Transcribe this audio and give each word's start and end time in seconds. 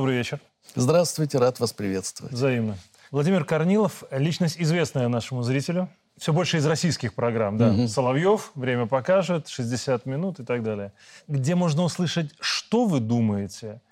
Добрый 0.00 0.16
вечер. 0.16 0.40
Здравствуйте, 0.74 1.36
рад 1.36 1.60
вас 1.60 1.74
приветствовать. 1.74 2.32
Взаимно. 2.32 2.78
Владимир 3.10 3.44
Корнилов– 3.44 4.02
личность 4.10 4.56
известная 4.58 5.08
нашему 5.08 5.42
зрителю. 5.42 5.90
Все 6.16 6.32
больше 6.32 6.56
из 6.56 6.64
российских 6.64 7.12
программ, 7.12 7.58
да. 7.58 7.68
Угу. 7.68 7.86
Соловьев, 7.86 8.50
«Время 8.54 8.86
покажет», 8.86 9.48
«60 9.48 10.08
минут» 10.08 10.40
и 10.40 10.44
так 10.46 10.62
далее. 10.62 10.94
Где 11.28 11.54
можно 11.54 11.82
услышать, 11.82 12.32
что 12.40 12.86
вы 12.86 13.00
думаете, 13.00 13.82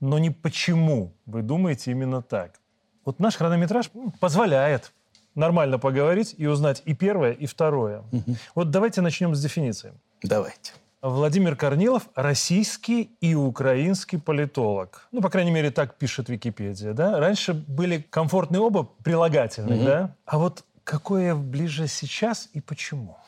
но 0.00 0.18
не 0.18 0.28
почему 0.28 1.14
вы 1.24 1.40
думаете 1.40 1.92
именно 1.92 2.20
так. 2.20 2.60
Вот 3.06 3.18
наш 3.18 3.36
хронометраж 3.36 3.90
позволяет 4.20 4.92
нормально 5.34 5.78
поговорить 5.78 6.34
и 6.36 6.46
узнать 6.46 6.82
и 6.84 6.92
первое, 6.92 7.32
и 7.32 7.46
второе. 7.46 8.00
Угу. 8.12 8.36
Вот 8.54 8.70
давайте 8.70 9.00
начнем 9.00 9.34
с 9.34 9.40
дефиниции. 9.40 9.94
Давайте. 10.22 10.72
Владимир 11.04 11.54
Корнилов– 11.54 12.08
российский 12.14 13.10
и 13.20 13.34
украинский 13.34 14.18
политолог. 14.18 15.06
Ну, 15.12 15.20
по 15.20 15.28
крайней 15.28 15.50
мере, 15.50 15.70
так 15.70 15.96
пишет 15.96 16.30
Википедия, 16.30 16.94
да? 16.94 17.20
Раньше 17.20 17.52
были 17.52 17.98
комфортные 18.08 18.60
оба 18.60 18.88
прилагательные, 19.02 19.80
угу. 19.80 19.84
да? 19.84 20.16
А 20.24 20.38
вот 20.38 20.64
какое 20.82 21.34
ближе 21.34 21.88
сейчас 21.88 22.48
и 22.54 22.62
почему? 22.62 23.18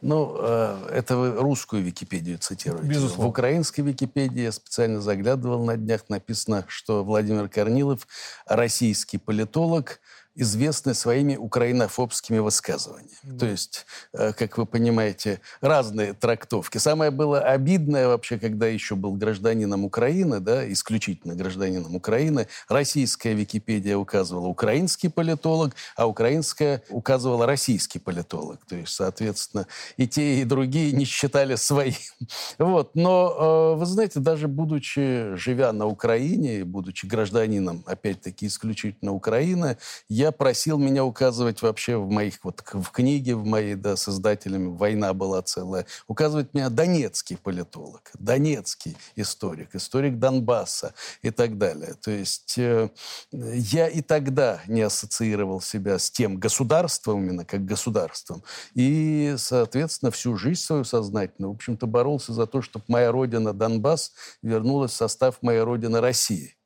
Ну, 0.00 0.34
э, 0.38 0.88
это 0.94 1.18
вы 1.18 1.32
русскую 1.32 1.82
Википедию 1.82 2.38
цитируете. 2.38 2.88
Безусловно. 2.88 3.24
В 3.24 3.28
украинской 3.28 3.82
Википедии 3.82 4.40
я 4.40 4.52
специально 4.52 5.02
заглядывал 5.02 5.62
на 5.62 5.76
днях, 5.76 6.08
написано, 6.08 6.64
что 6.68 7.04
Владимир 7.04 7.50
Корнилов– 7.50 8.08
российский 8.46 9.18
политолог– 9.18 10.00
известны 10.36 10.94
своими 10.94 11.36
украинофобскими 11.36 12.38
высказываниями. 12.38 13.10
Mm. 13.24 13.38
То 13.38 13.46
есть, 13.46 13.86
э, 14.12 14.32
как 14.32 14.58
вы 14.58 14.66
понимаете, 14.66 15.40
разные 15.60 16.12
трактовки. 16.12 16.78
Самое 16.78 17.10
было 17.10 17.40
обидное 17.40 18.06
вообще, 18.06 18.38
когда 18.38 18.66
еще 18.66 18.94
был 18.94 19.14
гражданином 19.14 19.84
Украины, 19.84 20.40
да, 20.40 20.70
исключительно 20.70 21.34
гражданином 21.34 21.96
Украины, 21.96 22.46
российская 22.68 23.32
Википедия 23.34 23.96
указывала 23.96 24.46
украинский 24.46 25.08
политолог, 25.08 25.74
а 25.96 26.06
украинская 26.06 26.82
указывала 26.90 27.46
российский 27.46 27.98
политолог. 27.98 28.64
То 28.66 28.76
есть, 28.76 28.92
соответственно, 28.92 29.66
и 29.96 30.06
те, 30.06 30.40
и 30.40 30.44
другие 30.44 30.92
не 30.92 31.04
считали 31.04 31.56
своим. 31.56 31.94
Вот. 32.58 32.94
Но, 32.94 33.74
э, 33.74 33.78
вы 33.78 33.86
знаете, 33.86 34.20
даже 34.20 34.48
будучи, 34.48 35.34
живя 35.36 35.72
на 35.72 35.86
Украине, 35.86 36.64
будучи 36.64 37.06
гражданином, 37.06 37.84
опять-таки, 37.86 38.46
исключительно 38.46 39.12
Украины, 39.12 39.78
я 40.08 40.25
я 40.26 40.32
просил 40.32 40.78
меня 40.78 41.04
указывать 41.04 41.62
вообще 41.62 41.96
в 41.96 42.10
моих, 42.10 42.40
вот 42.42 42.62
в 42.72 42.90
книге 42.90 43.34
в 43.34 43.44
моей, 43.44 43.74
да, 43.74 43.96
с 43.96 44.08
издателями, 44.08 44.76
«Война 44.76 45.14
была 45.14 45.42
целая», 45.42 45.86
указывать 46.08 46.52
меня 46.52 46.68
донецкий 46.68 47.38
политолог, 47.38 48.10
донецкий 48.18 48.96
историк, 49.14 49.74
историк 49.74 50.18
Донбасса 50.18 50.94
и 51.22 51.30
так 51.30 51.58
далее. 51.58 51.94
То 51.94 52.10
есть 52.10 52.58
э, 52.58 52.90
я 53.32 53.88
и 53.88 54.02
тогда 54.02 54.60
не 54.66 54.82
ассоциировал 54.82 55.60
себя 55.60 55.98
с 55.98 56.10
тем 56.10 56.38
государством, 56.38 57.22
именно 57.22 57.44
как 57.44 57.64
государством. 57.64 58.42
И, 58.74 59.34
соответственно, 59.38 60.10
всю 60.10 60.36
жизнь 60.36 60.60
свою 60.60 60.84
сознательно, 60.84 61.48
в 61.48 61.52
общем-то, 61.52 61.86
боролся 61.86 62.32
за 62.32 62.46
то, 62.46 62.62
чтобы 62.62 62.84
моя 62.88 63.12
родина 63.12 63.52
Донбасс 63.52 64.12
вернулась 64.42 64.92
в 64.92 64.96
состав 64.96 65.40
моей 65.42 65.60
родины 65.60 66.00
России. 66.00 66.56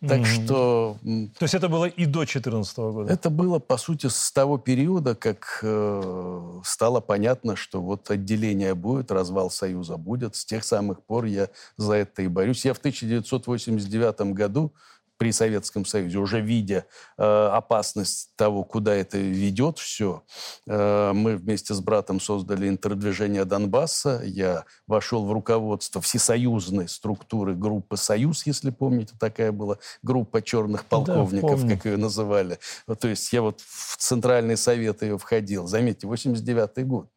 Так 0.00 0.20
mm-hmm. 0.20 0.44
что... 0.44 0.96
То 1.38 1.42
есть 1.44 1.54
это 1.54 1.68
было 1.68 1.84
и 1.84 2.06
до 2.06 2.20
2014 2.20 2.76
года? 2.78 3.12
Это 3.12 3.28
было, 3.28 3.58
по 3.58 3.76
сути, 3.76 4.06
с 4.06 4.32
того 4.32 4.56
периода, 4.56 5.14
как 5.14 5.60
э, 5.62 6.60
стало 6.64 7.00
понятно, 7.00 7.54
что 7.54 7.82
вот 7.82 8.10
отделение 8.10 8.74
будет, 8.74 9.10
развал 9.10 9.50
Союза 9.50 9.98
будет. 9.98 10.36
С 10.36 10.46
тех 10.46 10.64
самых 10.64 11.02
пор 11.02 11.26
я 11.26 11.50
за 11.76 11.94
это 11.94 12.22
и 12.22 12.28
борюсь. 12.28 12.64
Я 12.64 12.72
в 12.72 12.78
1989 12.78 14.32
году 14.32 14.72
при 15.20 15.32
Советском 15.32 15.84
Союзе, 15.84 16.16
уже 16.16 16.40
видя 16.40 16.86
э, 17.18 17.22
опасность 17.52 18.30
того, 18.36 18.64
куда 18.64 18.94
это 18.94 19.18
ведет 19.18 19.76
все, 19.78 20.22
э, 20.66 21.12
мы 21.12 21.36
вместе 21.36 21.74
с 21.74 21.80
братом 21.80 22.20
создали 22.20 22.66
интердвижение 22.66 23.44
Донбасса. 23.44 24.22
Я 24.24 24.64
вошел 24.86 25.26
в 25.26 25.32
руководство 25.32 26.00
всесоюзной 26.00 26.88
структуры 26.88 27.54
группы 27.54 27.98
«Союз», 27.98 28.46
если 28.46 28.70
помните, 28.70 29.12
такая 29.20 29.52
была 29.52 29.76
группа 30.02 30.40
черных 30.40 30.86
полковников, 30.86 31.66
да, 31.66 31.74
как 31.76 31.84
ее 31.84 31.98
называли. 31.98 32.58
То 32.98 33.06
есть 33.06 33.30
я 33.34 33.42
вот 33.42 33.60
в 33.60 33.98
Центральный 33.98 34.56
Совет 34.56 35.02
ее 35.02 35.18
входил. 35.18 35.66
Заметьте, 35.66 36.06
89 36.06 36.86
год 36.86 37.10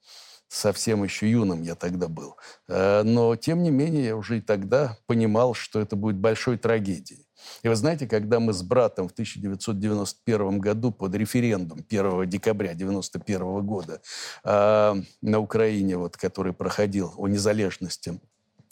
совсем 0.49 1.05
еще 1.05 1.31
юным 1.31 1.61
я 1.61 1.75
тогда 1.75 2.09
был. 2.09 2.35
Э, 2.67 3.03
но, 3.03 3.37
тем 3.37 3.63
не 3.63 3.71
менее, 3.71 4.07
я 4.07 4.17
уже 4.17 4.39
и 4.39 4.41
тогда 4.41 4.97
понимал, 5.05 5.53
что 5.53 5.79
это 5.79 5.95
будет 5.95 6.17
большой 6.17 6.57
трагедией. 6.57 7.22
И 7.63 7.67
вы 7.67 7.75
знаете, 7.75 8.07
когда 8.07 8.39
мы 8.39 8.53
с 8.53 8.61
братом 8.61 9.07
в 9.07 9.11
1991 9.11 10.59
году 10.59 10.91
под 10.91 11.15
референдум 11.15 11.85
1 11.89 12.29
декабря 12.29 12.71
1991 12.71 13.65
года 13.65 14.01
э, 14.43 14.95
на 15.21 15.39
Украине, 15.39 15.97
вот, 15.97 16.17
который 16.17 16.53
проходил 16.53 17.13
о 17.17 17.27
незалежности 17.27 18.19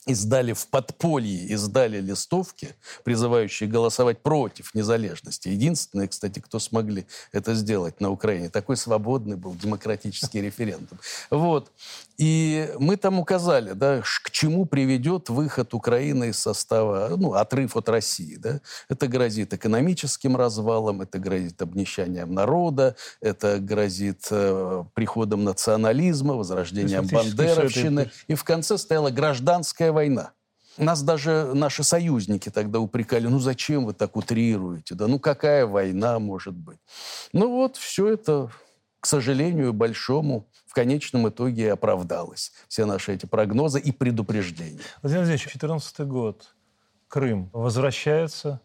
издали 0.07 0.53
в 0.53 0.67
подполье, 0.67 1.45
издали 1.47 1.99
листовки, 2.01 2.75
призывающие 3.03 3.69
голосовать 3.69 4.22
против 4.23 4.73
незалежности. 4.73 5.49
Единственные, 5.49 6.07
кстати, 6.07 6.39
кто 6.39 6.59
смогли 6.59 7.05
это 7.31 7.53
сделать 7.53 8.01
на 8.01 8.09
Украине. 8.09 8.49
Такой 8.49 8.78
свободный 8.78 9.38
был 9.38 9.53
демократический 9.53 10.41
референдум. 10.47 10.97
Вот. 11.29 11.72
И 12.21 12.69
мы 12.77 12.97
там 12.97 13.17
указали, 13.17 13.71
да, 13.71 14.03
к 14.03 14.29
чему 14.29 14.67
приведет 14.67 15.29
выход 15.29 15.73
Украины 15.73 16.29
из 16.29 16.37
состава, 16.37 17.15
ну, 17.17 17.33
отрыв 17.33 17.75
от 17.75 17.89
России. 17.89 18.35
Да? 18.35 18.61
Это 18.89 19.07
грозит 19.07 19.55
экономическим 19.55 20.37
развалом, 20.37 21.01
это 21.01 21.17
грозит 21.17 21.63
обнищанием 21.63 22.31
народа, 22.31 22.95
это 23.21 23.57
грозит 23.57 24.27
э, 24.29 24.83
приходом 24.93 25.43
национализма, 25.43 26.35
возрождением 26.35 27.07
бандеровщины. 27.07 28.11
И 28.27 28.35
в 28.35 28.43
конце 28.43 28.77
стояла 28.77 29.09
гражданская 29.09 29.91
война. 29.91 30.33
Нас 30.77 31.01
даже 31.01 31.49
наши 31.55 31.83
союзники 31.83 32.49
тогда 32.49 32.79
упрекали, 32.79 33.25
ну 33.25 33.39
зачем 33.39 33.87
вы 33.87 33.93
так 33.93 34.15
утрируете, 34.15 34.93
да 34.93 35.07
ну 35.07 35.17
какая 35.17 35.65
война 35.65 36.19
может 36.19 36.53
быть. 36.53 36.77
Ну 37.33 37.49
вот 37.49 37.77
все 37.77 38.09
это, 38.09 38.51
к 38.99 39.07
сожалению, 39.07 39.73
большому 39.73 40.50
в 40.71 40.73
конечном 40.73 41.27
итоге 41.27 41.73
оправдалось. 41.73 42.53
Все 42.69 42.85
наши 42.85 43.13
эти 43.13 43.25
прогнозы 43.25 43.77
и 43.77 43.91
предупреждения. 43.91 44.79
Владимир 45.01 45.23
Владимирович, 45.23 45.43
2014 45.43 45.99
год. 46.07 46.55
Крым 47.09 47.49
возвращается 47.51 48.61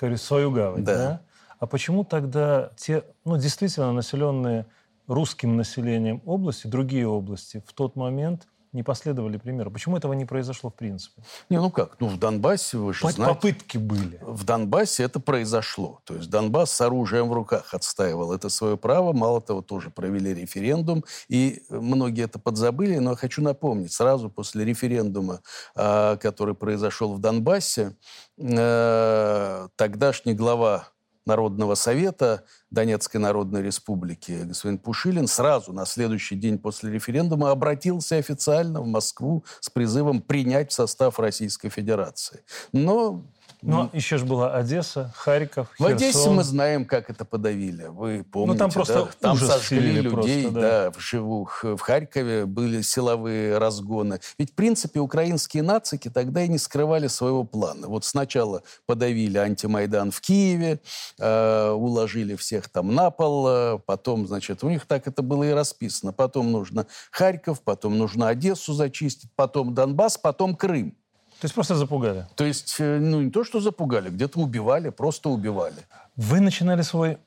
в 0.00 0.16
свою 0.18 0.52
гавань. 0.52 0.84
Да. 0.84 0.94
да? 0.94 1.22
А 1.58 1.66
почему 1.66 2.04
тогда 2.04 2.70
те, 2.76 3.02
ну, 3.24 3.36
действительно 3.38 3.92
населенные 3.92 4.66
русским 5.08 5.56
населением 5.56 6.22
области, 6.26 6.68
другие 6.68 7.08
области 7.08 7.60
в 7.66 7.72
тот 7.72 7.96
момент– 7.96 8.46
не 8.72 8.82
последовали 8.82 9.36
примеру? 9.36 9.70
Почему 9.70 9.96
этого 9.96 10.12
не 10.12 10.24
произошло 10.24 10.70
в 10.70 10.74
принципе? 10.74 11.22
Не, 11.48 11.58
ну 11.60 11.70
как? 11.70 11.98
Ну, 12.00 12.08
в 12.08 12.18
Донбассе, 12.18 12.78
вы 12.78 12.92
же 12.92 13.00
знаете... 13.00 13.22
Попытки 13.22 13.78
были. 13.78 14.18
В 14.22 14.44
Донбассе 14.44 15.02
это 15.02 15.20
произошло. 15.20 16.00
То 16.04 16.14
есть 16.14 16.30
Донбасс 16.30 16.70
с 16.70 16.80
оружием 16.80 17.28
в 17.28 17.32
руках 17.32 17.74
отстаивал 17.74 18.32
это 18.32 18.48
свое 18.48 18.76
право. 18.76 19.12
Мало 19.12 19.40
того, 19.40 19.62
тоже 19.62 19.90
провели 19.90 20.34
референдум. 20.34 21.04
И 21.28 21.62
многие 21.70 22.24
это 22.24 22.38
подзабыли. 22.38 22.98
Но 22.98 23.10
я 23.10 23.16
хочу 23.16 23.42
напомнить, 23.42 23.92
сразу 23.92 24.28
после 24.30 24.64
референдума, 24.64 25.40
а, 25.74 26.16
который 26.16 26.54
произошел 26.54 27.14
в 27.14 27.20
Донбассе, 27.20 27.96
э, 28.38 29.68
тогдашний 29.76 30.34
глава 30.34 30.88
Народного 31.28 31.76
совета 31.76 32.44
Донецкой 32.70 33.20
Народной 33.20 33.62
Республики 33.62 34.42
господин 34.44 34.78
Пушилин 34.78 35.28
сразу 35.28 35.72
на 35.72 35.86
следующий 35.86 36.34
день 36.34 36.58
после 36.58 36.90
референдума 36.90 37.50
обратился 37.50 38.16
официально 38.16 38.80
в 38.80 38.86
Москву 38.86 39.44
с 39.60 39.70
призывом 39.70 40.20
принять 40.20 40.72
в 40.72 40.74
состав 40.74 41.20
Российской 41.20 41.68
Федерации. 41.68 42.40
Но 42.72 43.24
но 43.62 43.90
еще 43.92 44.18
же 44.18 44.24
была 44.24 44.54
Одесса, 44.54 45.12
Харьков, 45.16 45.68
В 45.78 45.84
Одессе 45.84 46.30
мы 46.30 46.44
знаем, 46.44 46.84
как 46.84 47.10
это 47.10 47.24
подавили. 47.24 47.86
Вы 47.86 48.24
помните, 48.24 48.52
ну, 48.52 48.58
там 48.58 48.70
просто 48.70 49.04
да? 49.04 49.10
Там 49.20 49.36
сожгли 49.38 50.00
людей, 50.00 50.10
просто, 50.10 50.50
да. 50.50 50.60
да, 50.60 50.90
вживую. 50.90 51.48
В 51.62 51.80
Харькове 51.80 52.46
были 52.46 52.82
силовые 52.82 53.58
разгоны. 53.58 54.20
Ведь, 54.38 54.52
в 54.52 54.54
принципе, 54.54 55.00
украинские 55.00 55.62
нацики 55.62 56.08
тогда 56.08 56.42
и 56.42 56.48
не 56.48 56.58
скрывали 56.58 57.08
своего 57.08 57.44
плана. 57.44 57.88
Вот 57.88 58.04
сначала 58.04 58.62
подавили 58.86 59.38
антимайдан 59.38 60.10
в 60.10 60.20
Киеве, 60.20 60.80
э, 61.18 61.70
уложили 61.70 62.36
всех 62.36 62.68
там 62.68 62.94
на 62.94 63.10
пол, 63.10 63.48
э, 63.48 63.78
потом, 63.84 64.26
значит, 64.26 64.62
у 64.62 64.68
них 64.68 64.86
так 64.86 65.06
это 65.08 65.22
было 65.22 65.44
и 65.44 65.50
расписано. 65.50 66.12
Потом 66.12 66.52
нужно 66.52 66.86
Харьков, 67.10 67.62
потом 67.62 67.98
нужно 67.98 68.28
Одессу 68.28 68.72
зачистить, 68.72 69.30
потом 69.34 69.74
Донбасс, 69.74 70.16
потом 70.18 70.54
Крым. 70.54 70.94
То 71.40 71.44
есть 71.44 71.54
просто 71.54 71.76
запугали? 71.76 72.26
То 72.34 72.44
есть, 72.44 72.76
э, 72.80 72.98
ну, 72.98 73.20
не 73.22 73.30
то, 73.30 73.44
что 73.44 73.60
запугали, 73.60 74.10
где-то 74.10 74.40
убивали, 74.40 74.90
просто 74.90 75.28
убивали. 75.28 75.76
Вы 76.16 76.40
начинали 76.40 76.82
свой 76.82 77.18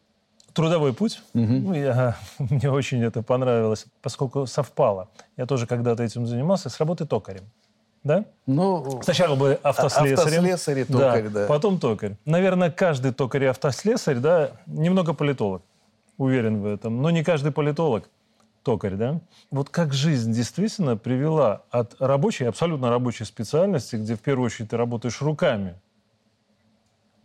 трудовой 0.54 0.94
путь. 0.94 1.22
Угу. 1.34 1.44
Ну, 1.44 1.74
я, 1.74 2.18
мне 2.40 2.70
очень 2.70 3.02
это 3.04 3.24
понравилось, 3.24 3.86
поскольку 4.02 4.46
совпало. 4.48 5.10
Я 5.38 5.46
тоже 5.46 5.66
когда-то 5.66 6.04
этим 6.04 6.28
занимался 6.28 6.70
с 6.70 6.78
работы 6.78 7.06
токарем. 7.06 7.44
да? 8.04 8.26
Ну, 8.48 9.02
Сначала 9.02 9.36
бы 9.36 9.60
автослесарем. 9.64 10.44
Автослесари, 10.44 10.84
токарь, 10.84 11.30
да. 11.30 11.46
Потом 11.48 11.80
токарь. 11.80 12.18
Наверное, 12.26 12.70
каждый 12.70 13.14
токарь 13.14 13.46
и 13.46 13.48
автослесарь, 13.48 14.18
да, 14.18 14.52
немного 14.66 15.14
политолог. 15.14 15.64
Уверен 16.18 16.62
в 16.62 16.66
этом. 16.66 17.02
Но 17.02 17.12
не 17.12 17.24
каждый 17.24 17.54
политолог 17.54 18.10
токарь, 18.64 18.96
да? 18.96 19.22
Вот 19.50 19.70
как 19.70 19.94
жизнь 19.94 20.34
действительно 20.34 20.98
привела 20.98 21.64
от 21.70 21.96
рабочей, 22.00 22.46
абсолютно 22.46 22.90
рабочей 22.90 23.26
специальности, 23.26 23.96
где 23.96 24.16
в 24.16 24.20
первую 24.20 24.48
очередь 24.48 24.70
ты 24.70 24.78
работаешь 24.78 25.22
руками, 25.22 25.76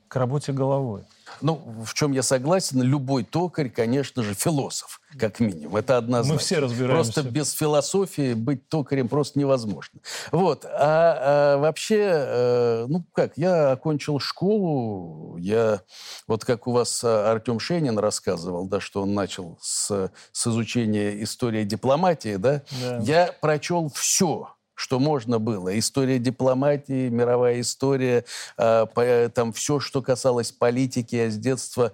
к 0.08 0.17
работе 0.17 0.53
головой. 0.53 1.03
Ну, 1.41 1.61
в 1.85 1.93
чем 1.94 2.12
я 2.12 2.23
согласен, 2.23 2.81
любой 2.81 3.25
токарь, 3.25 3.69
конечно 3.69 4.23
же, 4.23 4.35
философ, 4.35 5.00
как 5.19 5.41
минимум. 5.41 5.76
Это 5.76 5.97
однозначно. 5.97 6.35
Мы 6.35 6.38
все 6.38 6.58
разбираемся. 6.61 7.12
Просто 7.12 7.31
без 7.31 7.53
философии 7.53 8.35
быть 8.35 8.69
токарем 8.69 9.08
просто 9.08 9.38
невозможно. 9.38 10.00
Вот. 10.31 10.64
А, 10.64 11.55
а 11.55 11.58
вообще, 11.58 11.99
э, 12.00 12.87
ну 12.88 13.05
как, 13.12 13.37
я 13.37 13.73
окончил 13.73 14.20
школу, 14.20 15.37
я, 15.38 15.82
вот 16.26 16.44
как 16.44 16.67
у 16.69 16.73
вас 16.73 17.03
Артем 17.03 17.58
Шенин 17.58 17.99
рассказывал, 17.99 18.67
да, 18.67 18.81
что 18.81 19.03
он 19.03 19.12
начал 19.12 19.58
с, 19.61 20.11
с 20.32 20.47
изучения 20.47 21.23
истории 21.23 21.64
дипломатии, 21.64 22.37
да, 22.37 22.62
Да. 22.81 22.99
я 22.99 23.35
прочел 23.41 23.91
все 23.94 24.56
что 24.76 25.00
можно 25.00 25.40
было. 25.40 25.76
История 25.76 26.20
дипломатии, 26.20 27.08
мировая 27.08 27.61
история, 27.61 28.25
по- 28.56 29.31
там 29.34 29.52
все, 29.52 29.81
что 29.81 30.02
касалось 30.02 30.52
политики. 30.52 31.17
Я 31.17 31.31
с 31.31 31.37
детства 31.37 31.93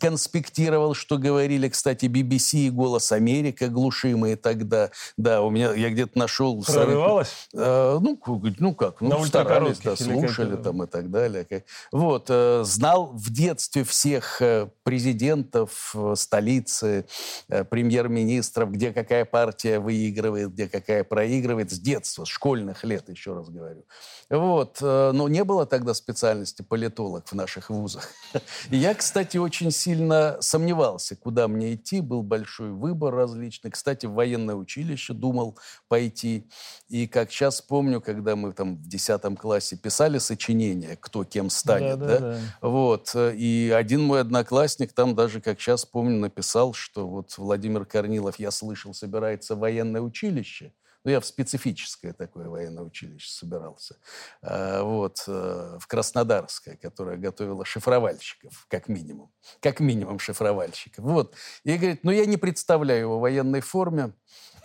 конспектировал, 0.00 0.94
что 0.94 1.18
говорили, 1.18 1.68
кстати, 1.68 2.06
BBC 2.06 2.66
и 2.66 2.70
«Голос 2.70 3.12
Америка» 3.12 3.68
глушимые 3.68 4.36
тогда. 4.36 4.90
Да, 5.16 5.42
у 5.42 5.50
меня, 5.50 5.72
я 5.74 5.90
где-то 5.90 6.18
нашел... 6.18 6.62
Прорывалось? 6.62 7.48
Э, 7.54 7.98
ну, 8.00 8.20
ну 8.58 8.74
как, 8.74 9.00
ну, 9.00 9.18
На 9.18 9.26
старались, 9.26 9.78
да, 9.78 9.96
слушали 9.96 10.56
там 10.56 10.82
и 10.82 10.86
так 10.86 11.10
далее. 11.10 11.46
Вот, 11.92 12.26
э, 12.28 12.62
знал 12.64 13.12
в 13.12 13.30
детстве 13.32 13.84
всех 13.84 14.40
э, 14.40 14.68
президентов 14.82 15.92
э, 15.94 16.14
столицы, 16.16 17.06
э, 17.48 17.64
премьер-министров, 17.64 18.70
где 18.72 18.92
какая 18.92 19.24
партия 19.24 19.78
выигрывает, 19.78 20.52
где 20.52 20.68
какая 20.68 21.04
проигрывает, 21.04 21.70
с 21.70 21.78
детства, 21.78 22.24
с 22.24 22.28
школьных 22.28 22.84
лет, 22.84 23.08
еще 23.08 23.34
раз 23.34 23.48
говорю. 23.48 23.84
Вот, 24.30 24.78
э, 24.80 25.10
но 25.12 25.28
не 25.28 25.44
было 25.44 25.66
тогда 25.66 25.94
специальности 25.94 26.62
политолог 26.62 27.26
в 27.28 27.32
наших 27.34 27.70
вузах. 27.70 28.08
Я, 28.70 28.94
кстати, 28.94 29.36
очень 29.38 29.67
сильно 29.70 30.36
сомневался, 30.40 31.16
куда 31.16 31.48
мне 31.48 31.74
идти. 31.74 32.00
Был 32.00 32.22
большой 32.22 32.70
выбор 32.70 33.14
различный. 33.14 33.70
Кстати, 33.70 34.06
в 34.06 34.12
военное 34.12 34.54
училище 34.54 35.12
думал 35.14 35.58
пойти. 35.88 36.48
И 36.88 37.06
как 37.06 37.30
сейчас 37.30 37.60
помню, 37.60 38.00
когда 38.00 38.36
мы 38.36 38.52
там 38.52 38.76
в 38.76 38.88
10 38.88 39.38
классе 39.38 39.76
писали 39.76 40.18
сочинение, 40.18 40.96
кто 41.00 41.24
кем 41.24 41.50
станет, 41.50 41.98
да? 41.98 42.06
Да-да-да. 42.06 42.40
Вот. 42.60 43.10
э, 43.14 43.34
И 43.36 43.70
один 43.74 44.02
мой 44.02 44.20
одноклассник 44.20 44.92
там 44.92 45.14
даже, 45.14 45.40
как 45.40 45.60
сейчас 45.60 45.84
помню, 45.84 46.18
написал, 46.18 46.72
что 46.72 47.06
вот 47.08 47.36
Владимир 47.38 47.84
Корнилов, 47.84 48.38
я 48.38 48.50
слышал, 48.50 48.94
собирается 48.94 49.54
в 49.54 49.58
военное 49.60 50.00
училище. 50.00 50.72
Ну, 51.04 51.10
я 51.10 51.20
в 51.20 51.26
специфическое 51.26 52.12
такое 52.12 52.48
военное 52.48 52.82
училище 52.82 53.30
собирался. 53.30 53.96
А, 54.42 54.82
Вот, 54.82 55.24
э, 55.26 55.78
в 55.80 55.86
Краснодарское, 55.86 56.76
которое 56.76 57.16
готовило 57.16 57.64
шифровальщиков, 57.64 58.66
как 58.68 58.88
минимум. 58.88 59.32
Как 59.60 59.80
минимум 59.80 60.18
шифровальщиков. 60.18 61.04
Вот. 61.04 61.34
И 61.64 61.76
говорит, 61.76 62.04
ну, 62.04 62.10
я 62.10 62.26
не 62.26 62.36
представляю 62.36 63.00
его 63.00 63.18
в 63.18 63.22
военной 63.22 63.60
форме. 63.60 64.12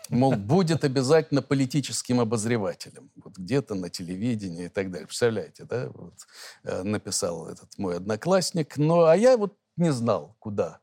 Мол, 0.09 0.35
будет 0.35 0.83
обязательно 0.83 1.41
политическим 1.41 2.19
обозревателем. 2.19 3.09
Вот 3.15 3.37
где-то 3.37 3.73
на 3.75 3.89
телевидении 3.89 4.65
и 4.65 4.69
так 4.69 4.91
далее. 4.91 5.07
Представляете, 5.07 5.63
да? 5.63 5.89
Вот, 5.93 6.15
э, 6.63 6.83
написал 6.83 7.47
этот 7.47 7.77
мой 7.77 7.97
одноклассник. 7.97 8.77
Но, 8.77 9.05
а 9.05 9.15
я 9.15 9.37
вот 9.37 9.57
не 9.77 9.91
знал, 9.91 10.35
куда. 10.39 10.82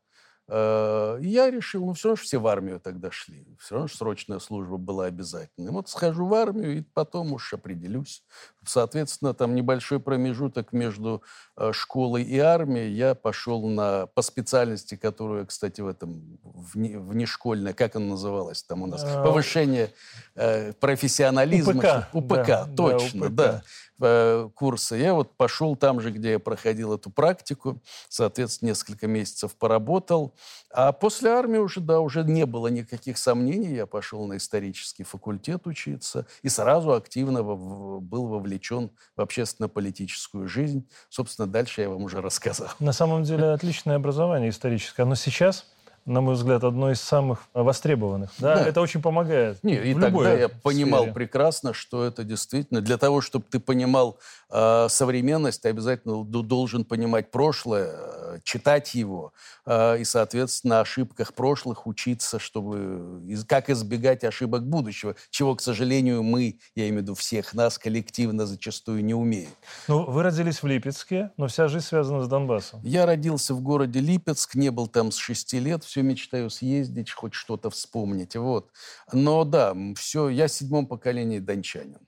Э, 0.50 1.18
Я 1.22 1.50
решил, 1.50 1.86
ну 1.86 1.92
все 1.94 2.08
равно 2.08 2.16
ж 2.16 2.20
все 2.22 2.38
в 2.38 2.46
армию 2.48 2.80
тогда 2.80 3.10
шли. 3.10 3.46
Все 3.60 3.74
равно 3.76 3.88
срочная 3.88 4.38
служба 4.40 4.76
была 4.78 5.06
обязательной. 5.06 5.70
Вот 5.72 5.88
схожу 5.88 6.26
в 6.26 6.34
армию 6.34 6.78
и 6.78 6.82
потом 6.82 7.32
уж 7.32 7.54
определюсь. 7.54 8.24
Соответственно, 8.64 9.32
там 9.32 9.54
небольшой 9.54 10.00
промежуток 10.00 10.72
между 10.72 11.22
э, 11.56 11.72
школой 11.72 12.22
и 12.22 12.38
армией. 12.38 12.92
Я 12.92 13.14
пошел 13.14 13.66
на, 13.66 14.06
по 14.06 14.20
специальности, 14.20 14.96
которую, 14.96 15.46
кстати, 15.46 15.80
в 15.80 15.88
этом 15.88 16.38
вне, 16.42 16.98
внешкольная, 16.98 17.72
как 17.72 17.96
она 17.96 18.06
называлась 18.06 18.62
там 18.62 18.82
у 18.82 18.86
нас? 18.86 19.02
А, 19.02 19.24
Повышение 19.24 19.90
э, 20.34 20.74
профессионализма. 20.74 21.72
УПК, 21.72 22.14
УПК, 22.14 22.46
да, 22.46 22.64
да, 22.66 22.74
точно, 22.76 23.26
УПК. 23.26 23.34
да 23.34 23.62
э, 24.00 24.48
курсы. 24.54 24.96
Я 24.96 25.14
вот 25.14 25.36
пошел 25.36 25.74
там 25.74 26.00
же, 26.00 26.10
где 26.10 26.32
я 26.32 26.38
проходил 26.38 26.94
эту 26.94 27.10
практику, 27.10 27.80
соответственно, 28.08 28.70
несколько 28.70 29.06
месяцев 29.06 29.54
поработал. 29.56 30.34
А 30.70 30.92
после 30.92 31.30
армии 31.30 31.58
уже, 31.58 31.80
да, 31.80 32.00
уже 32.00 32.24
не 32.24 32.46
было 32.46 32.68
никаких 32.68 33.18
сомнений. 33.18 33.74
Я 33.74 33.86
пошел 33.86 34.26
на 34.26 34.36
исторический 34.36 35.04
факультет 35.04 35.66
учиться 35.66 36.26
и 36.42 36.48
сразу 36.48 36.92
активно 36.92 37.42
был 37.42 38.26
вовлечен 38.26 38.49
в 39.16 39.20
общественно-политическую 39.20 40.48
жизнь. 40.48 40.88
Собственно, 41.08 41.46
дальше 41.46 41.82
я 41.82 41.90
вам 41.90 42.04
уже 42.04 42.20
рассказал. 42.20 42.68
На 42.80 42.92
самом 42.92 43.22
деле 43.24 43.46
отличное 43.50 43.96
образование 43.96 44.50
историческое. 44.50 45.04
Но 45.04 45.14
сейчас, 45.14 45.66
на 46.06 46.20
мой 46.20 46.34
взгляд, 46.34 46.64
одно 46.64 46.90
из 46.90 47.00
самых 47.00 47.40
востребованных. 47.54 48.30
Да, 48.38 48.56
Да. 48.56 48.66
это 48.66 48.80
очень 48.80 49.00
помогает. 49.02 49.62
Не, 49.62 49.74
и 49.76 49.94
тогда 49.94 50.32
я 50.34 50.48
понимал 50.48 51.00
сфере. 51.02 51.14
прекрасно, 51.14 51.72
что 51.74 52.04
это 52.04 52.24
действительно 52.24 52.80
для 52.80 52.96
того, 52.98 53.20
чтобы 53.20 53.44
ты 53.50 53.60
понимал 53.60 54.18
э, 54.52 54.86
современность, 54.88 55.62
ты 55.62 55.68
обязательно 55.68 56.24
должен 56.24 56.84
понимать 56.84 57.30
прошлое, 57.30 57.90
э, 57.92 58.38
читать 58.44 58.94
его 58.94 59.32
э, 59.66 59.98
и, 60.00 60.04
соответственно, 60.04 60.76
на 60.76 60.80
ошибках 60.80 61.34
прошлых 61.34 61.86
учиться, 61.86 62.38
чтобы 62.38 63.22
из- 63.28 63.44
как 63.44 63.70
избегать 63.70 64.24
ошибок 64.24 64.66
будущего, 64.66 65.14
чего, 65.30 65.54
к 65.54 65.60
сожалению, 65.60 66.22
мы, 66.22 66.58
я 66.74 66.84
имею 66.88 67.00
в 67.00 67.02
виду 67.02 67.14
всех 67.14 67.54
нас, 67.54 67.78
коллективно 67.78 68.46
зачастую 68.46 69.04
не 69.04 69.14
умеем. 69.14 69.50
Ну, 69.88 70.04
вы 70.10 70.22
родились 70.22 70.62
в 70.62 70.66
Липецке, 70.66 71.30
но 71.36 71.46
вся 71.46 71.68
жизнь 71.68 71.86
связана 71.86 72.22
с 72.22 72.28
Донбассом. 72.28 72.80
Я 72.82 73.06
родился 73.06 73.54
в 73.54 73.60
городе 73.60 74.00
Липецк, 74.00 74.54
не 74.54 74.70
был 74.70 74.86
там 74.88 75.12
с 75.12 75.16
шести 75.16 75.60
лет, 75.60 75.84
все 75.90 76.02
мечтаю 76.02 76.50
съездить, 76.50 77.10
хоть 77.10 77.34
что-то 77.34 77.68
вспомнить, 77.68 78.36
вот. 78.36 78.70
Но 79.12 79.44
да, 79.44 79.76
все, 79.96 80.28
я 80.28 80.46
в 80.46 80.52
седьмом 80.52 80.86
поколении 80.86 81.40
дончанин. 81.40 81.98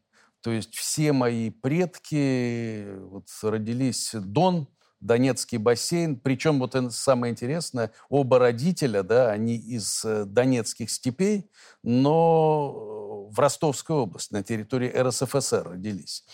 То 0.40 0.52
есть 0.52 0.74
все 0.74 1.12
мои 1.12 1.50
предки 1.50 2.86
вот, 3.00 3.26
родились 3.42 4.12
Дон, 4.14 4.68
Донецкий 5.00 5.58
бассейн. 5.58 6.16
Причем 6.16 6.60
вот 6.60 6.76
самое 6.92 7.32
интересное, 7.32 7.90
оба 8.08 8.38
родителя, 8.38 9.02
да, 9.02 9.32
они 9.32 9.56
из 9.56 10.04
э, 10.04 10.26
донецких 10.26 10.88
степей, 10.88 11.50
но 11.82 13.28
в 13.30 13.38
Ростовской 13.38 13.96
области, 13.96 14.32
на 14.32 14.42
территории 14.42 14.88
РСФСР 14.88 15.70
родились. 15.70 16.24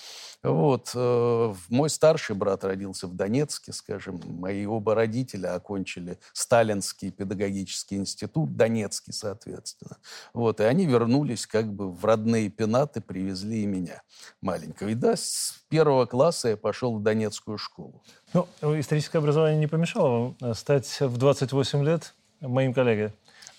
Вот. 0.43 0.93
э, 0.95 1.55
Мой 1.69 1.91
старший 1.91 2.37
брат 2.37 2.65
родился 2.65 3.07
в 3.07 3.15
Донецке, 3.15 3.73
скажем. 3.73 4.21
Мои 4.25 4.67
оба 4.67 4.95
родителя 4.95 5.55
окончили 5.55 6.19
Сталинский 6.33 7.11
педагогический 7.11 7.97
институт, 7.97 8.57
Донецкий, 8.57 9.13
соответственно. 9.13 9.97
Вот. 10.33 10.61
И 10.61 10.65
они 10.65 10.87
вернулись 10.87 11.47
как 11.47 11.73
бы 11.73 11.91
в 11.91 12.05
родные 12.05 12.51
пенаты, 12.51 13.01
привезли 13.01 13.63
и 13.63 13.67
меня 13.67 14.03
маленького. 14.41 14.89
И 14.89 14.95
да, 14.95 15.17
с 15.17 15.61
первого 15.69 16.07
класса 16.07 16.51
я 16.51 16.57
пошел 16.57 16.97
в 16.97 17.03
Донецкую 17.03 17.59
школу. 17.59 18.03
Ну, 18.33 18.47
историческое 18.79 19.19
образование 19.19 19.59
не 19.59 19.67
помешало 19.67 20.09
вам 20.09 20.37
э, 20.41 20.55
стать 20.55 21.01
в 21.01 21.17
28 21.17 21.85
лет 21.85 22.15
моим 22.41 22.73
коллегой, 22.73 23.07
э, 23.07 23.11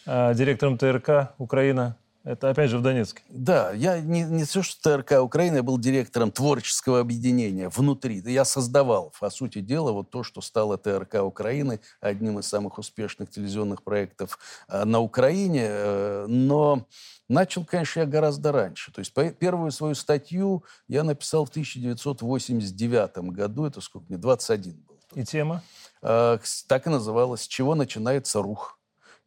директором 0.05 0.77
ТРК 0.77 1.33
Украина. 1.37 1.95
Это 2.25 2.49
опять 2.49 2.69
же 2.69 2.77
в 2.77 2.81
Донецке. 2.81 3.23
Да, 3.29 3.71
я 3.71 4.01
не, 4.01 4.23
не 4.23 4.43
все, 4.43 4.61
что 4.61 4.97
ТРК 4.97 5.21
Украины, 5.23 5.55
я 5.57 5.63
был 5.63 5.77
директором 5.79 6.31
творческого 6.31 6.99
объединения 6.99 7.69
внутри. 7.69 8.21
Я 8.25 8.43
создавал, 8.43 9.13
по 9.19 9.29
сути 9.29 9.61
дела, 9.61 9.93
вот 9.93 10.09
то, 10.09 10.21
что 10.23 10.41
стало 10.41 10.77
ТРК 10.77 11.23
Украины, 11.23 11.79
одним 12.01 12.37
из 12.39 12.45
самых 12.45 12.77
успешных 12.77 13.29
телевизионных 13.31 13.83
проектов 13.83 14.37
э, 14.67 14.83
на 14.83 14.99
Украине. 14.99 15.67
Э, 15.69 16.25
но 16.27 16.85
начал, 17.29 17.63
конечно, 17.63 18.01
я 18.01 18.05
гораздо 18.05 18.51
раньше. 18.51 18.91
То 18.91 18.99
есть 18.99 19.13
первую 19.39 19.71
свою 19.71 19.95
статью 19.95 20.65
я 20.89 21.03
написал 21.03 21.45
в 21.45 21.49
1989 21.49 23.17
году. 23.33 23.65
Это 23.65 23.79
сколько 23.81 24.05
мне? 24.09 24.17
21 24.17 24.73
был. 24.87 24.99
И 25.15 25.23
тема? 25.23 25.63
Кс- 26.03 26.63
Так 26.67 26.85
и 26.85 26.89
называлось 26.89 27.41
«С 27.43 27.47
чего 27.47 27.75
начинается 27.75 28.41
рух?». 28.41 28.78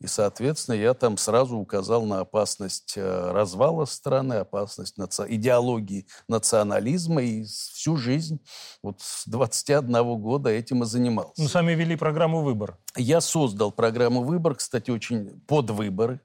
И, 0.02 0.08
соответственно, 0.08 0.74
я 0.74 0.94
там 0.94 1.16
сразу 1.16 1.56
указал 1.56 2.04
на 2.04 2.20
опасность 2.20 2.94
э, 2.96 3.30
развала 3.30 3.84
страны, 3.84 4.34
опасность 4.34 4.98
наци- 4.98 5.26
идеологии 5.28 6.06
национализма. 6.26 7.22
И 7.22 7.44
всю 7.44 7.96
жизнь, 7.96 8.40
вот 8.82 9.00
с 9.00 9.28
21 9.28 10.20
года 10.20 10.50
этим 10.50 10.82
и 10.82 10.86
занимался. 10.86 11.40
Ну, 11.40 11.46
сами 11.46 11.74
вели 11.74 11.94
программу 11.94 12.42
«Выбор». 12.42 12.78
Я 12.96 13.20
создал 13.20 13.70
программу 13.70 14.24
«Выбор», 14.24 14.56
кстати, 14.56 14.90
очень 14.90 15.40
под 15.46 15.70
выборы. 15.70 16.20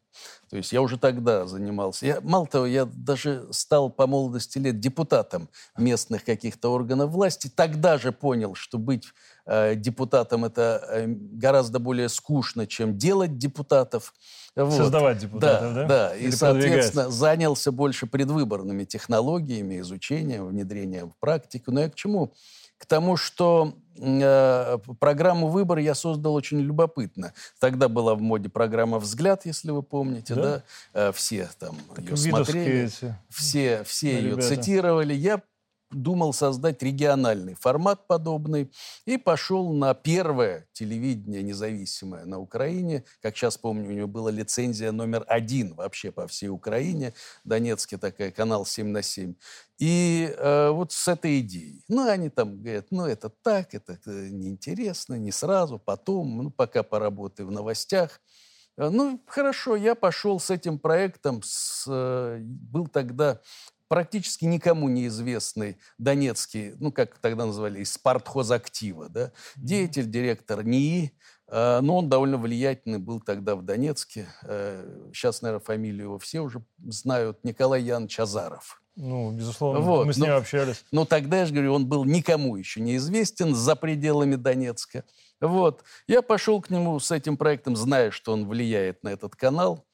То 0.49 0.57
есть 0.57 0.71
я 0.71 0.81
уже 0.81 0.97
тогда 0.97 1.45
занимался. 1.45 2.05
Я, 2.05 2.21
мало 2.21 2.47
того, 2.47 2.65
я 2.65 2.85
даже 2.85 3.47
стал 3.51 3.91
по 3.91 4.07
молодости 4.07 4.57
лет 4.57 4.79
депутатом 4.79 5.49
местных 5.77 6.23
каких-то 6.23 6.73
органов 6.73 7.11
власти. 7.11 7.51
Тогда 7.53 7.99
же 7.99 8.11
понял, 8.11 8.55
что 8.55 8.77
быть 8.77 9.05
э, 9.47 9.75
депутатом 9.75 10.45
это 10.45 10.85
э, 10.89 11.05
гораздо 11.07 11.79
более 11.79 12.09
скучно, 12.09 12.67
чем 12.67 12.97
делать 12.97 13.37
депутатов. 13.37 14.13
Вот. 14.55 14.73
Создавать 14.73 15.19
депутатов, 15.19 15.73
да? 15.73 15.81
Да, 15.81 15.87
да. 15.87 16.15
И, 16.15 16.31
соответственно, 16.31 17.09
занялся 17.09 17.71
больше 17.71 18.07
предвыборными 18.07 18.83
технологиями, 18.83 19.79
изучением, 19.79 20.47
внедрением 20.47 21.11
в 21.11 21.17
практику. 21.17 21.71
Но 21.71 21.81
я 21.81 21.89
к 21.89 21.95
чему? 21.95 22.33
К 22.77 22.85
тому, 22.85 23.17
что 23.17 23.73
э, 23.99 24.77
программу 24.99 25.47
«Выбор» 25.47 25.79
я 25.79 25.95
создал 25.95 26.35
очень 26.35 26.59
любопытно. 26.59 27.33
Тогда 27.59 27.89
была 27.89 28.13
в 28.13 28.21
моде 28.21 28.49
программа 28.49 28.99
«Взгляд», 28.99 29.45
если 29.45 29.71
вы 29.71 29.81
помните, 29.81 30.35
да? 30.35 30.41
да? 30.41 30.63
Э, 30.93 31.11
все 31.11 31.49
там 31.57 31.75
так 31.95 32.05
ее 32.05 32.17
смотрели, 32.17 32.85
эти... 32.85 33.15
все, 33.29 33.83
все 33.83 34.13
ее 34.13 34.31
ребята. 34.31 34.47
цитировали. 34.47 35.13
Я 35.13 35.41
думал 35.91 36.33
создать 36.33 36.81
региональный 36.83 37.53
формат 37.53 38.07
подобный 38.07 38.71
и 39.05 39.17
пошел 39.17 39.73
на 39.73 39.93
первое 39.93 40.67
телевидение 40.73 41.43
независимое 41.43 42.25
на 42.25 42.39
Украине. 42.39 43.05
Как 43.21 43.35
сейчас 43.35 43.57
помню, 43.57 43.89
у 43.89 43.93
него 43.93 44.07
была 44.07 44.31
лицензия 44.31 44.91
номер 44.91 45.23
один 45.27 45.75
вообще 45.75 46.11
по 46.11 46.27
всей 46.27 46.49
Украине. 46.49 47.13
Донецкий 47.43 47.97
такой 47.97 48.31
канал 48.31 48.65
7 48.65 48.87
на 48.87 49.01
7. 49.01 49.35
И 49.79 50.33
э, 50.35 50.69
вот 50.69 50.91
с 50.91 51.07
этой 51.07 51.39
идеей. 51.39 51.83
Ну, 51.87 52.09
они 52.09 52.29
там 52.29 52.61
говорят, 52.61 52.87
ну, 52.89 53.05
это 53.05 53.29
так, 53.29 53.73
это 53.73 53.99
неинтересно, 54.05 55.15
не 55.15 55.31
сразу, 55.31 55.77
потом, 55.77 56.43
ну, 56.43 56.51
пока 56.51 56.81
поработаю 56.83 57.47
в 57.47 57.51
новостях. 57.51 58.19
Э, 58.77 58.89
ну, 58.89 59.21
хорошо, 59.27 59.75
я 59.75 59.95
пошел 59.95 60.39
с 60.39 60.49
этим 60.49 60.79
проектом. 60.79 61.41
С, 61.43 61.85
э, 61.87 62.39
был 62.41 62.87
тогда 62.87 63.39
практически 63.87 64.45
никому 64.45 64.89
неизвестный 64.89 65.77
донецкий, 65.97 66.73
ну, 66.79 66.91
как 66.91 67.17
тогда 67.19 67.45
называли, 67.45 67.81
из 67.81 67.97
партхозактива, 67.97 69.09
да, 69.09 69.31
деятель, 69.55 70.09
директор 70.09 70.63
НИИ, 70.63 71.13
э, 71.47 71.79
но 71.81 71.97
он 71.97 72.09
довольно 72.09 72.37
влиятельный 72.37 72.99
был 72.99 73.19
тогда 73.19 73.55
в 73.55 73.63
Донецке. 73.63 74.27
Сейчас, 75.13 75.41
наверное, 75.41 75.63
фамилию 75.63 76.03
его 76.03 76.19
все 76.19 76.41
уже 76.41 76.63
знают. 76.85 77.43
Николай 77.43 77.81
Янович 77.81 78.19
Азаров. 78.19 78.81
Ну, 78.97 79.31
безусловно, 79.31 79.79
вот. 79.79 80.07
мы 80.07 80.13
с 80.13 80.17
ним 80.17 80.29
но, 80.29 80.37
общались. 80.37 80.83
Но 80.91 81.05
тогда, 81.05 81.39
я 81.39 81.45
же 81.45 81.53
говорю, 81.53 81.75
он 81.75 81.85
был 81.85 82.03
никому 82.03 82.55
еще 82.55 82.81
неизвестен 82.81 83.53
за 83.53 83.75
пределами 83.75 84.35
Донецка. 84.35 85.03
Вот. 85.39 85.83
Я 86.07 86.23
пошел 86.23 86.59
к 86.61 86.71
нему 86.71 86.99
с 86.99 87.11
этим 87.11 87.37
проектом, 87.37 87.75
зная, 87.75 88.09
что 88.09 88.33
он 88.33 88.47
влияет 88.47 89.03
на 89.03 89.09
этот 89.09 89.35
канал. 89.35 89.85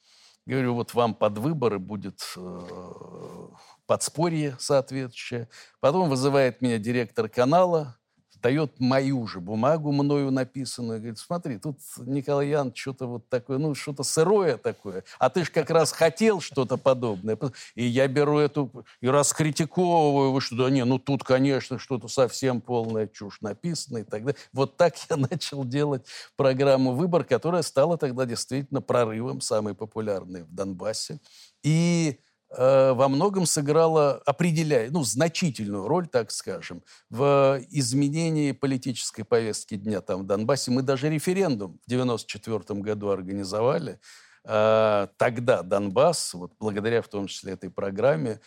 Говорю, 0.46 0.74
вот 0.74 0.94
вам 0.94 1.14
под 1.14 1.36
выборы 1.36 1.78
будет 1.78 2.20
э, 2.36 3.48
подспорье 3.86 4.56
соответствующее. 4.58 5.48
Потом 5.80 6.08
вызывает 6.08 6.60
меня 6.60 6.78
директор 6.78 7.28
канала, 7.28 7.96
дает 8.44 8.78
мою 8.78 9.26
же 9.26 9.40
бумагу, 9.40 9.90
мною 9.90 10.30
написанную, 10.30 10.98
говорит, 10.98 11.18
смотри, 11.18 11.58
тут 11.58 11.78
Николай 11.96 12.48
Ян 12.48 12.74
что-то 12.74 13.06
вот 13.06 13.26
такое, 13.30 13.56
ну, 13.56 13.74
что-то 13.74 14.02
сырое 14.02 14.58
такое, 14.58 15.02
а 15.18 15.30
ты 15.30 15.46
же 15.46 15.50
как 15.50 15.70
раз 15.70 15.92
хотел 15.92 16.42
что-то 16.42 16.76
подобное. 16.76 17.38
И 17.74 17.86
я 17.86 18.06
беру 18.06 18.38
эту 18.38 18.84
и 19.00 19.08
раскритиковываю, 19.08 20.32
вы 20.32 20.42
что, 20.42 20.56
да 20.56 20.68
не, 20.68 20.84
ну, 20.84 20.98
тут, 20.98 21.24
конечно, 21.24 21.78
что-то 21.78 22.06
совсем 22.08 22.60
полная 22.60 23.06
чушь 23.06 23.40
написана 23.40 23.98
и 23.98 24.04
так 24.04 24.26
далее. 24.26 24.38
Вот 24.52 24.76
так 24.76 24.94
я 25.08 25.16
начал 25.30 25.64
делать 25.64 26.04
программу 26.36 26.92
«Выбор», 26.92 27.24
которая 27.24 27.62
стала 27.62 27.96
тогда 27.96 28.26
действительно 28.26 28.82
прорывом, 28.82 29.40
самой 29.40 29.74
популярной 29.74 30.42
в 30.42 30.54
Донбассе. 30.54 31.18
И 31.62 32.20
во 32.50 33.08
многом 33.08 33.46
сыграла, 33.46 34.22
определяя, 34.26 34.90
ну, 34.90 35.02
значительную 35.04 35.88
роль, 35.88 36.06
так 36.06 36.30
скажем, 36.30 36.82
в 37.10 37.60
изменении 37.70 38.52
политической 38.52 39.24
повестки 39.24 39.76
дня 39.76 40.00
там 40.00 40.22
в 40.22 40.26
Донбассе. 40.26 40.70
Мы 40.70 40.82
даже 40.82 41.10
референдум 41.10 41.78
в 41.82 41.86
1994 41.86 42.80
году 42.80 43.08
организовали, 43.10 43.98
тогда 44.44 45.62
Донбасс, 45.62 46.34
вот 46.34 46.52
благодаря 46.60 47.00
в 47.00 47.08
том 47.08 47.26
числе 47.28 47.54
этой 47.54 47.70
программе, 47.70 48.40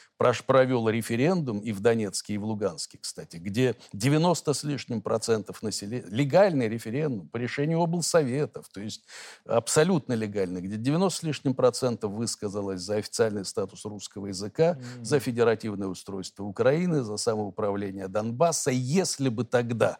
провел 0.45 0.87
референдум 0.89 1.59
и 1.59 1.71
в 1.71 1.79
Донецке, 1.79 2.35
и 2.35 2.37
в 2.37 2.45
Луганске, 2.45 2.99
кстати, 3.01 3.37
где 3.37 3.75
90 3.93 4.53
с 4.53 4.63
лишним 4.63 5.01
процентов 5.01 5.63
населения, 5.63 6.05
легальный 6.09 6.69
референдум 6.69 7.27
по 7.27 7.37
решению 7.37 7.81
облсоветов, 7.81 8.69
то 8.69 8.79
есть 8.79 9.05
абсолютно 9.45 10.13
легальный, 10.13 10.61
где 10.61 10.77
90 10.77 11.19
с 11.19 11.23
лишним 11.23 11.55
процентов 11.55 12.11
высказалось 12.11 12.81
за 12.81 12.97
официальный 12.97 13.45
статус 13.45 13.83
русского 13.85 14.27
языка, 14.27 14.73
mm-hmm. 14.73 15.03
за 15.03 15.19
федеративное 15.19 15.87
устройство 15.87 16.43
Украины, 16.43 17.01
за 17.01 17.17
самоуправление 17.17 18.07
Донбасса. 18.07 18.69
Если 18.69 19.29
бы 19.29 19.45
тогда 19.45 19.97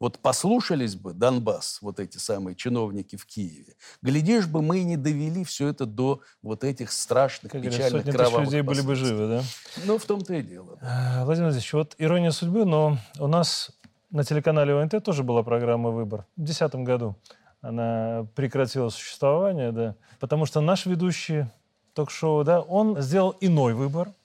вот 0.00 0.18
послушались 0.18 0.96
бы 0.96 1.12
Донбасс, 1.12 1.78
вот 1.82 2.00
эти 2.00 2.16
самые 2.16 2.56
чиновники 2.56 3.16
в 3.16 3.26
Киеве, 3.26 3.76
глядишь 4.02 4.46
бы, 4.46 4.62
мы 4.62 4.78
и 4.78 4.84
не 4.84 4.96
довели 4.96 5.44
все 5.44 5.68
это 5.68 5.84
до 5.84 6.22
вот 6.42 6.64
этих 6.64 6.90
страшных, 6.90 7.52
как 7.52 7.62
печальных, 7.62 8.04
говорят, 8.04 8.14
кровавых 8.16 8.46
людей 8.46 8.62
были 8.62 8.80
бы 8.80 8.94
живы, 8.96 9.28
да? 9.28 9.42
Ну, 9.84 9.98
в 9.98 10.04
том-то 10.04 10.34
и 10.34 10.42
дело. 10.42 10.78
Да. 10.80 11.22
Владимир 11.24 11.50
Владимирович, 11.50 11.72
вот 11.74 11.94
ирония 11.98 12.30
судьбы, 12.30 12.64
но 12.64 12.96
у 13.18 13.26
нас 13.26 13.70
на 14.10 14.24
телеканале 14.24 14.74
ОНТ 14.74 15.04
тоже 15.04 15.22
была 15.22 15.42
программа 15.42 15.90
«Выбор» 15.90 16.26
в 16.36 16.42
2010 16.44 16.74
году. 16.86 17.16
Она 17.60 18.26
прекратила 18.34 18.88
существование, 18.88 19.70
да, 19.70 19.94
потому 20.18 20.46
что 20.46 20.62
наш 20.62 20.86
ведущий 20.86 21.44
ток-шоу, 21.92 22.42
да, 22.42 22.62
он 22.62 23.00
сделал 23.02 23.36
иной 23.40 23.74
выбор– 23.74 24.14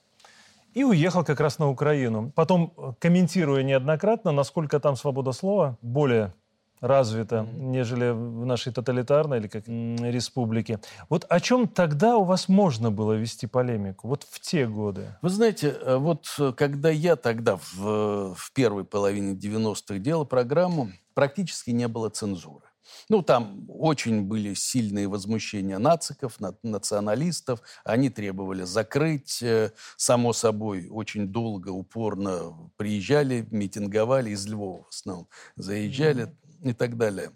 и 0.75 0.83
уехал 0.83 1.23
как 1.23 1.39
раз 1.39 1.57
на 1.57 1.69
Украину. 1.69 2.31
Потом, 2.35 2.73
э, 2.77 2.93
комментируя 2.99 3.63
неоднократно, 3.63 4.31
насколько 4.31 4.79
там 4.79 4.95
свобода 4.95 5.31
слова 5.31 5.77
более 5.81 6.33
развита, 6.81 7.37
mm-hmm. 7.37 7.59
нежели 7.59 8.09
в 8.11 8.45
нашей 8.45 8.73
тоталитарной 8.73 9.37
или 9.39 9.47
как 9.47 9.67
республике. 9.67 10.79
Вот 11.09 11.25
о 11.29 11.39
чем 11.39 11.67
тогда 11.67 12.17
у 12.17 12.25
вас 12.25 12.49
можно 12.49 12.91
было 12.91 13.13
вести 13.13 13.47
полемику? 13.47 14.09
Вот 14.09 14.27
в 14.29 14.39
те 14.41 14.67
годы. 14.67 15.17
Вы 15.21 15.29
знаете, 15.29 15.69
э, 15.69 15.95
вот 15.95 16.27
э, 16.37 16.51
когда 16.55 16.89
я 16.89 17.15
тогда 17.15 17.57
в, 17.57 18.35
в 18.35 18.53
первой 18.53 18.83
половине 18.83 19.33
90-х 19.33 19.97
делал 19.99 20.25
программу, 20.25 20.89
практически 21.13 21.71
не 21.71 21.87
было 21.87 22.09
цензуры. 22.09 22.65
Ну, 23.09 23.21
там 23.21 23.65
очень 23.69 24.23
были 24.23 24.53
сильные 24.53 25.07
возмущения 25.07 25.77
нациков, 25.79 26.37
националистов. 26.63 27.61
Они 27.83 28.09
требовали 28.09 28.63
закрыть. 28.63 29.41
Э, 29.41 29.71
само 29.97 30.33
собой, 30.33 30.87
очень 30.89 31.27
долго, 31.27 31.69
упорно 31.69 32.71
приезжали, 32.77 33.47
митинговали 33.51 34.31
из 34.31 34.45
Львова 34.47 34.83
в 34.83 34.89
основном. 34.89 35.27
Заезжали 35.55 36.25
mm-hmm. 36.25 36.69
и 36.69 36.73
так 36.73 36.97
далее. 36.97 37.31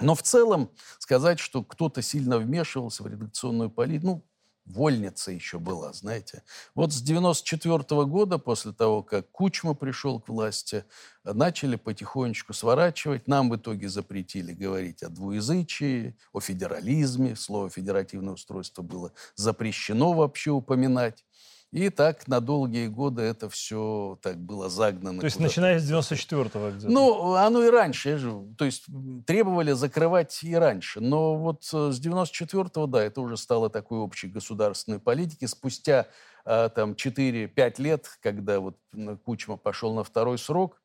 Но 0.00 0.14
в 0.14 0.22
целом 0.22 0.70
сказать, 0.98 1.38
что 1.38 1.62
кто-то 1.62 2.02
сильно 2.02 2.38
вмешивался 2.38 3.02
в 3.02 3.06
редакционную 3.06 3.70
политику, 3.70 4.06
ну, 4.06 4.24
вольница 4.70 5.32
еще 5.32 5.58
была, 5.58 5.92
знаете. 5.92 6.42
Вот 6.74 6.92
с 6.92 7.02
94 7.02 7.78
-го 7.78 8.06
года, 8.06 8.38
после 8.38 8.72
того, 8.72 9.02
как 9.02 9.30
Кучма 9.30 9.74
пришел 9.74 10.20
к 10.20 10.28
власти, 10.28 10.84
начали 11.24 11.76
потихонечку 11.76 12.52
сворачивать. 12.52 13.28
Нам 13.28 13.50
в 13.50 13.56
итоге 13.56 13.88
запретили 13.88 14.52
говорить 14.52 15.02
о 15.02 15.08
двуязычии, 15.08 16.16
о 16.32 16.40
федерализме. 16.40 17.36
Слово 17.36 17.70
«федеративное 17.70 18.34
устройство» 18.34 18.82
было 18.82 19.12
запрещено 19.34 20.12
вообще 20.12 20.50
упоминать. 20.50 21.24
И 21.72 21.88
так 21.88 22.26
на 22.26 22.40
долгие 22.40 22.88
годы 22.88 23.22
это 23.22 23.48
все 23.48 24.18
так 24.22 24.38
было 24.38 24.68
загнано. 24.68 25.20
То 25.20 25.26
есть 25.26 25.38
начиная 25.38 25.78
с 25.78 25.88
94-го 25.88 26.70
где-то? 26.70 26.92
Ну, 26.92 27.34
оно 27.34 27.64
и 27.64 27.70
раньше. 27.70 28.18
Же, 28.18 28.44
то 28.58 28.64
есть 28.64 28.86
требовали 29.24 29.72
закрывать 29.72 30.42
и 30.42 30.54
раньше. 30.54 31.00
Но 31.00 31.36
вот 31.36 31.62
э, 31.72 31.92
с 31.92 32.00
94-го, 32.00 32.86
да, 32.86 33.04
это 33.04 33.20
уже 33.20 33.36
стало 33.36 33.70
такой 33.70 33.98
общей 34.00 34.26
государственной 34.26 34.98
политикой. 34.98 35.46
Спустя 35.46 36.08
э, 36.44 36.70
там 36.74 36.92
4-5 36.92 37.74
лет, 37.80 38.18
когда 38.20 38.58
вот 38.58 38.76
Кучма 39.24 39.56
пошел 39.56 39.94
на 39.94 40.02
второй 40.02 40.38
срок, 40.38 40.80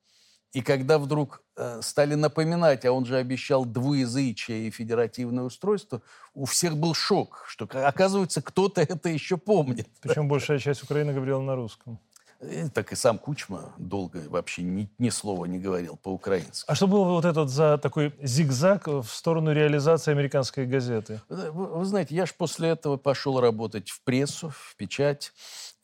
и 0.55 0.61
когда 0.61 0.99
вдруг 0.99 1.41
э, 1.57 1.81
стали 1.81 2.15
напоминать, 2.15 2.85
а 2.85 2.93
он 2.93 3.05
же 3.05 3.17
обещал 3.17 3.65
двуязычие 3.65 4.67
и 4.67 4.71
федеративное 4.71 5.43
устройство, 5.43 6.01
у 6.33 6.45
всех 6.45 6.77
был 6.77 6.93
шок, 6.93 7.43
что, 7.49 7.67
оказывается, 7.73 8.41
кто-то 8.41 8.79
это 8.79 9.09
еще 9.09 9.35
помнит. 9.35 9.89
Причем 10.01 10.29
большая 10.29 10.59
часть 10.59 10.81
Украины 10.81 11.11
говорила 11.11 11.41
на 11.41 11.57
русском. 11.57 11.99
И, 12.41 12.67
так 12.69 12.91
и 12.91 12.95
сам 12.95 13.17
Кучма 13.17 13.73
долго 13.77 14.21
вообще 14.27 14.61
ни, 14.61 14.89
ни 14.97 15.09
слова 15.09 15.45
не 15.45 15.57
говорил 15.57 15.97
по-украински. 15.97 16.65
А 16.67 16.75
что 16.75 16.87
было 16.87 17.05
вот 17.05 17.25
этот 17.25 17.49
за 17.49 17.77
такой 17.77 18.13
зигзаг 18.21 18.87
в 18.87 19.05
сторону 19.05 19.53
реализации 19.53 20.11
американской 20.11 20.65
газеты? 20.65 21.21
Вы, 21.29 21.51
вы 21.51 21.85
знаете, 21.85 22.15
я 22.15 22.25
же 22.25 22.33
после 22.37 22.69
этого 22.69 22.97
пошел 22.97 23.39
работать 23.39 23.89
в 23.89 24.03
прессу, 24.03 24.49
в 24.49 24.75
печать. 24.75 25.31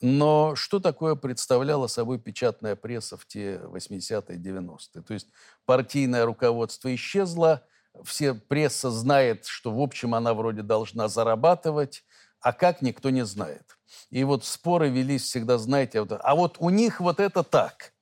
Но 0.01 0.55
что 0.55 0.79
такое 0.79 1.15
представляла 1.15 1.87
собой 1.87 2.19
печатная 2.19 2.75
пресса 2.75 3.17
в 3.17 3.25
те 3.25 3.57
80-е, 3.57 4.37
90-е? 4.37 5.01
То 5.03 5.13
есть 5.13 5.27
партийное 5.65 6.25
руководство 6.25 6.93
исчезло, 6.93 7.63
все 8.03 8.33
пресса 8.33 8.89
знает, 8.89 9.45
что, 9.45 9.71
в 9.71 9.79
общем, 9.79 10.15
она 10.15 10.33
вроде 10.33 10.63
должна 10.63 11.07
зарабатывать, 11.07 12.03
а 12.39 12.51
как 12.51 12.81
никто 12.81 13.09
не 13.09 13.25
знает. 13.25 13.77
И 14.09 14.23
вот 14.23 14.45
споры 14.45 14.89
велись 14.89 15.23
всегда, 15.23 15.57
знаете, 15.57 16.01
вот, 16.01 16.19
а 16.21 16.35
вот 16.35 16.57
у 16.59 16.69
них 16.69 16.99
вот 16.99 17.19
это 17.19 17.43
так. 17.43 17.93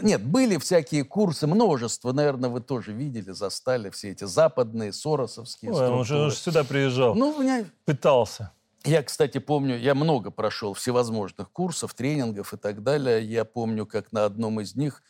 Нет, 0.00 0.24
были 0.24 0.58
всякие 0.58 1.04
курсы, 1.04 1.46
множество, 1.46 2.12
наверное, 2.12 2.50
вы 2.50 2.60
тоже 2.60 2.92
видели, 2.92 3.32
застали 3.32 3.90
все 3.90 4.10
эти 4.10 4.24
западные, 4.24 4.92
соросовские 4.92 5.72
Ой, 5.72 5.88
он, 5.88 6.00
уже, 6.00 6.16
он 6.16 6.30
же 6.30 6.36
сюда 6.36 6.64
приезжал, 6.64 7.14
ну, 7.14 7.30
у 7.30 7.42
меня... 7.42 7.64
пытался. 7.84 8.52
Я, 8.84 9.02
кстати, 9.02 9.38
помню, 9.38 9.76
я 9.76 9.94
много 9.94 10.30
прошел 10.30 10.72
всевозможных 10.72 11.50
курсов, 11.50 11.94
тренингов 11.94 12.54
и 12.54 12.56
так 12.56 12.82
далее. 12.82 13.24
Я 13.24 13.44
помню, 13.44 13.86
как 13.86 14.12
на 14.12 14.24
одном 14.24 14.60
из 14.60 14.76
них 14.76 15.02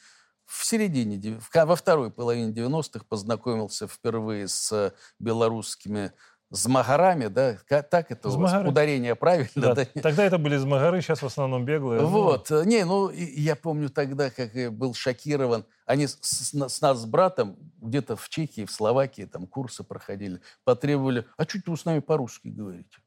в 0.47 0.65
середине, 0.65 1.39
во 1.53 1.77
второй 1.77 2.11
половине 2.11 2.53
90-х 2.53 3.05
познакомился 3.07 3.87
впервые 3.87 4.49
с 4.49 4.95
белорусскими 5.19 6.13
Змагарами, 6.51 7.27
да? 7.27 7.59
Так 7.69 8.11
это 8.11 8.31
Змагары. 8.31 8.61
у 8.61 8.63
вас 8.65 8.71
ударение 8.73 9.15
правильно? 9.15 9.51
Да. 9.55 9.75
да? 9.75 9.85
Тогда 10.01 10.25
это 10.25 10.39
были 10.39 10.57
змагары, 10.57 11.03
сейчас 11.03 11.21
в 11.21 11.27
основном 11.27 11.65
беглые. 11.67 12.01
Вот. 12.01 12.49
Ну... 12.49 12.65
Не, 12.65 12.85
ну, 12.85 13.11
я 13.11 13.55
помню 13.55 13.91
тогда, 13.91 14.31
как 14.31 14.55
я 14.55 14.71
был 14.71 14.95
шокирован. 14.95 15.67
Они 15.85 16.07
с, 16.07 16.19
с, 16.21 16.55
с 16.55 16.81
нас 16.81 16.99
с 16.99 17.05
братом 17.05 17.57
где-то 17.81 18.17
в 18.17 18.29
Чехии, 18.31 18.65
в 18.65 18.71
Словакии 18.71 19.25
там 19.25 19.47
курсы 19.47 19.85
проходили, 19.85 20.41
потребовали, 20.65 21.27
а 21.37 21.45
чуть 21.45 21.67
вы 21.67 21.77
с 21.77 21.85
нами 21.85 22.01
по-русски 22.01 22.49
говорите? 22.49 22.99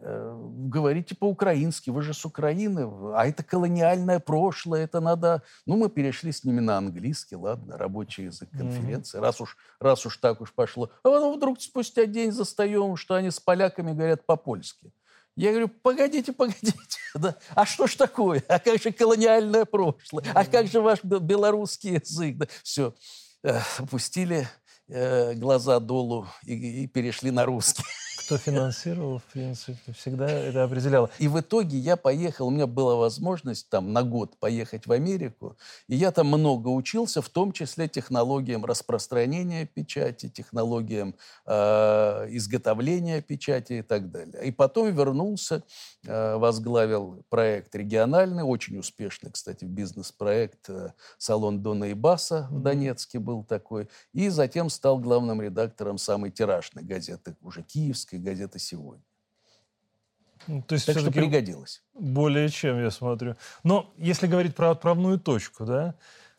Э, 0.00 0.36
говорите 0.68 1.16
по-украински, 1.16 1.90
вы 1.90 2.02
же 2.02 2.14
с 2.14 2.24
Украины, 2.24 2.88
а 3.14 3.26
это 3.26 3.42
колониальное 3.42 4.20
прошлое, 4.20 4.84
это 4.84 5.00
надо... 5.00 5.42
Ну, 5.66 5.76
мы 5.76 5.88
перешли 5.88 6.30
с 6.30 6.44
ними 6.44 6.60
на 6.60 6.78
английский, 6.78 7.34
ладно, 7.34 7.76
рабочий 7.76 8.24
язык 8.24 8.48
конференции, 8.50 9.18
mm-hmm. 9.18 9.22
раз, 9.22 9.40
уж, 9.40 9.56
раз 9.80 10.06
уж 10.06 10.16
так 10.18 10.40
уж 10.40 10.52
пошло. 10.52 10.90
А 11.02 11.08
потом 11.08 11.36
вдруг 11.36 11.60
спустя 11.60 12.06
день 12.06 12.30
застаем, 12.30 12.96
что 12.96 13.14
они 13.14 13.32
с 13.32 13.40
поляками 13.40 13.92
говорят 13.92 14.24
по-польски. 14.24 14.92
Я 15.34 15.50
говорю, 15.50 15.68
погодите, 15.68 16.32
погодите, 16.32 16.74
да? 17.14 17.36
а 17.56 17.66
что 17.66 17.88
ж 17.88 17.96
такое? 17.96 18.42
А 18.48 18.60
как 18.60 18.80
же 18.80 18.92
колониальное 18.92 19.64
прошлое? 19.64 20.24
А 20.32 20.44
как 20.44 20.68
же 20.68 20.80
ваш 20.80 21.02
белорусский 21.02 21.94
язык? 21.94 22.36
Да? 22.36 22.46
Все, 22.62 22.94
опустили 23.78 24.48
э, 24.86 25.34
глаза 25.34 25.80
долу 25.80 26.28
и, 26.44 26.84
и 26.84 26.86
перешли 26.86 27.32
на 27.32 27.44
русский 27.44 27.84
кто 28.18 28.36
финансировал, 28.36 29.18
в 29.20 29.24
принципе, 29.32 29.92
всегда 29.92 30.28
это 30.28 30.64
определяло. 30.64 31.08
И 31.18 31.28
в 31.28 31.38
итоге 31.40 31.78
я 31.78 31.96
поехал, 31.96 32.48
у 32.48 32.50
меня 32.50 32.66
была 32.66 32.96
возможность 32.96 33.68
там 33.68 33.92
на 33.92 34.02
год 34.02 34.36
поехать 34.38 34.86
в 34.86 34.92
Америку, 34.92 35.56
и 35.86 35.94
я 35.94 36.10
там 36.10 36.26
много 36.26 36.68
учился, 36.68 37.22
в 37.22 37.28
том 37.28 37.52
числе 37.52 37.88
технологиям 37.88 38.64
распространения 38.64 39.66
печати, 39.66 40.28
технологиям 40.28 41.14
э, 41.46 42.26
изготовления 42.30 43.22
печати 43.22 43.74
и 43.74 43.82
так 43.82 44.10
далее. 44.10 44.44
И 44.44 44.50
потом 44.50 44.92
вернулся, 44.92 45.62
э, 46.04 46.36
возглавил 46.36 47.24
проект 47.28 47.74
региональный, 47.74 48.42
очень 48.42 48.78
успешный, 48.78 49.30
кстати, 49.30 49.64
бизнес-проект 49.64 50.68
э, 50.68 50.92
«Салон 51.18 51.62
Дона 51.62 51.84
и 51.84 51.94
Баса» 51.94 52.48
в 52.50 52.60
Донецке 52.60 53.20
был 53.20 53.44
такой, 53.44 53.88
и 54.12 54.28
затем 54.28 54.70
стал 54.70 54.98
главным 54.98 55.40
редактором 55.40 55.98
самой 55.98 56.30
тиражной 56.30 56.82
газеты, 56.84 57.36
уже 57.42 57.62
киевской, 57.62 58.07
русской 58.08 58.18
газеты 58.18 58.58
«Сегодня». 58.58 59.02
Ну, 60.46 60.62
то 60.62 60.74
есть 60.74 60.86
так 60.86 60.98
что 60.98 61.10
пригодилось. 61.10 61.82
Более 61.94 62.48
чем, 62.48 62.80
я 62.80 62.90
смотрю. 62.90 63.36
Но 63.64 63.92
если 63.98 64.26
говорить 64.26 64.54
про 64.54 64.70
отправную 64.70 65.18
точку, 65.18 65.64
да, 65.66 65.94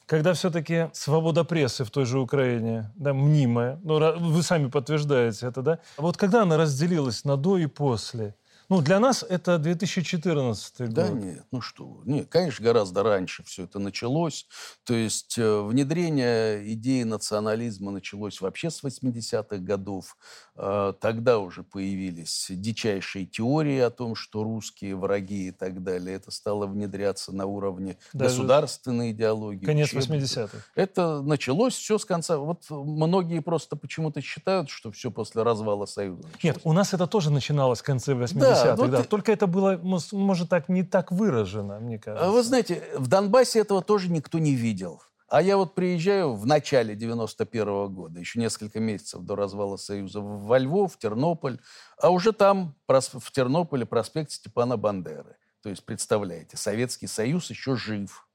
когда 0.05 0.33
все-таки 0.33 0.89
свобода 0.93 1.43
прессы 1.43 1.83
в 1.83 1.91
той 1.91 2.05
же 2.05 2.19
Украине, 2.19 2.91
да, 2.95 3.13
мнимая, 3.13 3.79
ну, 3.83 3.99
вы 4.17 4.41
сами 4.41 4.69
подтверждаете 4.69 5.47
это, 5.47 5.61
да, 5.61 5.79
вот 5.97 6.17
когда 6.17 6.41
она 6.41 6.57
разделилась 6.57 7.25
на 7.25 7.37
до 7.37 7.57
и 7.57 7.67
после, 7.67 8.35
ну, 8.69 8.81
для 8.81 8.99
нас 8.99 9.25
это 9.27 9.57
2014 9.57 10.79
год. 10.79 10.89
Да 10.93 11.09
нет, 11.09 11.43
ну 11.51 11.59
что 11.59 12.01
Нет, 12.05 12.27
конечно, 12.29 12.63
гораздо 12.63 13.01
раньше 13.01 13.43
все 13.43 13.63
это 13.63 13.79
началось. 13.79 14.47
То 14.83 14.93
есть 14.93 15.37
э, 15.39 15.61
внедрение 15.61 16.73
идеи 16.73 17.01
национализма 17.01 17.89
началось 17.91 18.41
вообще 18.41 18.69
с 18.69 18.83
80-х 18.83 19.57
годов. 19.57 20.17
Э, 20.55 20.93
тогда 21.01 21.39
уже 21.39 21.63
появились 21.63 22.47
дичайшие 22.49 23.25
теории 23.25 23.79
о 23.79 23.89
том, 23.89 24.13
что 24.13 24.43
русские 24.43 24.95
враги 24.95 25.47
и 25.47 25.51
так 25.51 25.81
далее. 25.81 26.15
Это 26.15 26.29
стало 26.29 26.67
внедряться 26.67 27.35
на 27.35 27.47
уровне 27.47 27.97
Даже 28.13 28.35
государственной 28.35 29.11
идеологии. 29.11 29.65
Конец 29.65 29.93
80-х. 29.93 30.57
Это 30.75 31.21
началось 31.21 31.73
все 31.73 31.97
с 31.97 32.05
конца. 32.05 32.37
Вот 32.37 32.65
многие 32.69 33.39
просто 33.39 33.75
почему-то 33.75 34.21
считают, 34.21 34.69
что 34.69 34.91
все 34.91 35.09
после 35.09 35.41
развала 35.41 35.87
Союза 35.87 36.21
началось. 36.23 36.43
Нет, 36.43 36.59
у 36.63 36.73
нас 36.73 36.93
это 36.93 37.07
тоже 37.07 37.31
начиналось 37.31 37.79
в 37.79 37.83
конце 37.83 38.13
80-х. 38.13 38.39
Да, 38.39 38.58
50-х, 38.65 38.75
вот 38.75 38.91
да. 38.91 39.03
Только 39.03 39.31
это 39.31 39.47
было, 39.47 39.79
может, 39.81 40.49
так 40.49 40.69
не 40.69 40.83
так 40.83 41.11
выражено, 41.11 41.79
мне 41.79 41.99
кажется. 41.99 42.29
Вы 42.29 42.43
знаете, 42.43 42.83
в 42.95 43.07
Донбассе 43.07 43.59
этого 43.59 43.81
тоже 43.81 44.09
никто 44.09 44.39
не 44.39 44.55
видел. 44.55 45.01
А 45.29 45.43
я 45.43 45.57
вот 45.57 45.75
приезжаю 45.75 46.33
в 46.33 46.45
начале 46.47 46.95
91 46.95 47.67
-го 47.67 47.87
года, 47.87 48.19
еще 48.19 48.39
несколько 48.39 48.79
месяцев 48.79 49.21
до 49.21 49.35
развала 49.35 49.77
Союза, 49.77 50.21
во 50.21 50.57
Львов, 50.57 50.95
в 50.95 50.97
Тернополь, 50.97 51.59
а 52.01 52.09
уже 52.09 52.31
там, 52.31 52.75
в 52.87 53.31
Тернополе, 53.31 53.85
проспект 53.85 54.31
Степана 54.31 54.75
Бандеры. 54.75 55.35
То 55.61 55.69
есть, 55.69 55.85
представляете, 55.85 56.57
Советский 56.57 57.07
Союз 57.07 57.49
еще 57.49 57.75
жив. 57.75 58.27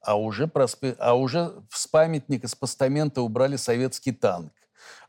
А 0.00 0.16
уже, 0.16 0.46
проспе... 0.46 0.94
а 0.98 1.14
уже 1.14 1.52
с 1.70 1.86
памятника, 1.86 2.48
с 2.48 2.54
постамента 2.54 3.22
убрали 3.22 3.56
советский 3.56 4.12
танк. 4.12 4.52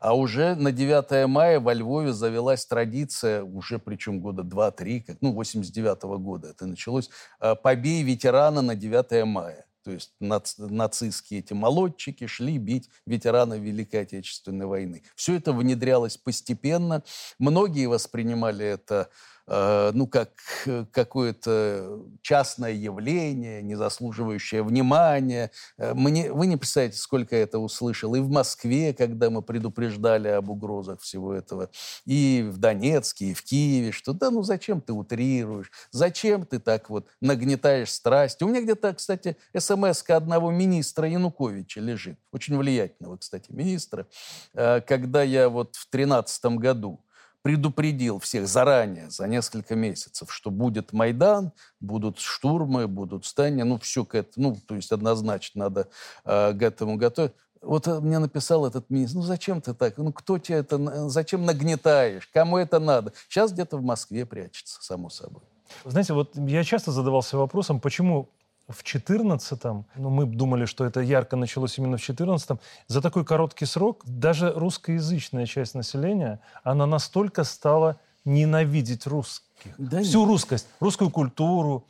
А 0.00 0.16
уже 0.16 0.54
на 0.54 0.72
9 0.72 1.28
мая 1.28 1.60
во 1.60 1.74
Львове 1.74 2.12
завелась 2.12 2.66
традиция, 2.66 3.42
уже 3.42 3.78
причем 3.78 4.20
года 4.20 4.42
2-3, 4.42 5.00
как, 5.00 5.16
ну, 5.20 5.32
89 5.32 6.04
-го 6.04 6.18
года 6.18 6.48
это 6.48 6.66
началось, 6.66 7.10
э, 7.40 7.54
побей 7.54 8.02
ветерана 8.02 8.62
на 8.62 8.74
9 8.74 9.24
мая. 9.24 9.64
То 9.88 9.92
есть 9.92 10.12
нац, 10.20 10.58
нацистские 10.58 11.40
эти 11.40 11.54
молодчики 11.54 12.26
шли 12.26 12.58
бить 12.58 12.90
ветеранов 13.06 13.60
Великой 13.60 14.02
Отечественной 14.02 14.66
войны. 14.66 15.02
Все 15.16 15.36
это 15.36 15.52
внедрялось 15.54 16.18
постепенно. 16.18 17.02
Многие 17.38 17.86
воспринимали 17.86 18.66
это 18.66 19.08
Э, 19.50 19.92
ну, 19.94 20.06
как 20.06 20.30
э, 20.66 20.84
какое-то 20.92 22.02
частное 22.20 22.72
явление, 22.72 23.62
не 23.62 23.76
заслуживающее 23.76 24.62
внимания. 24.62 25.50
Э, 25.78 25.94
мне, 25.94 26.30
вы 26.30 26.46
не 26.46 26.58
представляете, 26.58 26.98
сколько 26.98 27.34
я 27.34 27.42
это 27.42 27.58
услышал. 27.58 28.14
И 28.14 28.20
в 28.20 28.28
Москве, 28.28 28.92
когда 28.92 29.30
мы 29.30 29.40
предупреждали 29.40 30.28
об 30.28 30.50
угрозах 30.50 31.00
всего 31.00 31.32
этого, 31.32 31.70
и 32.04 32.46
в 32.46 32.58
Донецке, 32.58 33.26
и 33.26 33.34
в 33.34 33.42
Киеве, 33.42 33.90
что 33.90 34.12
да, 34.12 34.30
ну 34.30 34.42
зачем 34.42 34.82
ты 34.82 34.92
утрируешь, 34.92 35.70
зачем 35.92 36.44
ты 36.44 36.58
так 36.58 36.90
вот 36.90 37.06
нагнетаешь 37.22 37.90
страсть. 37.90 38.42
У 38.42 38.48
меня 38.48 38.60
где-то, 38.60 38.92
кстати, 38.92 39.38
смс 39.56 40.04
одного 40.08 40.50
министра 40.50 41.08
Януковича 41.08 41.80
лежит, 41.80 42.18
очень 42.32 42.56
влиятельного, 42.58 43.16
кстати, 43.16 43.46
министра, 43.50 44.06
когда 44.52 45.22
я 45.22 45.48
вот 45.48 45.76
в 45.76 45.90
2013 45.90 46.44
году 46.56 47.00
предупредил 47.42 48.18
всех 48.18 48.48
заранее, 48.48 49.10
за 49.10 49.26
несколько 49.26 49.74
месяцев, 49.74 50.32
что 50.32 50.50
будет 50.50 50.92
Майдан, 50.92 51.52
будут 51.80 52.18
штурмы, 52.18 52.86
будут 52.88 53.24
стания, 53.24 53.64
ну, 53.64 53.78
все 53.78 54.04
к 54.04 54.14
этому, 54.14 54.50
ну, 54.50 54.56
то 54.66 54.74
есть 54.74 54.92
однозначно 54.92 55.64
надо 55.64 55.88
э, 56.24 56.52
к 56.52 56.62
этому 56.62 56.96
готовить. 56.96 57.32
Вот 57.60 57.86
э, 57.86 58.00
мне 58.00 58.18
написал 58.18 58.66
этот 58.66 58.90
министр, 58.90 59.18
ну 59.18 59.22
зачем 59.22 59.60
ты 59.60 59.74
так, 59.74 59.96
ну 59.98 60.12
кто 60.12 60.38
тебе 60.38 60.58
это, 60.58 61.08
зачем 61.08 61.44
нагнетаешь, 61.44 62.28
кому 62.32 62.58
это 62.58 62.78
надо? 62.78 63.12
Сейчас 63.28 63.52
где-то 63.52 63.76
в 63.78 63.82
Москве 63.82 64.26
прячется, 64.26 64.82
само 64.82 65.10
собой. 65.10 65.42
Знаете, 65.84 66.14
вот 66.14 66.36
я 66.36 66.64
часто 66.64 66.92
задавался 66.92 67.36
вопросом, 67.36 67.80
почему 67.80 68.28
в 68.68 68.82
14-м, 68.82 69.86
ну, 69.96 70.10
мы 70.10 70.26
думали, 70.26 70.66
что 70.66 70.84
это 70.84 71.00
ярко 71.00 71.36
началось 71.36 71.78
именно 71.78 71.96
в 71.96 72.08
14-м, 72.08 72.60
за 72.86 73.00
такой 73.00 73.24
короткий 73.24 73.66
срок 73.66 74.02
даже 74.04 74.52
русскоязычная 74.52 75.46
часть 75.46 75.74
населения, 75.74 76.40
она 76.62 76.86
настолько 76.86 77.44
стала 77.44 77.98
ненавидеть 78.24 79.06
русских. 79.06 79.74
Да 79.78 80.02
Всю 80.02 80.20
нет. 80.20 80.28
русскость, 80.28 80.66
русскую 80.80 81.10
культуру, 81.10 81.86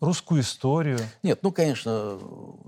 русскую 0.00 0.40
историю. 0.40 0.98
Нет, 1.22 1.40
ну, 1.42 1.52
конечно, 1.52 2.18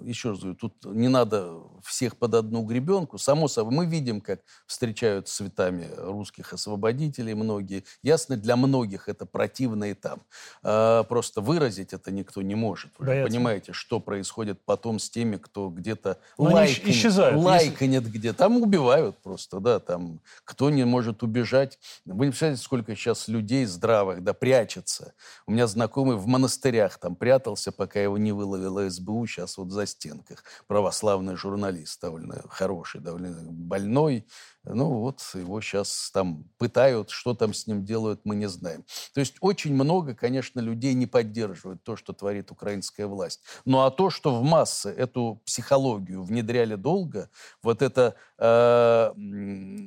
еще 0.02 0.30
раз 0.30 0.40
говорю, 0.40 0.54
тут 0.56 0.84
не 0.84 1.08
надо 1.08 1.54
всех 1.82 2.16
под 2.16 2.34
одну 2.34 2.62
гребенку. 2.62 3.18
Само 3.18 3.48
собой, 3.48 3.74
мы 3.74 3.86
видим, 3.86 4.20
как 4.20 4.40
встречают 4.66 5.28
цветами 5.28 5.88
русских 5.96 6.52
освободителей 6.52 7.34
многие. 7.34 7.84
Ясно, 8.02 8.36
для 8.36 8.56
многих 8.56 9.08
это 9.08 9.24
противно 9.24 9.90
и 9.90 9.94
там. 9.94 10.20
А, 10.62 11.04
просто 11.04 11.40
выразить 11.40 11.92
это 11.92 12.10
никто 12.10 12.42
не 12.42 12.54
может. 12.54 12.92
Вы 12.98 13.06
да, 13.06 13.22
понимаете, 13.24 13.72
что 13.72 13.98
происходит 13.98 14.60
потом 14.64 14.98
с 14.98 15.08
теми, 15.08 15.36
кто 15.36 15.70
где-то 15.70 16.18
лайканет, 16.36 16.88
исчезают. 16.88 17.42
лайканет 17.42 18.04
если... 18.04 18.18
где. 18.18 18.32
Там 18.32 18.60
убивают 18.60 19.16
просто, 19.22 19.60
да, 19.60 19.78
там 19.78 20.20
кто 20.44 20.68
не 20.70 20.84
может 20.84 21.22
убежать. 21.22 21.78
Вы 22.04 22.26
не 22.26 22.30
представляете, 22.30 22.62
сколько 22.62 22.94
сейчас 22.94 23.28
людей 23.28 23.64
здравых, 23.64 24.22
да, 24.22 24.34
прячется. 24.34 25.14
У 25.46 25.52
меня 25.52 25.66
знакомые 25.66 26.18
в 26.18 26.26
монастырях 26.26 26.98
там 26.98 27.16
прятался, 27.22 27.70
пока 27.70 28.00
его 28.00 28.18
не 28.18 28.32
выловила 28.32 28.90
СБУ, 28.90 29.28
сейчас 29.28 29.56
вот 29.56 29.70
за 29.70 29.86
стенках. 29.86 30.42
Православный 30.66 31.36
журналист, 31.36 32.00
довольно 32.00 32.42
хороший, 32.48 33.00
довольно 33.00 33.30
больной. 33.48 34.26
Ну 34.64 34.98
вот 34.98 35.20
его 35.34 35.60
сейчас 35.60 36.10
там 36.12 36.50
пытают, 36.58 37.10
что 37.10 37.34
там 37.34 37.54
с 37.54 37.68
ним 37.68 37.84
делают, 37.84 38.22
мы 38.24 38.34
не 38.34 38.48
знаем. 38.48 38.84
То 39.14 39.20
есть 39.20 39.36
очень 39.40 39.72
много, 39.72 40.16
конечно, 40.16 40.58
людей 40.58 40.94
не 40.94 41.06
поддерживают 41.06 41.84
то, 41.84 41.94
что 41.94 42.12
творит 42.12 42.50
украинская 42.50 43.06
власть. 43.06 43.40
Ну 43.64 43.82
а 43.82 43.92
то, 43.92 44.10
что 44.10 44.34
в 44.36 44.42
массы 44.42 44.88
эту 44.88 45.40
психологию 45.46 46.24
внедряли 46.24 46.74
долго, 46.74 47.30
вот 47.62 47.82
это, 47.82 48.16
э, 48.38 49.12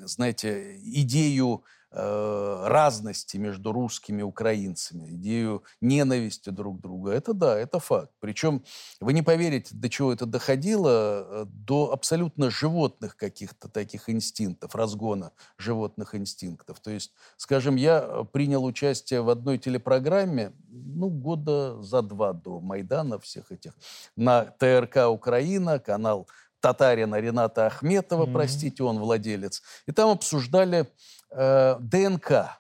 знаете, 0.06 0.80
идею 0.84 1.66
разности 1.96 3.38
между 3.38 3.72
русскими 3.72 4.20
и 4.20 4.24
украинцами, 4.24 5.08
идею 5.16 5.64
ненависти 5.82 6.50
друг 6.50 6.80
к 6.80 6.82
другу. 6.82 7.10
Это 7.10 7.34
да, 7.34 7.58
это 7.58 7.80
факт. 7.80 8.12
Причем 8.20 8.64
вы 9.00 9.14
не 9.14 9.22
поверите, 9.22 9.76
до 9.76 9.90
чего 9.90 10.12
это 10.12 10.26
доходило, 10.26 11.44
э, 11.44 11.46
до 11.46 11.92
абсолютно 11.92 12.50
животных 12.50 13.16
каких-то 13.16 13.70
таких 13.70 14.10
инстинктов, 14.10 14.76
разгона 14.76 15.32
животных 15.58 16.16
инстинктов. 16.16 16.80
То 16.80 16.92
есть, 16.92 17.14
скажем, 17.38 17.76
я 17.76 18.04
э, 18.04 18.26
принял 18.32 18.66
участие 18.66 19.22
в 19.22 19.30
одной 19.30 19.58
телепрограмме, 19.58 20.54
ну, 20.68 21.10
года 21.10 21.82
за 21.82 22.02
два 22.02 22.34
до 22.34 22.60
Майдана 22.60 23.20
всех 23.20 23.52
этих, 23.52 23.74
на 24.16 24.46
ТРК 24.46 25.10
«Украина», 25.10 25.80
канал 25.80 26.28
татарина 26.66 27.20
Рената 27.20 27.68
Ахметова, 27.68 28.26
mm-hmm. 28.26 28.34
простите, 28.34 28.84
он 28.84 28.98
владелец. 28.98 29.62
И 29.86 29.92
там 29.92 30.10
обсуждали 30.10 30.88
э, 31.36 31.78
ДНК. 31.80 32.60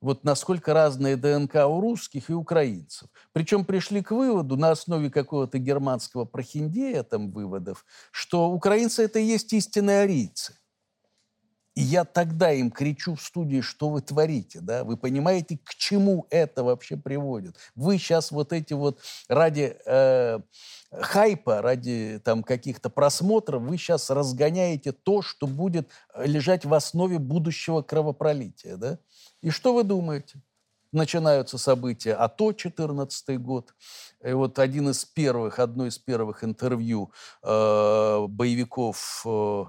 Вот 0.00 0.24
насколько 0.24 0.74
разные 0.74 1.16
ДНК 1.16 1.66
у 1.68 1.80
русских 1.80 2.28
и 2.28 2.32
украинцев. 2.32 3.08
Причем 3.32 3.64
пришли 3.64 4.02
к 4.02 4.10
выводу 4.10 4.56
на 4.56 4.72
основе 4.72 5.10
какого-то 5.10 5.58
германского 5.58 6.24
прохиндея 6.24 7.04
там 7.04 7.30
выводов, 7.30 7.84
что 8.10 8.50
украинцы 8.50 9.04
это 9.04 9.20
и 9.20 9.24
есть 9.24 9.52
истинные 9.52 10.00
арийцы. 10.00 10.54
И 11.74 11.80
я 11.80 12.04
тогда 12.04 12.52
им 12.52 12.70
кричу 12.70 13.14
в 13.14 13.22
студии, 13.22 13.62
что 13.62 13.88
вы 13.88 14.02
творите, 14.02 14.60
да? 14.60 14.84
Вы 14.84 14.98
понимаете, 14.98 15.58
к 15.64 15.74
чему 15.74 16.26
это 16.28 16.64
вообще 16.64 16.98
приводит? 16.98 17.56
Вы 17.74 17.96
сейчас 17.96 18.30
вот 18.30 18.52
эти 18.52 18.74
вот 18.74 19.00
ради 19.28 19.78
э, 19.86 20.40
хайпа, 20.90 21.62
ради 21.62 22.20
там 22.22 22.42
каких-то 22.42 22.90
просмотров, 22.90 23.62
вы 23.62 23.78
сейчас 23.78 24.10
разгоняете 24.10 24.92
то, 24.92 25.22
что 25.22 25.46
будет 25.46 25.88
э, 26.12 26.26
лежать 26.26 26.66
в 26.66 26.74
основе 26.74 27.18
будущего 27.18 27.80
кровопролития, 27.80 28.76
да? 28.76 28.98
И 29.40 29.48
что 29.48 29.72
вы 29.72 29.82
думаете? 29.82 30.42
Начинаются 30.92 31.56
события 31.56 32.12
АТО, 32.12 32.52
14 32.52 33.40
год. 33.40 33.74
И 34.22 34.32
вот 34.32 34.58
один 34.58 34.90
из 34.90 35.06
первых, 35.06 35.58
одно 35.58 35.86
из 35.86 35.98
первых 35.98 36.44
интервью 36.44 37.10
э, 37.42 38.26
боевиков 38.28 39.22
э, 39.24 39.64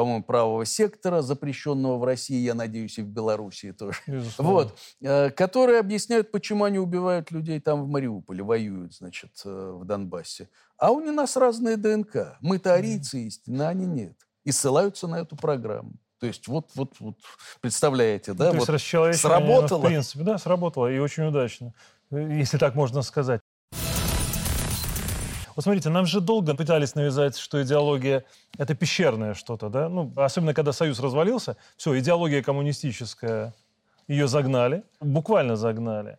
по-моему, 0.00 0.24
правого 0.24 0.64
сектора, 0.64 1.20
запрещенного 1.20 1.98
в 1.98 2.04
России, 2.04 2.38
я 2.38 2.54
надеюсь, 2.54 2.98
и 2.98 3.02
в 3.02 3.08
Белоруссии 3.08 3.72
тоже. 3.72 3.98
Безусловно. 4.06 4.52
Вот, 4.52 4.74
э, 5.02 5.28
которые 5.28 5.78
объясняют, 5.78 6.30
почему 6.30 6.64
они 6.64 6.78
убивают 6.78 7.30
людей 7.30 7.60
там 7.60 7.82
в 7.82 7.88
Мариуполе, 7.88 8.42
воюют, 8.42 8.94
значит, 8.94 9.32
э, 9.44 9.72
в 9.74 9.84
Донбассе. 9.84 10.48
А 10.78 10.90
у 10.90 11.00
нас 11.00 11.36
разные 11.36 11.76
ДНК. 11.76 12.38
Мы-то 12.40 12.72
арийцы 12.72 13.26
истинно, 13.26 13.68
а 13.68 13.70
они 13.72 13.84
нет. 13.84 14.16
И 14.44 14.52
ссылаются 14.52 15.06
на 15.06 15.16
эту 15.16 15.36
программу. 15.36 15.92
То 16.18 16.26
есть 16.26 16.48
вот, 16.48 16.70
вот, 16.74 16.94
вот 16.98 17.16
представляете, 17.60 18.32
да? 18.32 18.52
Ну, 18.54 18.64
то 18.64 18.72
вот 18.72 19.08
есть 19.08 19.20
сработало. 19.20 19.82
В 19.82 19.86
принципе, 19.86 20.24
да, 20.24 20.38
сработало 20.38 20.90
и 20.90 20.98
очень 20.98 21.24
удачно, 21.24 21.74
если 22.10 22.56
так 22.56 22.74
можно 22.74 23.02
сказать. 23.02 23.39
Вот 25.60 25.64
смотрите, 25.64 25.90
нам 25.90 26.06
же 26.06 26.22
долго 26.22 26.54
пытались 26.54 26.94
навязать, 26.94 27.36
что 27.36 27.62
идеология— 27.62 28.24
это 28.56 28.74
пещерное 28.74 29.34
что-то, 29.34 29.68
да? 29.68 29.90
Ну, 29.90 30.10
особенно 30.16 30.54
когда 30.54 30.72
Союз 30.72 30.98
развалился, 31.00 31.58
все, 31.76 31.98
идеология 31.98 32.42
коммунистическая, 32.42 33.52
ее 34.08 34.26
загнали, 34.26 34.84
буквально 35.00 35.56
загнали. 35.56 36.16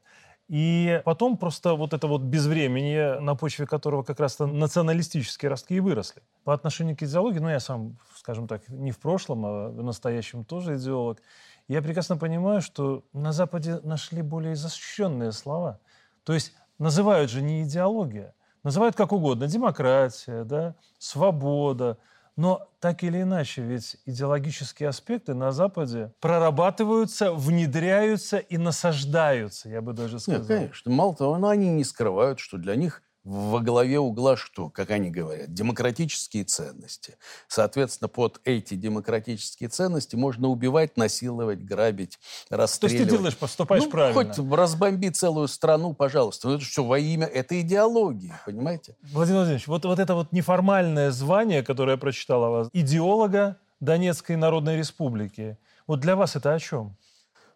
И 0.47 1.01
потом 1.06 1.38
просто 1.38 1.73
вот 1.73 1.93
это 1.93 2.06
вот 2.06 2.21
безвременье, 2.21 3.19
на 3.19 3.34
почве 3.34 3.65
которого 3.65 4.04
как 4.04 4.19
раз-то 4.19 4.45
националистические 4.45 5.49
ростки 5.49 5.73
и 5.73 5.80
выросли. 5.80 6.21
По 6.43 6.54
отношению 6.54 6.95
к 6.95 7.01
идеологии, 7.01 7.39
ну, 7.39 7.49
я 7.49 7.60
сам, 7.60 7.97
скажем 8.17 8.47
так, 8.47 8.69
не 8.69 8.91
в 8.91 8.99
прошлом, 8.99 9.43
а 9.47 9.69
в 9.69 9.82
настоящем 9.84 10.45
тоже 10.45 10.75
идеолог, 10.75 11.19
я 11.67 11.82
прекрасно 11.82 12.15
понимаю, 12.15 12.62
что 12.62 13.04
на 13.12 13.32
Западе 13.32 13.80
нашли 13.82 14.21
более 14.21 14.56
защищенные 14.56 15.32
слова. 15.32 15.80
То 16.25 16.34
есть 16.34 16.54
называют 16.77 17.32
же 17.32 17.41
не 17.41 17.63
идеология, 17.63 18.36
Называют 18.63 18.95
как 18.95 19.12
угодно. 19.12 19.47
Демократия, 19.47 20.43
да, 20.43 20.76
свобода. 21.00 21.97
Но 22.38 22.69
так 22.80 23.04
или 23.04 23.21
иначе, 23.21 23.62
ведь 23.62 23.97
идеологические 24.06 24.89
аспекты 24.89 25.34
на 25.34 25.52
Западе 25.52 26.13
прорабатываются, 26.21 27.34
внедряются 27.34 28.38
и 28.38 28.58
насаждаются, 28.58 29.69
я 29.69 29.82
бы 29.82 29.93
даже 29.93 30.19
сказал. 30.19 30.41
Нет, 30.41 30.47
конечно. 30.47 30.91
Мало 30.91 31.15
того, 31.15 31.38
но 31.38 31.50
они 31.50 31.69
не 31.69 31.84
скрывают, 31.84 32.39
что 32.39 32.58
для 32.58 32.76
них 32.76 33.04
во 33.23 33.60
главе 33.60 33.99
угла 33.99 34.36
что, 34.36 34.69
как 34.69 34.89
они 34.91 35.12
говорят, 35.12 35.53
демократические 35.53 36.43
ценности. 36.43 37.17
Соответственно, 37.47 38.07
под 38.07 38.41
эти 38.45 38.73
демократические 38.73 39.69
ценности 39.69 40.15
можно 40.15 40.47
убивать, 40.47 40.97
насиловать, 40.97 41.63
грабить, 41.63 42.19
расстреливать. 42.49 42.97
То 42.97 43.03
есть 43.03 43.10
ты 43.10 43.17
делаешь, 43.17 43.38
поступаешь 43.38 43.84
ну, 43.84 43.89
правильно. 43.89 44.34
Хоть 44.34 44.51
разбомби 44.51 45.10
целую 45.10 45.47
страну, 45.47 45.93
пожалуйста. 45.93 46.47
Но 46.47 46.55
это 46.55 46.65
все 46.65 46.84
во 46.84 46.97
имя 46.97 47.27
этой 47.27 47.62
идеологии, 47.62 48.34
понимаете? 48.45 48.95
Владимир 49.12 49.39
Владимирович, 49.39 49.67
вот, 49.67 49.86
вот 49.86 49.99
это 49.99 50.15
вот 50.15 50.31
неформальное 50.31 51.12
звание, 51.12 51.63
которое 51.63 51.91
я 51.91 51.97
прочитал 51.97 52.43
о 52.43 52.49
вас, 52.49 52.69
идеолога 52.73 53.57
Донецкой 53.79 54.36
Народной 54.36 54.77
Республики, 54.77 55.57
вот 55.86 55.99
для 55.99 56.15
вас 56.15 56.36
это 56.36 56.53
о 56.53 56.60
чем? 56.60 56.95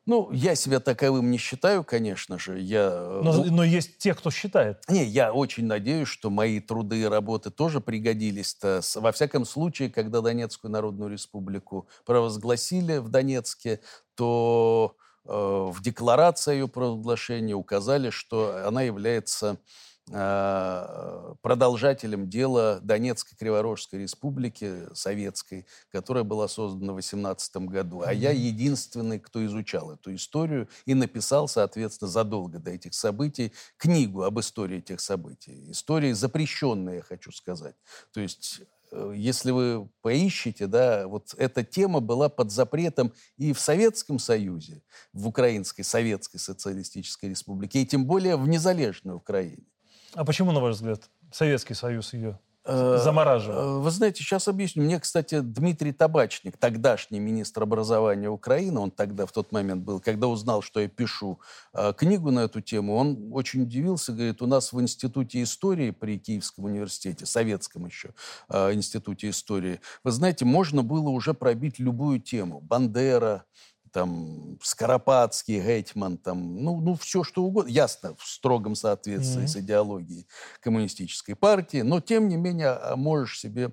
Ну, 0.05 0.31
я 0.31 0.53
себя 0.53 0.79
таковым 0.79 1.31
не 1.31 1.37
считаю, 1.37 1.83
конечно 1.83 2.37
же. 2.37 2.59
Я... 2.59 2.91
Э, 2.91 3.21
но, 3.23 3.43
но 3.45 3.63
есть 3.63 3.97
те, 3.97 4.13
кто 4.13 4.29
считает. 4.29 4.83
Не, 4.87 5.03
я 5.03 5.33
очень 5.33 5.65
надеюсь, 5.65 6.07
что 6.07 6.29
мои 6.29 6.59
труды 6.59 7.01
и 7.01 7.05
работы 7.05 7.49
тоже 7.49 7.81
пригодились-то. 7.81 8.81
Во 8.95 9.11
всяком 9.11 9.45
случае, 9.45 9.89
когда 9.89 10.21
Донецкую 10.21 10.71
Народную 10.71 11.11
Республику 11.11 11.87
провозгласили 12.05 12.97
в 12.97 13.09
Донецке, 13.09 13.79
то 14.13 14.95
э, 15.25 15.29
в 15.31 15.81
декларации 15.81 16.53
ее 16.53 16.67
провозглашения 16.67 17.55
указали, 17.55 18.11
что 18.11 18.67
она 18.67 18.83
является 18.83 19.57
продолжателем 20.07 22.29
дела 22.29 22.79
Донецкой 22.83 23.35
Криворожской 23.37 24.01
республики 24.01 24.93
советской, 24.93 25.65
которая 25.91 26.23
была 26.23 26.47
создана 26.47 26.93
в 26.93 26.97
18 26.97 27.57
году. 27.57 28.01
А 28.01 28.13
я 28.13 28.29
единственный, 28.31 29.19
кто 29.19 29.43
изучал 29.45 29.91
эту 29.91 30.13
историю 30.13 30.69
и 30.85 30.93
написал, 30.93 31.47
соответственно, 31.47 32.11
задолго 32.11 32.59
до 32.59 32.69
этих 32.69 32.93
событий 32.93 33.51
книгу 33.77 34.21
об 34.21 34.39
истории 34.39 34.77
этих 34.77 34.99
событий. 34.99 35.71
Истории 35.71 36.11
запрещенные, 36.11 36.97
я 36.97 37.01
хочу 37.01 37.31
сказать. 37.31 37.75
То 38.13 38.21
есть 38.21 38.61
э, 38.91 39.13
если 39.15 39.49
вы 39.49 39.89
поищете, 40.01 40.67
да, 40.67 41.07
вот 41.07 41.33
эта 41.37 41.63
тема 41.63 41.99
была 41.99 42.29
под 42.29 42.51
запретом 42.51 43.11
и 43.37 43.53
в 43.53 43.59
Советском 43.59 44.19
Союзе, 44.19 44.83
в 45.13 45.27
Украинской 45.27 45.81
Советской 45.81 46.37
Социалистической 46.37 47.31
Республике, 47.31 47.81
и 47.81 47.87
тем 47.87 48.05
более 48.05 48.35
в 48.35 48.47
незалежной 48.47 49.15
Украине. 49.15 49.65
А 50.15 50.23
почему, 50.23 50.51
на 50.51 50.61
ваш 50.61 50.75
взгляд, 50.75 51.09
Советский 51.31 51.73
Союз 51.73 52.13
ее 52.13 52.39
э, 52.63 52.99
замораживал? 53.03 53.57
Э, 53.57 53.79
вы 53.81 53.91
знаете, 53.91 54.23
сейчас 54.23 54.47
объясню. 54.47 54.83
Мне, 54.83 54.97
кстати, 54.97 55.41
Дмитрий 55.41 55.91
Табачник, 55.91 56.55
тогдашний 56.55 57.19
министр 57.19 57.63
образования 57.63 58.29
Украины, 58.29 58.79
он 58.79 58.91
тогда 58.91 59.25
в 59.25 59.33
тот 59.33 59.51
момент 59.51 59.83
был, 59.83 59.99
когда 59.99 60.27
узнал, 60.27 60.61
что 60.61 60.79
я 60.79 60.87
пишу 60.87 61.39
э, 61.73 61.91
книгу 61.97 62.31
на 62.31 62.41
эту 62.45 62.61
тему, 62.61 62.95
он 62.95 63.29
очень 63.33 63.63
удивился, 63.63 64.13
говорит, 64.13 64.41
у 64.41 64.47
нас 64.47 64.71
в 64.71 64.79
Институте 64.79 65.43
истории 65.43 65.91
при 65.91 66.17
Киевском 66.17 66.63
университете, 66.63 67.25
советском 67.25 67.85
еще 67.85 68.11
Институте 68.49 69.29
истории, 69.29 69.81
вы 70.05 70.11
знаете, 70.11 70.45
можно 70.45 70.81
было 70.81 71.09
уже 71.09 71.33
пробить 71.33 71.77
любую 71.77 72.21
тему. 72.21 72.61
Бандера, 72.61 73.43
там, 73.95 74.59
Скоропадский, 74.61 75.61
Гетман, 75.61 76.17
там, 76.17 76.61
ну, 76.61 76.81
ну, 76.81 76.95
все 76.95 77.23
что 77.23 77.45
угодно. 77.45 77.69
Ясно, 77.69 78.13
в 78.17 78.27
строгом 78.27 78.75
соответствии 78.75 79.43
mm-hmm. 79.43 79.47
с 79.47 79.55
идеологией 79.55 80.27
коммунистической 80.59 81.33
партии, 81.33 81.77
но, 81.77 82.01
тем 82.01 82.27
не 82.27 82.35
менее, 82.35 82.71
а, 82.71 82.97
можешь 82.97 83.39
себе 83.39 83.71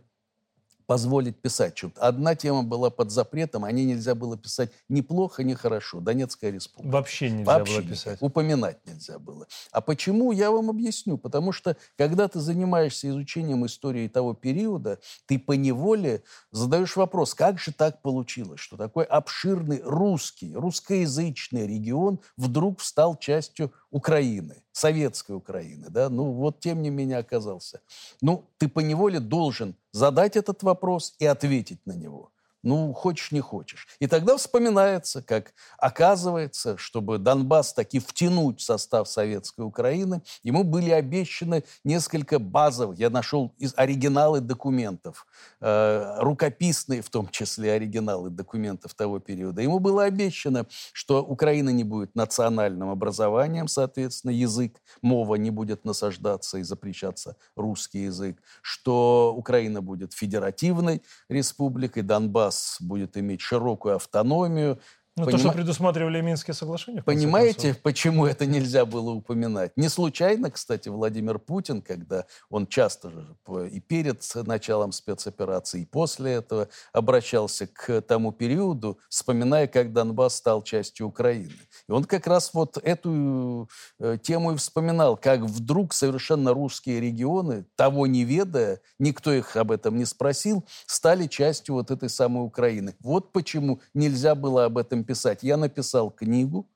позволить 0.92 1.40
писать 1.40 1.78
что-то. 1.78 2.02
Одна 2.02 2.34
тема 2.34 2.64
была 2.64 2.90
под 2.90 3.10
запретом, 3.10 3.64
о 3.64 3.72
ней 3.72 3.86
нельзя 3.86 4.14
было 4.14 4.36
писать 4.36 4.72
ни 4.90 5.00
плохо, 5.00 5.42
ни 5.42 5.54
хорошо. 5.54 6.00
Донецкая 6.00 6.50
республика. 6.50 6.92
Вообще 6.92 7.30
нельзя 7.30 7.44
Вообще 7.50 7.80
было 7.80 7.90
писать. 7.90 8.18
Упоминать 8.20 8.86
нельзя 8.86 9.18
было. 9.18 9.46
А 9.70 9.80
почему, 9.80 10.32
я 10.32 10.50
вам 10.50 10.68
объясню. 10.68 11.16
Потому 11.16 11.52
что, 11.52 11.78
когда 11.96 12.28
ты 12.28 12.40
занимаешься 12.40 13.08
изучением 13.08 13.64
истории 13.64 14.06
того 14.06 14.34
периода, 14.34 14.98
ты 15.24 15.38
по 15.38 15.52
неволе 15.52 16.24
задаешь 16.50 16.94
вопрос, 16.96 17.32
как 17.32 17.58
же 17.58 17.72
так 17.72 18.02
получилось, 18.02 18.60
что 18.60 18.76
такой 18.76 19.04
обширный 19.04 19.80
русский, 19.82 20.54
русскоязычный 20.54 21.66
регион 21.66 22.20
вдруг 22.36 22.82
стал 22.82 23.16
частью 23.16 23.72
Украины, 23.92 24.62
советской 24.72 25.36
Украины, 25.36 25.90
да, 25.90 26.08
ну 26.08 26.32
вот 26.32 26.60
тем 26.60 26.82
не 26.82 26.90
менее 26.90 27.18
оказался. 27.18 27.82
Ну, 28.22 28.44
ты 28.56 28.68
поневоле 28.68 29.20
должен 29.20 29.76
задать 29.92 30.36
этот 30.36 30.62
вопрос 30.62 31.14
и 31.18 31.26
ответить 31.26 31.86
на 31.86 31.92
него. 31.92 32.32
Ну, 32.62 32.92
хочешь, 32.92 33.32
не 33.32 33.40
хочешь. 33.40 33.88
И 33.98 34.06
тогда 34.06 34.36
вспоминается, 34.36 35.20
как 35.20 35.52
оказывается, 35.78 36.76
чтобы 36.78 37.18
Донбасс 37.18 37.72
таки 37.72 37.98
втянуть 37.98 38.60
в 38.60 38.62
состав 38.62 39.08
Советской 39.08 39.62
Украины, 39.62 40.22
ему 40.44 40.62
были 40.62 40.90
обещаны 40.90 41.64
несколько 41.82 42.38
базовых, 42.38 42.98
я 42.98 43.10
нашел 43.10 43.52
из 43.58 43.74
оригиналы 43.76 44.40
документов, 44.40 45.26
э, 45.60 46.16
рукописные 46.18 47.02
в 47.02 47.10
том 47.10 47.28
числе 47.28 47.72
оригиналы 47.72 48.30
документов 48.30 48.94
того 48.94 49.18
периода. 49.18 49.60
Ему 49.60 49.80
было 49.80 50.04
обещано, 50.04 50.66
что 50.92 51.20
Украина 51.22 51.70
не 51.70 51.82
будет 51.82 52.14
национальным 52.14 52.90
образованием, 52.90 53.66
соответственно, 53.66 54.30
язык, 54.30 54.80
мова 55.00 55.34
не 55.34 55.50
будет 55.50 55.84
насаждаться 55.84 56.58
и 56.58 56.62
запрещаться 56.62 57.36
русский 57.56 58.04
язык, 58.04 58.40
что 58.62 59.34
Украина 59.36 59.82
будет 59.82 60.12
федеративной 60.12 61.02
республикой, 61.28 62.02
Донбасс 62.04 62.51
Донбасс 62.52 62.76
будет 62.80 63.16
иметь 63.16 63.40
широкую 63.40 63.96
автономию, 63.96 64.78
ну, 65.14 65.26
Поним... 65.26 65.40
то, 65.40 65.44
что 65.44 65.52
предусматривали 65.52 66.22
Минские 66.22 66.54
соглашения. 66.54 67.02
Понимаете, 67.02 67.74
почему 67.74 68.24
это 68.24 68.46
нельзя 68.46 68.86
было 68.86 69.10
упоминать? 69.10 69.72
Не 69.76 69.90
случайно, 69.90 70.50
кстати, 70.50 70.88
Владимир 70.88 71.38
Путин, 71.38 71.82
когда 71.82 72.24
он 72.48 72.66
часто 72.66 73.10
же 73.10 73.36
и 73.70 73.80
перед 73.80 74.24
началом 74.46 74.90
спецоперации, 74.92 75.82
и 75.82 75.84
после 75.84 76.32
этого 76.32 76.68
обращался 76.94 77.66
к 77.66 78.00
тому 78.00 78.32
периоду, 78.32 78.98
вспоминая, 79.10 79.66
как 79.66 79.92
Донбасс 79.92 80.36
стал 80.36 80.62
частью 80.62 81.08
Украины. 81.08 81.52
И 81.92 81.94
он 81.94 82.04
как 82.04 82.26
раз 82.26 82.54
вот 82.54 82.78
эту 82.82 83.68
э, 83.98 84.16
тему 84.22 84.52
и 84.52 84.56
вспоминал, 84.56 85.18
как 85.18 85.40
вдруг 85.40 85.92
совершенно 85.92 86.54
русские 86.54 87.00
регионы, 87.00 87.66
того 87.76 88.06
не 88.06 88.24
ведая, 88.24 88.80
никто 88.98 89.30
их 89.30 89.56
об 89.56 89.70
этом 89.70 89.98
не 89.98 90.06
спросил, 90.06 90.64
стали 90.86 91.26
частью 91.26 91.74
вот 91.74 91.90
этой 91.90 92.08
самой 92.08 92.46
Украины. 92.46 92.94
Вот 93.00 93.30
почему 93.32 93.82
нельзя 93.92 94.34
было 94.34 94.64
об 94.64 94.78
этом 94.78 95.04
писать. 95.04 95.40
Я 95.42 95.58
написал 95.58 96.10
книгу 96.10 96.66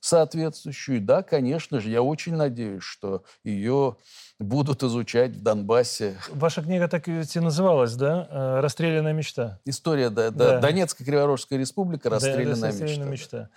соответствующую. 0.00 1.00
Да, 1.00 1.22
конечно 1.22 1.80
же, 1.80 1.88
я 1.88 2.02
очень 2.02 2.34
надеюсь, 2.34 2.82
что 2.82 3.22
ее 3.44 3.96
будут 4.38 4.82
изучать 4.82 5.32
в 5.32 5.42
Донбассе. 5.42 6.18
Ваша 6.30 6.62
книга 6.62 6.86
так 6.88 7.08
и 7.08 7.40
называлась, 7.40 7.94
да? 7.94 8.28
Э, 8.30 8.60
«Расстрелянная 8.60 9.12
мечта». 9.12 9.58
История, 9.64 10.10
да. 10.10 10.30
да. 10.30 10.52
да. 10.52 10.60
Донецкая 10.60 11.06
Криворожская 11.06 11.58
республика 11.58 12.10
«Расстрелянная, 12.10 12.56
да, 12.56 12.66
расстрелянная 12.66 13.10
мечта». 13.10 13.38
мечта. 13.38 13.50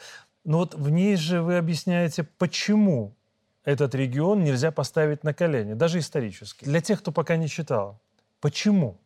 Но 0.43 0.59
вот 0.59 0.75
в 0.75 0.89
ней 0.89 1.15
же 1.15 1.41
вы 1.41 1.57
объясняете, 1.57 2.23
почему 2.23 3.15
этот 3.63 3.95
регион 3.95 4.43
нельзя 4.43 4.71
поставить 4.71 5.23
на 5.23 5.33
колени, 5.33 5.73
даже 5.73 5.99
исторически. 5.99 6.65
Для 6.65 6.81
тех, 6.81 6.99
кто 6.99 7.11
пока 7.11 7.37
не 7.37 7.47
читал. 7.47 8.01
Почему? 8.41 8.99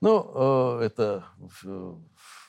Ну, 0.00 0.78
э, 0.80 0.84
это 0.86 1.24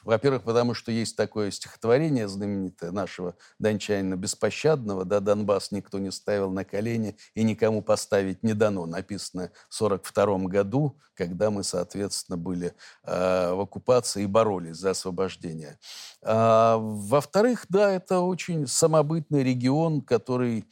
во-первых, 0.06 0.44
потому 0.44 0.74
что 0.74 0.92
есть 0.92 1.18
такое 1.18 1.52
стихотворение 1.52 2.28
знаменитое 2.28 2.92
нашего 2.92 3.36
дончанина 3.60 4.16
Беспощадного, 4.16 5.04
да, 5.04 5.20
Донбасс 5.20 5.72
никто 5.72 6.00
не 6.00 6.12
ставил 6.12 6.52
на 6.52 6.64
колени 6.64 7.18
и 7.34 7.44
никому 7.44 7.82
поставить 7.82 8.44
не 8.44 8.54
дано, 8.54 8.86
написано 8.86 9.52
в 9.70 9.82
1942 9.82 10.48
году, 10.48 10.96
когда 11.16 11.50
мы, 11.50 11.64
соответственно, 11.64 12.38
были 12.38 12.74
э, 13.04 13.54
в 13.54 13.62
оккупации 13.62 14.24
и 14.24 14.28
боролись 14.28 14.78
за 14.78 14.92
освобождение. 14.92 15.80
А, 16.22 16.78
во-вторых, 16.78 17.66
да, 17.70 17.92
это 17.92 18.20
очень 18.20 18.68
самобытный 18.68 19.44
регион, 19.44 20.02
который 20.02 20.66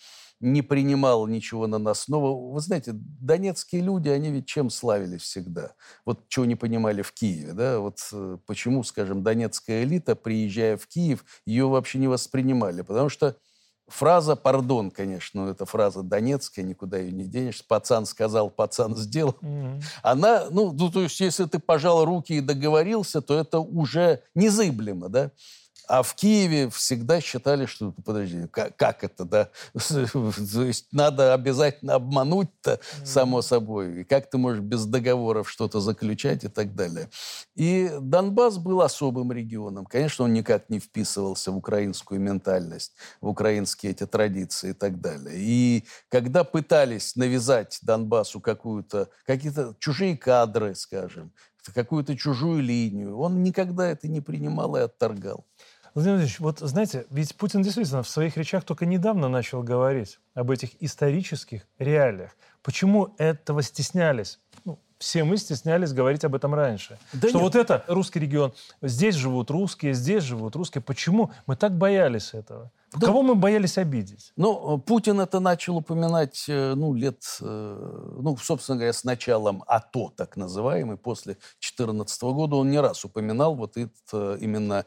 не 0.44 0.62
принимал 0.62 1.26
ничего 1.28 1.68
на 1.68 1.78
нас 1.80 2.08
нового. 2.10 2.52
Вы 2.52 2.60
знаете, 2.60 2.92
донецкие 2.94 3.82
люди, 3.82 4.10
они 4.10 4.30
ведь 4.30 4.46
чем 4.46 4.70
славились 4.70 5.22
всегда? 5.22 5.72
Вот 6.06 6.28
чего 6.28 6.46
не 6.46 6.56
понимали 6.56 7.02
в 7.02 7.14
Киеве, 7.14 7.54
да? 7.54 7.80
Вот 7.80 8.00
э, 8.12 8.38
почему, 8.46 8.84
скажем, 8.84 9.24
донецкая 9.24 9.84
элита, 9.84 10.16
приезжая 10.16 10.78
в 10.78 10.86
Киев, 10.88 11.24
ее 11.46 11.68
вообще 11.68 11.98
не 11.98 12.10
воспринимали? 12.10 12.82
Потому 12.82 13.08
что 13.08 13.38
фраза 13.88 14.36
«пардон», 14.36 14.92
конечно, 14.92 15.46
ну, 15.46 15.52
это 15.52 15.66
фраза 15.66 16.04
донецкая, 16.04 16.66
никуда 16.66 16.98
ее 16.98 17.14
не 17.14 17.26
денешь. 17.26 17.66
Пацан 17.66 18.06
сказал, 18.06 18.50
пацан 18.50 18.98
сделал. 18.98 19.38
Mm-hmm. 19.42 19.84
Она, 20.04 20.48
ну, 20.50 20.74
ну, 20.74 20.92
то 20.92 21.02
есть, 21.02 21.20
если 21.22 21.46
ты 21.46 21.60
пожал 21.60 22.04
руки 22.04 22.34
и 22.34 22.42
договорился, 22.42 23.22
то 23.22 23.40
это 23.40 23.60
уже 23.60 24.22
незыблемо, 24.36 25.08
да? 25.08 25.32
А 25.88 26.02
в 26.02 26.16
Киеве 26.16 26.70
всегда 26.70 27.20
считали, 27.20 27.66
что, 27.66 27.94
подожди, 28.06 28.48
как, 28.48 28.76
как 28.78 29.04
это, 29.04 29.26
да? 29.26 29.50
То 29.74 30.64
есть 30.64 30.88
надо 30.92 31.34
обязательно 31.34 31.96
обмануть-то, 31.96 32.80
само 33.04 33.42
собой. 33.42 34.02
И 34.02 34.04
как 34.04 34.30
ты 34.30 34.38
можешь 34.38 34.62
без 34.62 34.86
договоров 34.86 35.50
что-то 35.50 35.80
заключать 35.82 36.44
и 36.44 36.48
так 36.48 36.76
далее. 36.76 37.10
И 37.56 37.92
Донбасс 38.00 38.58
был 38.58 38.82
особым 38.82 39.32
регионом. 39.32 39.86
Конечно, 39.86 40.26
он 40.26 40.34
никак 40.34 40.70
не 40.70 40.80
вписывался 40.80 41.52
в 41.52 41.58
украинскую 41.58 42.20
ментальность, 42.20 42.94
в 43.22 43.28
украинские 43.28 43.92
эти 43.92 44.06
традиции 44.06 44.72
и 44.72 44.74
так 44.74 45.02
далее. 45.02 45.36
И 45.38 45.86
когда 46.10 46.44
пытались 46.44 47.16
навязать 47.16 47.80
Донбассу 47.82 48.40
какую-то, 48.40 49.10
какие-то 49.26 49.76
чужие 49.80 50.18
кадры, 50.18 50.76
скажем, 50.76 51.32
какую-то 51.72 52.18
чужую 52.18 52.62
линию, 52.62 53.18
он 53.18 53.44
никогда 53.44 53.88
это 53.88 54.08
не 54.08 54.22
принимал 54.22 54.76
и 54.76 54.82
отторгал. 54.82 55.46
Владимир 55.94 56.18
Владимирович, 56.18 56.40
вот 56.40 56.60
знаете, 56.60 57.06
ведь 57.12 57.36
Путин 57.36 57.62
действительно 57.62 58.02
в 58.02 58.10
своих 58.10 58.36
речах 58.36 58.64
только 58.64 58.86
недавно 58.86 59.30
начал 59.30 59.62
говорить 59.62 60.20
об 60.34 60.50
этих 60.50 60.70
исторических 60.82 61.68
реалиях. 61.78 62.32
Почему 62.64 63.14
этого 63.18 63.62
стеснялись? 63.62 64.40
Ну, 64.66 64.80
все 64.98 65.24
мы 65.24 65.38
стеснялись 65.38 65.94
говорить 65.94 66.24
об 66.24 66.34
этом 66.34 66.56
раньше. 66.56 66.98
Да 67.14 67.30
что 67.30 67.38
нет. 67.38 67.44
вот 67.44 67.56
это 67.56 67.84
русский 67.88 68.20
регион, 68.20 68.54
здесь 68.82 69.16
живут 69.16 69.52
русские, 69.52 69.94
здесь 69.94 70.24
живут 70.24 70.56
русские. 70.56 70.82
Почему 70.82 71.32
мы 71.46 71.56
так 71.56 71.78
боялись 71.78 72.34
этого? 72.34 72.72
Да. 72.96 73.08
Кого 73.08 73.24
мы 73.24 73.36
боялись 73.36 73.78
обидеть? 73.78 74.32
Ну, 74.36 74.78
Путин 74.78 75.20
это 75.20 75.40
начал 75.40 75.78
упоминать, 75.78 76.46
э, 76.48 76.74
ну, 76.76 76.94
лет, 76.94 77.24
э, 77.42 78.16
ну, 78.20 78.38
собственно 78.38 78.78
говоря, 78.78 78.94
с 78.94 79.04
началом 79.04 79.64
АТО, 79.68 80.14
так 80.16 80.38
называемый, 80.38 80.98
после 80.98 81.34
2014 81.34 82.22
года 82.34 82.56
он 82.58 82.70
не 82.70 82.80
раз 82.80 83.04
упоминал 83.06 83.56
вот 83.56 83.78
этот 83.78 83.94
э, 84.14 84.38
именно 84.42 84.86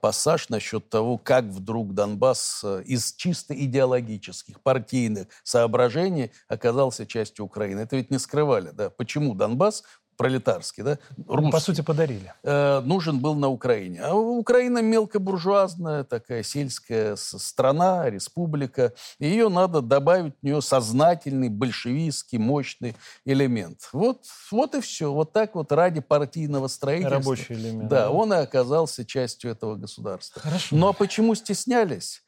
пассаж 0.00 0.48
насчет 0.48 0.88
того, 0.88 1.18
как 1.18 1.44
вдруг 1.44 1.94
Донбасс 1.94 2.64
из 2.84 3.14
чисто 3.14 3.54
идеологических, 3.54 4.60
партийных 4.60 5.28
соображений 5.42 6.30
оказался 6.48 7.06
частью 7.06 7.44
Украины. 7.44 7.80
Это 7.80 7.96
ведь 7.96 8.10
не 8.10 8.18
скрывали, 8.18 8.70
да. 8.72 8.90
Почему 8.90 9.34
Донбасс 9.34 9.82
пролетарский, 10.22 10.82
да, 10.82 10.98
русский, 11.26 11.50
по 11.50 11.60
сути, 11.60 11.80
подарили. 11.80 12.32
Э, 12.42 12.80
нужен 12.80 13.18
был 13.18 13.34
на 13.34 13.48
Украине. 13.48 14.00
А 14.02 14.14
Украина 14.14 14.78
мелкобуржуазная 14.78 16.04
такая 16.04 16.42
сельская 16.42 17.16
страна, 17.16 18.08
республика. 18.08 18.92
И 19.18 19.26
ее 19.26 19.48
надо 19.48 19.80
добавить 19.80 20.34
в 20.40 20.44
нее 20.44 20.62
сознательный, 20.62 21.48
большевистский, 21.48 22.38
мощный 22.38 22.94
элемент. 23.24 23.88
Вот, 23.92 24.24
вот 24.50 24.74
и 24.74 24.80
все. 24.80 25.12
Вот 25.12 25.32
так 25.32 25.54
вот 25.54 25.72
ради 25.72 26.00
партийного 26.00 26.68
строительства. 26.68 27.18
Рабочий 27.18 27.54
элемент. 27.54 27.88
Да, 27.88 28.10
он 28.10 28.32
и 28.32 28.36
оказался 28.36 29.04
частью 29.04 29.50
этого 29.50 29.74
государства. 29.74 30.40
Хорошо. 30.40 30.76
Но 30.76 30.92
почему 30.92 31.34
стеснялись? 31.34 32.22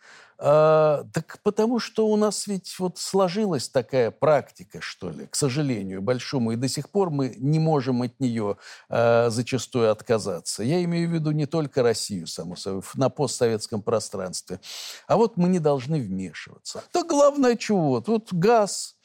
А, 0.47 1.07
так 1.15 1.39
потому 1.43 1.79
что 1.79 2.07
у 2.07 2.17
нас 2.17 2.47
ведь 2.47 2.79
вот 2.79 2.99
сложилась 2.99 3.71
такая 3.71 4.11
практика, 4.11 4.83
что 4.83 5.09
ли, 5.09 5.27
к 5.27 5.37
сожалению, 5.37 6.03
большому, 6.03 6.53
и 6.53 6.57
до 6.57 6.69
сих 6.69 6.91
пор 6.91 7.09
мы 7.09 7.35
не 7.39 7.59
можем 7.59 8.03
от 8.03 8.21
нее 8.21 8.59
а, 8.91 9.31
зачастую 9.31 9.91
отказаться. 9.91 10.63
Я 10.63 10.85
имею 10.85 11.09
в 11.09 11.13
виду 11.13 11.31
не 11.31 11.47
только 11.47 11.83
Россию, 11.83 12.27
само 12.27 12.57
собой, 12.57 12.83
на 12.93 13.09
постсоветском 13.09 13.81
пространстве. 13.81 14.61
А 15.07 15.17
вот 15.17 15.39
мы 15.39 15.49
не 15.49 15.61
должны 15.61 15.99
вмешиваться. 15.99 16.85
Да 16.93 17.05
главное 17.05 17.57
чего? 17.57 18.03
Тут 18.03 18.31
газ, 18.35 18.97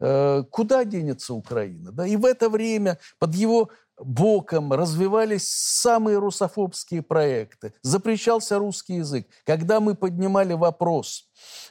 э, 0.00 0.44
Куда 0.50 0.86
денется 0.86 1.34
Украина? 1.34 1.92
Да? 1.92 2.06
И 2.06 2.16
в 2.16 2.24
это 2.24 2.48
время 2.48 2.98
под 3.18 3.34
его 3.34 3.68
боком 3.98 4.72
развивались 4.72 5.48
самые 5.48 6.18
русофобские 6.18 7.02
проекты. 7.02 7.74
Запрещался 7.82 8.58
русский 8.58 8.96
язык. 8.96 9.26
Когда 9.44 9.80
мы 9.80 9.94
поднимали 9.94 10.52
вопрос 10.52 11.26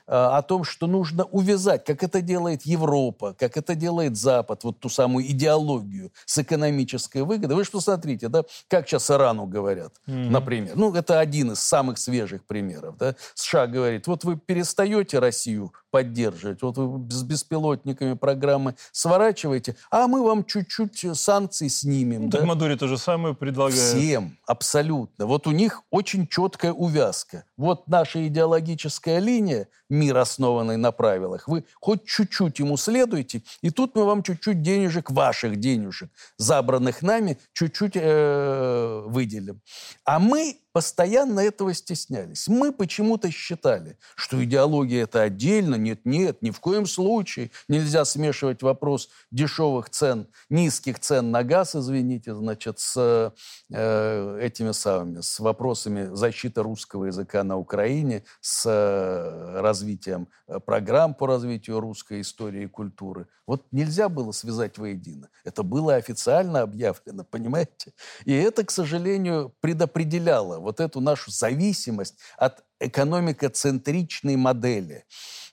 Э, 0.07 0.37
о 0.37 0.41
том, 0.41 0.63
что 0.63 0.87
нужно 0.87 1.25
увязать, 1.25 1.83
как 1.83 2.03
это 2.03 2.21
делает 2.21 2.63
Европа, 2.63 3.33
как 3.33 3.57
это 3.57 3.73
делает 3.75 4.17
Запад, 4.17 4.63
вот 4.63 4.79
ту 4.79 4.89
самую 4.89 5.25
идеологию 5.25 6.11
с 6.25 6.37
экономической 6.37 7.23
выгодой. 7.23 7.55
Вы 7.55 7.63
же 7.63 7.71
посмотрите, 7.71 8.27
да, 8.27 8.43
как 8.67 8.87
сейчас 8.87 9.09
Ирану 9.09 9.47
говорят, 9.47 9.93
mm-hmm. 10.07 10.29
например. 10.29 10.75
Ну, 10.75 10.93
это 10.93 11.19
один 11.19 11.53
из 11.53 11.59
самых 11.59 11.97
свежих 11.97 12.45
примеров. 12.45 12.97
Да. 12.97 13.15
США 13.33 13.65
говорит, 13.65 14.05
вот 14.05 14.23
вы 14.23 14.37
перестаете 14.37 15.19
Россию 15.19 15.73
поддерживать, 15.89 16.61
вот 16.61 16.77
вы 16.77 17.09
с 17.09 17.23
беспилотниками 17.23 18.13
программы 18.13 18.75
сворачиваете, 18.91 19.75
а 19.89 20.07
мы 20.07 20.23
вам 20.23 20.43
чуть-чуть 20.43 21.17
санкций 21.17 21.69
снимем. 21.69 22.14
Ну, 22.19 22.27
да? 22.29 22.39
Так 22.39 22.47
Мадури 22.47 22.75
то 22.75 22.87
же 22.87 22.97
самое 22.97 23.35
предлагает. 23.35 23.97
Всем, 23.97 24.37
абсолютно. 24.45 25.25
Вот 25.25 25.47
у 25.47 25.51
них 25.51 25.83
очень 25.89 26.27
четкая 26.27 26.71
увязка. 26.73 27.45
Вот 27.57 27.87
наша 27.87 28.27
идеологическая 28.27 29.19
линия, 29.19 29.67
мир, 29.89 30.17
основанный 30.17 30.77
на 30.77 30.91
правилах. 30.91 31.47
Вы 31.47 31.65
хоть 31.79 32.05
чуть-чуть 32.05 32.59
ему 32.59 32.77
следуете, 32.77 33.43
и 33.61 33.69
тут 33.69 33.95
мы 33.95 34.05
вам 34.05 34.23
чуть-чуть 34.23 34.61
денежек, 34.61 35.11
ваших 35.11 35.57
денежек, 35.57 36.09
забранных 36.37 37.01
нами, 37.01 37.37
чуть-чуть 37.53 37.93
э, 37.95 39.03
выделим. 39.05 39.61
А 40.03 40.19
мы 40.19 40.57
постоянно 40.75 41.39
этого 41.39 41.73
стеснялись. 41.73 42.49
Мы 42.49 42.73
почему-то 42.73 43.31
считали, 43.31 43.97
что 44.17 44.43
идеология 44.43 45.03
это 45.03 45.21
отдельно. 45.21 45.75
Нет, 45.75 46.01
нет, 46.03 46.41
ни 46.41 46.51
в 46.51 46.59
коем 46.59 46.85
случае 46.85 47.51
нельзя 47.69 48.03
смешивать 48.03 48.61
вопрос 48.61 49.07
дешевых 49.31 49.89
цен, 49.89 50.27
низких 50.49 50.99
цен 50.99 51.31
на 51.31 51.43
газ, 51.43 51.77
извините, 51.77 52.35
значит, 52.35 52.79
с 52.79 53.33
э, 53.71 54.39
этими 54.41 54.73
самыми, 54.73 55.21
с 55.21 55.39
вопросами 55.39 56.13
защиты 56.13 56.61
русского 56.61 57.05
языка 57.05 57.45
на 57.45 57.57
Украине, 57.57 58.25
с 58.41 58.69
э, 58.69 59.61
развитием 59.61 60.27
э, 60.49 60.59
программ 60.59 61.13
по 61.13 61.25
развитию 61.25 61.79
русской 61.79 62.19
истории 62.19 62.63
и 62.63 62.67
культуры. 62.67 63.27
Вот 63.47 63.65
нельзя 63.71 64.09
было 64.09 64.31
связать 64.31 64.77
воедино. 64.77 65.29
Это 65.43 65.61
было 65.63 65.95
официально 65.95 66.61
объявлено, 66.61 67.23
понимаете? 67.23 67.93
И 68.25 68.33
это, 68.33 68.65
к 68.65 68.71
сожалению, 68.71 69.53
предопределяло 69.61 70.64
вот 70.65 70.79
эту 70.79 70.99
нашу 70.99 71.31
зависимость 71.31 72.17
от 72.37 72.63
экономикоцентричной 72.79 74.35
модели 74.35 75.05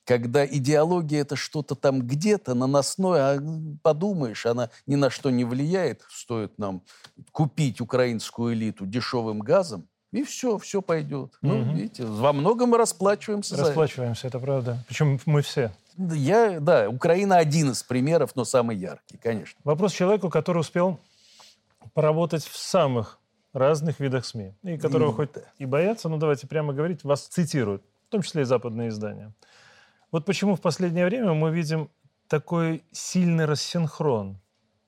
когда 0.05 0.45
идеология 0.45 1.21
это 1.21 1.37
что-то 1.37 1.75
там 1.75 2.03
где-то 2.03 2.55
наносное, 2.55 3.37
а 3.37 3.43
подумаешь, 3.83 4.47
она 4.47 4.71
ни 4.87 4.97
на 4.97 5.11
что 5.11 5.31
не 5.31 5.45
влияет, 5.45 6.03
стоит 6.11 6.59
нам 6.59 6.83
купить 7.31 7.81
украинскую 7.81 8.55
элиту 8.55 8.85
дешевым 8.87 9.41
газом, 9.41 9.89
и 10.13 10.25
все, 10.25 10.59
все 10.59 10.83
пойдет. 10.83 11.39
Mm-hmm. 11.43 11.49
Ну, 11.49 11.75
видите, 11.75 12.05
во 12.05 12.33
многом 12.33 12.71
мы 12.71 12.79
расплачиваемся 12.79 13.57
Расплачиваемся, 13.57 14.27
это 14.27 14.39
правда. 14.39 14.85
Причем 14.89 15.19
мы 15.25 15.41
все. 15.43 15.73
Я, 15.97 16.59
да, 16.61 16.89
Украина 16.89 17.37
один 17.37 17.71
из 17.71 17.83
примеров, 17.83 18.35
но 18.35 18.45
самый 18.45 18.77
яркий, 18.77 19.19
конечно. 19.19 19.59
Вопрос 19.65 19.93
человеку, 19.93 20.31
который 20.31 20.59
успел 20.59 21.01
поработать 21.95 22.45
в 22.45 22.57
самых 22.57 23.19
разных 23.53 24.01
видах 24.01 24.25
СМИ, 24.25 24.55
и 24.63 24.79
которого 24.79 25.13
mm. 25.13 25.15
хоть 25.15 25.31
и 25.59 25.67
боятся, 25.67 26.09
но 26.09 26.17
давайте 26.17 26.47
прямо 26.47 26.73
говорить, 26.73 27.05
вас 27.05 27.27
цитируют, 27.27 27.83
в 28.09 28.11
том 28.11 28.23
числе 28.23 28.43
и 28.43 28.45
западные 28.45 28.89
издания. 28.89 29.33
Вот 30.11 30.25
почему 30.25 30.57
в 30.57 30.61
последнее 30.61 31.07
время 31.07 31.33
мы 31.35 31.51
видим 31.51 31.91
такой 32.29 32.83
сильный 32.93 33.45
рассинхрон 33.45 34.41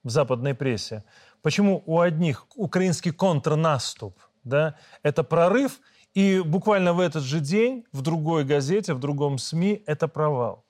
в 0.03 0.11
западной 0.11 0.55
прессе. 0.55 1.05
Почему 1.43 1.83
у 1.85 2.01
одних 2.01 2.47
украинский 2.57 3.13
контрнаступ, 3.13 4.19
да, 4.45 4.77
это 5.03 5.25
прорыв, 5.25 5.81
и 6.15 6.41
буквально 6.41 6.93
в 6.93 7.01
этот 7.01 7.23
же 7.23 7.41
день 7.41 7.85
в 7.93 8.01
другой 8.01 8.45
газете, 8.45 8.95
в 8.95 9.01
другом 9.01 9.39
СМИ 9.39 9.83
это 9.87 10.09
провал. 10.09 10.65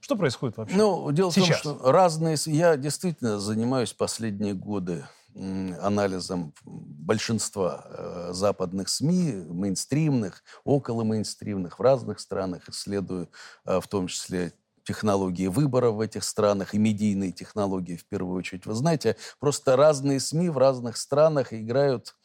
Что 0.00 0.14
происходит 0.14 0.56
вообще? 0.56 0.76
Ну, 0.76 1.10
дело 1.10 1.32
Сейчас. 1.32 1.60
в 1.60 1.62
том, 1.62 1.76
что 1.76 1.90
разные... 1.90 2.36
Я 2.46 2.76
действительно 2.76 3.40
занимаюсь 3.40 3.92
последние 3.92 4.54
годы 4.54 5.04
анализом 5.34 6.52
большинства 6.64 7.84
э, 7.86 8.28
западных 8.32 8.88
СМИ, 8.88 9.44
мейнстримных, 9.48 10.42
около 10.64 11.04
мейнстримных, 11.04 11.78
в 11.78 11.82
разных 11.82 12.20
странах, 12.20 12.68
исследую 12.68 13.30
э, 13.64 13.80
в 13.80 13.86
том 13.86 14.08
числе 14.08 14.52
технологии 14.84 15.46
выборов 15.46 15.96
в 15.96 16.00
этих 16.00 16.24
странах 16.24 16.74
и 16.74 16.78
медийные 16.78 17.32
технологии 17.32 17.96
в 17.96 18.06
первую 18.06 18.38
очередь. 18.38 18.66
Вы 18.66 18.74
знаете, 18.74 19.16
просто 19.38 19.76
разные 19.76 20.18
СМИ 20.18 20.48
в 20.48 20.58
разных 20.58 20.96
странах 20.96 21.52
играют 21.52 22.16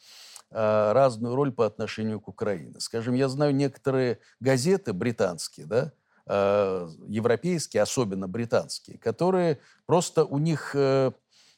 э, 0.50 0.92
разную 0.92 1.34
роль 1.36 1.52
по 1.52 1.66
отношению 1.66 2.20
к 2.20 2.28
Украине. 2.28 2.80
Скажем, 2.80 3.14
я 3.14 3.28
знаю 3.28 3.54
некоторые 3.54 4.18
газеты 4.40 4.92
британские, 4.92 5.66
да, 5.66 5.92
европейские, 6.26 7.82
особенно 7.82 8.26
британские, 8.26 8.96
которые 8.96 9.60
просто 9.84 10.24
у 10.24 10.38
них 10.38 10.74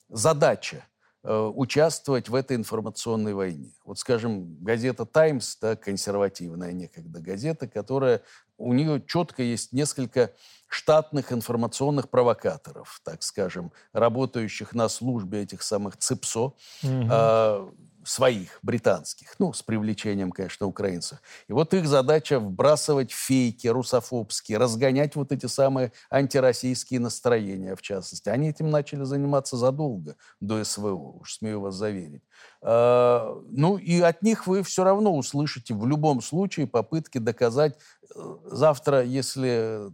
задача 0.09 0.85
участвовать 1.27 2.29
в 2.29 2.35
этой 2.35 2.57
информационной 2.57 3.35
войне. 3.35 3.73
Вот, 3.85 3.99
скажем, 3.99 4.63
газета 4.63 5.05
«Таймс», 5.05 5.57
да, 5.61 5.75
консервативная 5.75 6.73
некогда 6.73 7.21
газета, 7.21 7.67
которая, 7.67 8.23
у 8.59 8.73
нее 8.73 9.03
четко 9.07 9.43
есть 9.43 9.73
несколько 9.73 10.33
штатных 10.69 11.33
информационных 11.33 12.09
провокаторов, 12.11 13.01
так 13.05 13.23
скажем, 13.23 13.73
работающих 13.93 14.75
на 14.75 14.89
службе 14.89 15.43
этих 15.43 15.63
самых 15.63 15.97
ЦИПСО, 15.97 16.41
угу. 16.41 16.55
э, 16.83 17.71
своих, 18.09 18.59
британских, 18.63 19.35
ну, 19.39 19.53
с 19.53 19.63
привлечением, 19.63 20.31
конечно, 20.31 20.67
украинцев. 20.67 21.21
И 21.49 21.53
вот 21.53 21.75
их 21.75 21.87
задача 21.87 22.39
вбрасывать 22.39 23.13
фейки 23.13 23.67
русофобские, 23.69 24.59
разгонять 24.59 25.17
вот 25.17 25.33
эти 25.33 25.47
самые 25.47 25.93
антироссийские 26.11 27.01
настроения, 27.01 27.75
в 27.75 27.83
частности. 27.83 28.29
Они 28.29 28.51
этим 28.51 28.71
начали 28.71 29.05
заниматься 29.05 29.57
задолго 29.57 30.17
до 30.41 30.63
СВО, 30.65 31.19
уж 31.21 31.35
смею 31.35 31.61
вас 31.61 31.75
заверить. 31.75 32.23
А, 32.63 33.35
ну, 33.51 33.77
и 33.79 34.01
от 34.01 34.23
них 34.23 34.47
вы 34.47 34.63
все 34.63 34.85
равно 34.85 35.17
услышите 35.17 35.75
в 35.75 35.87
любом 35.87 36.21
случае 36.21 36.67
попытки 36.67 37.19
доказать 37.19 37.79
э, 38.15 38.37
завтра, 38.45 39.03
если 39.03 39.91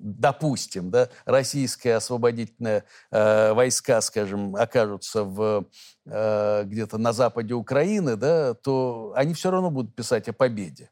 допустим, 0.00 0.90
да, 0.90 1.08
российские 1.24 1.96
освободительные 1.96 2.84
э, 3.10 3.52
войска, 3.52 4.00
скажем, 4.00 4.56
окажутся 4.56 5.24
в, 5.24 5.66
э, 6.06 6.62
где-то 6.64 6.98
на 6.98 7.12
западе 7.12 7.54
Украины, 7.54 8.16
да, 8.16 8.54
то 8.54 9.12
они 9.16 9.34
все 9.34 9.50
равно 9.50 9.70
будут 9.70 9.94
писать 9.94 10.28
о 10.28 10.32
победе. 10.32 10.90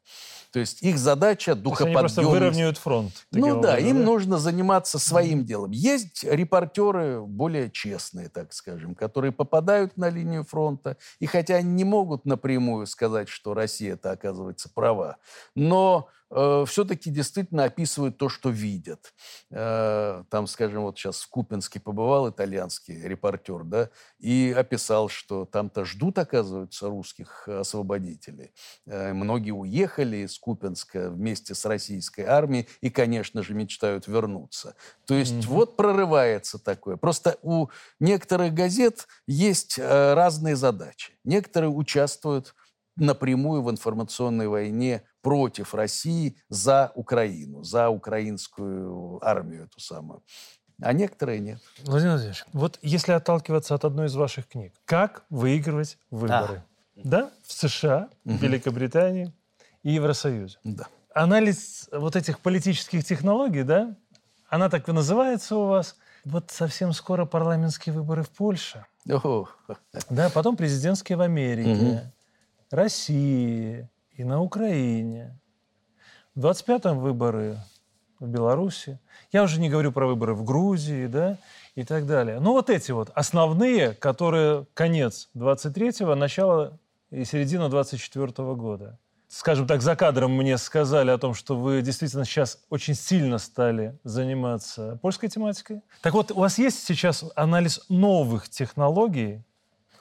То 0.52 0.60
есть 0.60 0.82
их 0.82 0.96
задача 0.98 1.54
духоподъемность. 1.54 2.16
они 2.16 2.24
просто 2.24 2.40
выровняют 2.40 2.78
фронт. 2.78 3.26
Ну 3.30 3.60
да, 3.60 3.76
им 3.76 3.98
да? 3.98 4.04
нужно 4.04 4.38
заниматься 4.38 4.98
своим 4.98 5.40
mm-hmm. 5.40 5.44
делом. 5.44 5.70
Есть 5.70 6.24
репортеры 6.24 7.20
более 7.20 7.70
честные, 7.70 8.30
так 8.30 8.54
скажем, 8.54 8.94
которые 8.94 9.32
попадают 9.32 9.98
на 9.98 10.08
линию 10.08 10.44
фронта, 10.44 10.96
и 11.18 11.26
хотя 11.26 11.56
они 11.56 11.72
не 11.72 11.84
могут 11.84 12.24
напрямую 12.24 12.86
сказать, 12.86 13.28
что 13.28 13.52
Россия 13.52 13.94
это 13.94 14.12
оказывается 14.12 14.70
права, 14.72 15.18
но 15.54 16.08
э, 16.30 16.64
все-таки 16.66 17.10
действительно 17.10 17.64
описывают 17.64 18.18
то, 18.18 18.28
что 18.28 18.50
видят. 18.50 19.14
Э, 19.50 20.24
там, 20.30 20.46
скажем, 20.46 20.82
вот 20.82 20.98
сейчас 20.98 21.22
в 21.22 21.28
Купинске 21.28 21.80
побывал 21.80 22.30
итальянский 22.30 23.00
репортер, 23.02 23.64
да, 23.64 23.90
и 24.18 24.54
описал, 24.56 25.08
что 25.08 25.44
там-то 25.44 25.84
ждут, 25.84 26.18
оказывается, 26.18 26.88
русских 26.88 27.48
освободителей. 27.48 28.52
Э, 28.86 29.12
многие 29.12 29.52
уехали 29.52 30.18
из 30.18 30.38
Купинска 30.38 31.10
вместе 31.10 31.54
с 31.54 31.64
российской 31.64 32.22
армией 32.22 32.68
и, 32.80 32.90
конечно 32.90 33.42
же, 33.42 33.54
мечтают 33.54 34.06
вернуться. 34.06 34.74
То 35.06 35.14
есть 35.14 35.32
mm-hmm. 35.32 35.48
вот 35.48 35.76
прорывается 35.76 36.58
такое. 36.58 36.96
Просто 36.96 37.38
у 37.42 37.68
некоторых 38.00 38.54
газет 38.54 39.06
есть 39.26 39.78
э, 39.78 40.14
разные 40.14 40.56
задачи. 40.56 41.18
Некоторые 41.24 41.70
участвуют 41.70 42.54
напрямую 42.96 43.62
в 43.62 43.70
информационной 43.70 44.48
войне 44.48 45.02
против 45.26 45.74
России 45.74 46.36
за 46.48 46.92
Украину, 46.94 47.64
за 47.64 47.88
украинскую 47.88 49.18
армию 49.26 49.64
эту 49.64 49.80
самую. 49.80 50.22
А 50.80 50.92
некоторые 50.92 51.40
нет. 51.40 51.58
Владимир 51.82 52.12
Владимирович, 52.12 52.44
вот 52.52 52.78
если 52.80 53.10
отталкиваться 53.10 53.74
от 53.74 53.84
одной 53.84 54.06
из 54.06 54.14
ваших 54.14 54.46
книг, 54.46 54.72
как 54.84 55.24
выигрывать 55.28 55.98
выборы? 56.12 56.62
А. 56.62 57.00
Да, 57.02 57.30
в 57.42 57.52
США, 57.52 58.08
угу. 58.24 58.34
в 58.34 58.40
Великобритании 58.40 59.32
и 59.82 59.94
Евросоюзе. 59.94 60.58
Да. 60.62 60.86
Анализ 61.12 61.88
вот 61.90 62.14
этих 62.14 62.38
политических 62.38 63.04
технологий, 63.04 63.64
да, 63.64 63.96
она 64.48 64.70
так 64.70 64.88
и 64.88 64.92
называется 64.92 65.56
у 65.56 65.66
вас. 65.66 65.96
Вот 66.24 66.52
совсем 66.52 66.92
скоро 66.92 67.24
парламентские 67.24 67.96
выборы 67.96 68.22
в 68.22 68.30
Польше. 68.30 68.86
О. 69.10 69.48
Да, 70.08 70.30
потом 70.30 70.56
президентские 70.56 71.18
в 71.18 71.22
Америке. 71.22 71.72
Угу. 71.72 72.00
России 72.70 73.88
и 74.16 74.24
на 74.24 74.40
Украине. 74.40 75.38
В 76.34 76.44
25-м 76.44 76.98
выборы 76.98 77.58
в 78.18 78.26
Беларуси. 78.28 78.98
Я 79.32 79.42
уже 79.42 79.60
не 79.60 79.68
говорю 79.68 79.92
про 79.92 80.06
выборы 80.06 80.34
в 80.34 80.44
Грузии, 80.44 81.06
да, 81.06 81.38
и 81.74 81.84
так 81.84 82.06
далее. 82.06 82.40
Но 82.40 82.52
вот 82.52 82.70
эти 82.70 82.92
вот 82.92 83.10
основные, 83.14 83.92
которые 83.92 84.66
конец 84.74 85.28
23-го, 85.34 86.14
начало 86.14 86.78
и 87.10 87.24
середина 87.24 87.64
24-го 87.64 88.56
года. 88.56 88.98
Скажем 89.28 89.66
так, 89.66 89.82
за 89.82 89.96
кадром 89.96 90.32
мне 90.36 90.56
сказали 90.56 91.10
о 91.10 91.18
том, 91.18 91.34
что 91.34 91.56
вы 91.56 91.82
действительно 91.82 92.24
сейчас 92.24 92.64
очень 92.70 92.94
сильно 92.94 93.38
стали 93.38 93.98
заниматься 94.04 94.98
польской 95.02 95.28
тематикой. 95.28 95.82
Так 96.00 96.14
вот, 96.14 96.30
у 96.30 96.40
вас 96.40 96.58
есть 96.58 96.84
сейчас 96.84 97.24
анализ 97.34 97.84
новых 97.88 98.48
технологий, 98.48 99.42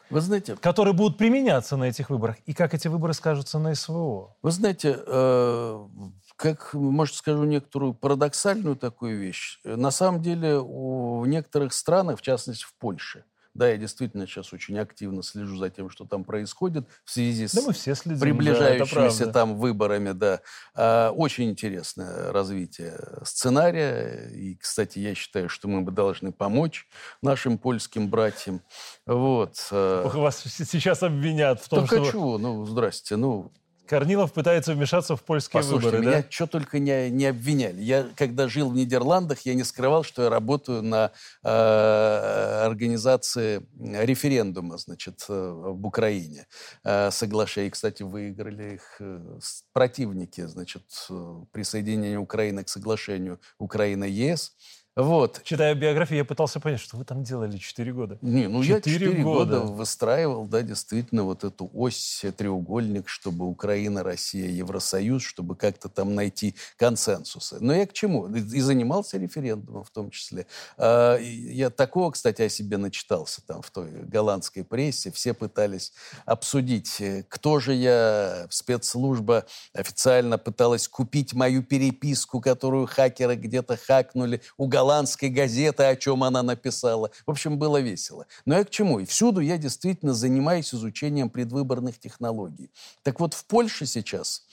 вы 0.10 0.22
знаете, 0.22 0.56
которые 0.56 0.94
будут 0.94 1.18
применяться 1.18 1.78
на 1.78 1.86
этих 1.86 2.10
выборах, 2.10 2.38
и 2.46 2.54
как 2.54 2.74
эти 2.74 2.88
выборы 2.88 3.14
скажутся 3.14 3.60
на 3.60 3.74
СВО? 3.74 4.36
Вы 4.42 4.52
знаете, 4.52 4.98
э, 5.06 5.88
как, 6.36 6.74
может, 6.74 7.16
скажу 7.16 7.44
некоторую 7.44 7.94
парадоксальную 7.94 8.76
такую 8.76 9.18
вещь. 9.18 9.60
На 9.64 9.92
самом 9.92 10.22
деле, 10.22 10.60
у, 10.60 11.20
в 11.20 11.28
некоторых 11.28 11.74
странах, 11.74 12.20
в 12.20 12.22
частности 12.22 12.66
в 12.66 12.74
Польше, 12.76 13.24
Да, 13.56 13.70
я 13.70 13.78
действительно 13.78 14.28
сейчас 14.28 14.52
очень 14.52 14.78
активно 14.78 15.24
слежу 15.24 15.56
за 15.56 15.70
тем, 15.70 15.90
что 15.90 16.06
там 16.06 16.26
происходит 16.26 16.88
в 17.06 17.12
связи 17.12 17.48
с 17.48 17.54
да 17.54 17.62
мы 17.62 17.72
все 17.72 17.96
следим, 17.96 18.20
приближающимися 18.20 19.28
да, 19.28 19.32
там 19.32 19.56
выборами. 19.56 20.12
Да. 20.12 20.42
А, 20.76 21.12
очень 21.12 21.50
интересное 21.50 22.34
развитие 22.34 23.00
сценария. 23.24 24.30
И, 24.34 24.56
кстати, 24.56 25.00
я 25.00 25.16
считаю, 25.16 25.48
что 25.48 25.70
мы 25.70 25.82
бы 25.82 25.94
должны 25.94 26.34
помочь 26.34 26.86
нашим 27.22 27.58
польским 27.58 28.10
братьям. 28.10 28.62
Вот. 29.06 29.56
Ох, 29.72 30.16
вас 30.16 30.44
сейчас 30.44 31.02
обвинят 31.02 31.62
в 31.62 31.70
том, 31.70 31.88
так 31.88 31.88
что... 31.88 32.04
а 32.04 32.12
чего? 32.12 32.38
Ну, 32.38 32.66
здрасте. 32.66 33.16
Ну, 33.16 33.54
Корнилов 33.88 34.34
пытается 34.34 34.74
вмешаться 34.74 35.16
в 35.16 35.24
польские 35.24 35.62
Послушайте, 35.62 35.98
выборы, 35.98 36.02
меня 36.02 36.22
да? 36.24 36.28
что 36.30 36.48
только 36.48 36.80
не, 36.80 37.10
не 37.10 37.26
обвиняли. 37.26 37.82
Я, 37.82 38.08
когда 38.16 38.48
жил 38.48 38.70
в 38.70 38.76
Нидерландах, 38.76 39.42
я 39.42 39.54
не 39.54 39.64
скрывал, 39.64 40.04
что 40.04 40.24
я 40.24 40.30
работаю 40.30 40.82
на 40.82 41.12
э, 41.44 42.64
организации 42.66 43.66
референдума, 43.80 44.78
значит, 44.78 45.26
э, 45.30 45.34
в 45.34 45.86
Украине. 45.86 46.48
Э, 46.84 47.12
соглашение. 47.12 47.72
Кстати, 47.72 48.04
выиграли 48.04 48.76
их 48.76 48.98
э, 49.00 49.40
противники, 49.74 50.42
значит, 50.46 50.84
э, 51.10 51.36
присоединения 51.52 52.20
Украины 52.20 52.64
к 52.64 52.70
соглашению 52.70 53.40
Украина-ЕС. 53.60 54.56
Вот. 54.96 55.42
Читая 55.44 55.76
биографию, 55.76 56.20
я 56.20 56.26
пытался 56.26 56.62
понять, 56.62 56.80
что 56.80 56.96
вы 56.96 57.04
там 57.04 57.22
делали 57.22 57.58
4 57.58 57.92
года. 57.92 58.18
Не, 58.22 58.48
ну 58.48 58.64
4 58.64 58.76
я 58.76 59.00
4 59.00 59.24
года. 59.24 59.60
года 59.60 59.74
выстраивал, 59.74 60.46
да, 60.46 60.62
действительно, 60.62 61.24
вот 61.24 61.44
эту 61.44 61.70
ось, 61.74 62.24
треугольник, 62.38 63.10
чтобы 63.10 63.46
Украина, 63.46 64.04
Россия, 64.04 64.48
Евросоюз, 64.48 65.22
чтобы 65.22 65.58
как-то 65.58 65.90
там 65.90 66.16
найти 66.16 66.56
консенсусы. 66.78 67.58
Но 67.60 67.74
я 67.74 67.86
к 67.86 67.92
чему? 67.92 68.28
И 68.34 68.62
занимался 68.62 69.18
референдумом 69.18 69.84
в 69.84 69.90
том 69.90 70.12
числе. 70.12 70.48
А, 70.78 71.18
я 71.18 71.70
такого, 71.70 72.12
кстати, 72.12 72.44
о 72.44 72.50
себе 72.50 72.78
начитался 72.78 73.42
там 73.46 73.62
в 73.62 73.72
той 73.72 73.90
голландской 73.90 74.64
прессе. 74.64 75.12
Все 75.12 75.34
пытались 75.34 75.92
обсудить, 76.26 77.02
э, 77.02 77.26
кто 77.28 77.60
же 77.60 77.74
я, 77.74 78.48
спецслужба 78.50 79.46
официально 79.74 80.38
пыталась 80.38 80.88
купить 80.88 81.34
мою 81.34 81.64
переписку, 81.64 82.40
которую 82.40 82.88
хакеры 82.88 83.36
где-то 83.36 83.76
хакнули, 83.76 84.42
уголовно 84.56 84.85
голландской 84.86 85.30
газеты, 85.30 85.84
о 85.84 85.96
чем 85.96 86.24
она 86.24 86.44
написала. 86.44 87.10
В 87.26 87.32
общем, 87.32 87.58
было 87.58 87.82
весело. 87.82 88.28
Но 88.46 88.56
я 88.56 88.64
к 88.64 88.70
чему? 88.70 89.00
И 89.00 89.06
всюду 89.06 89.42
я 89.42 89.58
действительно 89.58 90.14
занимаюсь 90.14 90.74
изучением 90.76 91.30
предвыборных 91.32 92.00
технологий. 92.00 92.70
Так 93.02 93.20
вот, 93.20 93.34
в 93.34 93.46
Польше 93.46 93.88
сейчас 93.88 94.44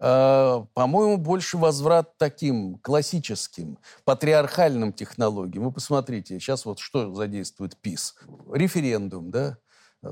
э, 0.00 0.64
по-моему, 0.72 1.18
больше 1.18 1.58
возврат 1.58 2.16
таким 2.16 2.78
классическим, 2.78 3.78
патриархальным 4.04 4.94
технологиям. 4.94 5.64
Вы 5.64 5.72
посмотрите, 5.72 6.40
сейчас 6.40 6.64
вот 6.64 6.78
что 6.78 7.14
задействует 7.14 7.76
ПИС. 7.76 8.14
Референдум, 8.50 9.30
да? 9.30 9.58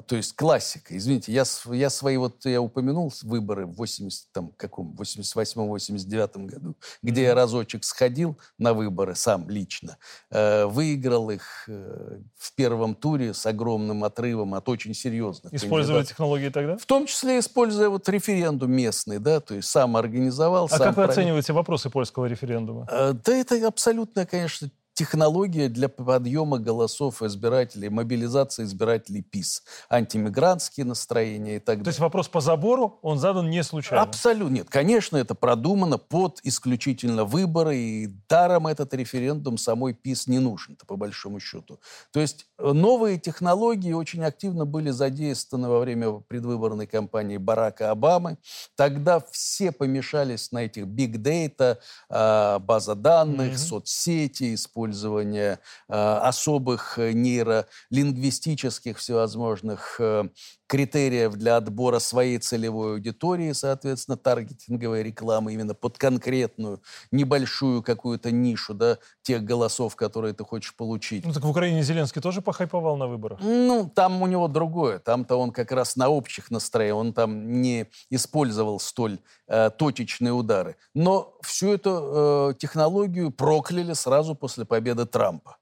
То 0.01 0.17
есть 0.17 0.35
классика. 0.35 0.97
Извините, 0.97 1.33
я, 1.33 1.45
я 1.73 1.91
свои, 1.91 2.17
вот 2.17 2.45
я 2.47 2.61
упомянул 2.61 3.13
выборы 3.23 3.67
в 3.67 3.75
80, 3.75 4.33
там, 4.33 4.53
каком, 4.57 4.97
88-89 4.99 6.47
году, 6.47 6.77
где 7.03 7.25
я 7.25 7.35
разочек 7.35 7.85
сходил 7.85 8.39
на 8.59 8.73
выборы 8.75 9.15
сам 9.15 9.51
лично, 9.51 9.99
э, 10.31 10.65
выиграл 10.65 11.31
их 11.31 11.65
э, 11.69 12.21
в 12.37 12.55
первом 12.55 12.95
туре 12.95 13.35
с 13.35 13.45
огромным 13.47 14.05
отрывом 14.05 14.55
от 14.55 14.69
очень 14.69 14.95
серьезных 14.95 15.53
Использовали 15.53 15.99
кандидатов. 15.99 16.09
технологии 16.09 16.49
тогда? 16.49 16.77
В 16.77 16.87
том 16.87 17.07
числе 17.07 17.39
используя 17.39 17.89
вот 17.89 18.09
референдум 18.09 18.73
местный, 18.73 19.19
да, 19.19 19.41
то 19.41 19.55
есть 19.55 19.69
сам 19.69 19.97
организовал. 19.97 20.67
А 20.67 20.69
сам 20.69 20.79
как 20.79 20.89
вы 20.89 20.95
провел. 20.95 21.11
оцениваете 21.11 21.53
вопросы 21.53 21.91
польского 21.91 22.27
референдума? 22.27 22.87
Э, 22.91 23.13
да 23.13 23.37
это 23.37 23.67
абсолютно, 23.67 24.27
конечно, 24.27 24.71
технология 24.95 25.69
для 25.69 25.89
подъема 25.89 26.59
голосов 26.59 27.23
избирателей, 27.23 27.89
мобилизации 27.89 28.65
избирателей 28.65 29.23
ПИС, 29.23 29.63
антимигрантские 29.91 30.87
настроения 30.87 31.57
и 31.57 31.59
так 31.59 31.79
далее. 31.79 31.85
То 31.85 31.91
есть 31.91 32.01
вопрос 32.01 32.29
по 32.29 32.41
забору, 32.41 32.99
он 33.03 33.19
задан 33.19 33.49
не 33.49 33.63
случайно? 33.63 34.03
Абсолютно 34.03 34.55
нет. 34.55 34.69
Конечно, 34.69 35.17
это 35.17 35.35
продумано 35.35 35.99
под 35.99 36.41
исключительно 36.43 37.25
выборы, 37.25 37.77
и 37.77 38.07
даром 38.29 38.67
этот 38.67 38.93
референдум 38.95 39.57
самой 39.59 39.95
ПИС 39.95 40.27
не 40.27 40.39
нужен, 40.39 40.77
по 40.87 40.97
большому 40.97 41.41
счету. 41.41 41.81
То 42.13 42.21
есть 42.21 42.47
э, 42.59 42.73
новые 42.73 43.19
технологии 43.19 43.93
очень 43.93 44.25
активно 44.25 44.67
были 44.67 44.91
задействованы 44.91 45.69
во 45.69 45.81
время 45.81 46.21
предвыборной 46.29 46.87
кампании 46.87 47.39
Барака 47.39 47.91
Обамы. 47.91 48.37
Тогда 48.77 49.23
все 49.31 49.73
помешались 49.73 50.53
на 50.53 50.65
этих 50.65 50.85
data, 50.85 51.79
а, 52.09 52.59
база 52.59 52.95
данных, 52.95 53.53
mm-hmm. 53.53 53.57
соцсети, 53.57 54.55
использование 54.55 54.82
использования 54.83 55.61
э, 55.89 55.95
особых 55.95 56.99
э, 56.99 57.13
нейролингвистических 57.13 58.99
всевозможных 58.99 59.97
э, 60.01 60.29
критериев 60.73 61.35
для 61.35 61.57
отбора 61.57 61.99
своей 61.99 62.39
целевой 62.39 62.93
аудитории, 62.93 63.53
соответственно, 63.53 64.17
таргетинговой 64.17 65.03
рекламы 65.03 65.53
именно 65.53 65.75
под 65.75 65.99
конкретную 65.99 66.81
небольшую 67.11 67.83
какую-то 67.83 68.31
нишу, 68.31 68.73
да, 68.73 68.97
тех 69.21 69.45
голосов, 69.45 69.97
которые 69.97 70.33
ты 70.33 70.45
хочешь 70.45 70.75
получить. 70.75 71.27
Ну 71.27 71.33
так 71.35 71.45
в 71.45 71.51
Украине 71.51 71.83
Зеленский 71.83 72.23
тоже 72.23 72.41
похайповал 72.41 72.97
на 72.97 73.07
выборах? 73.07 73.41
Ну, 73.43 73.91
там 73.95 74.23
у 74.23 74.27
него 74.27 74.49
другое. 74.49 74.99
Там-то 74.99 75.37
он 75.37 75.51
как 75.51 75.73
раз 75.73 75.95
на 75.97 76.09
общих 76.09 76.51
настроениях, 76.51 76.97
он 76.97 77.13
там 77.13 77.61
не 77.61 77.89
использовал 78.09 78.81
столь 78.81 79.19
э, 79.49 79.69
точечные 79.77 80.33
удары. 80.33 80.77
Но 80.95 81.35
всю 81.43 81.75
эту 81.75 82.53
э, 82.53 82.55
технологию 82.59 83.31
прокляли 83.31 83.93
сразу 83.93 84.35
после 84.35 84.65
победы 84.65 85.05
Трампа, 85.05 85.59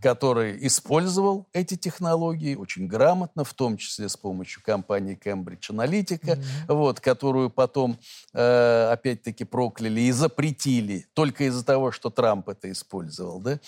который 0.00 0.64
использовал 0.68 1.48
эти 1.52 1.76
технологии 1.76 2.54
очень 2.54 2.86
грамотно, 2.86 3.42
в 3.42 3.54
том 3.54 3.76
числе 3.76 4.08
с 4.08 4.16
помощью 4.16 4.51
помощью 4.52 4.62
компании 4.62 5.18
Cambridge 5.22 5.70
Analytica, 5.70 6.36
mm-hmm. 6.36 6.74
вот, 6.74 7.00
которую 7.00 7.50
потом, 7.50 7.98
э, 8.34 8.88
опять-таки, 8.92 9.44
прокляли 9.44 10.00
и 10.00 10.12
запретили 10.12 11.06
только 11.14 11.44
из-за 11.44 11.64
того, 11.64 11.92
что 11.92 12.10
Трамп 12.10 12.48
это 12.48 12.70
использовал. 12.70 13.40
Да? 13.40 13.58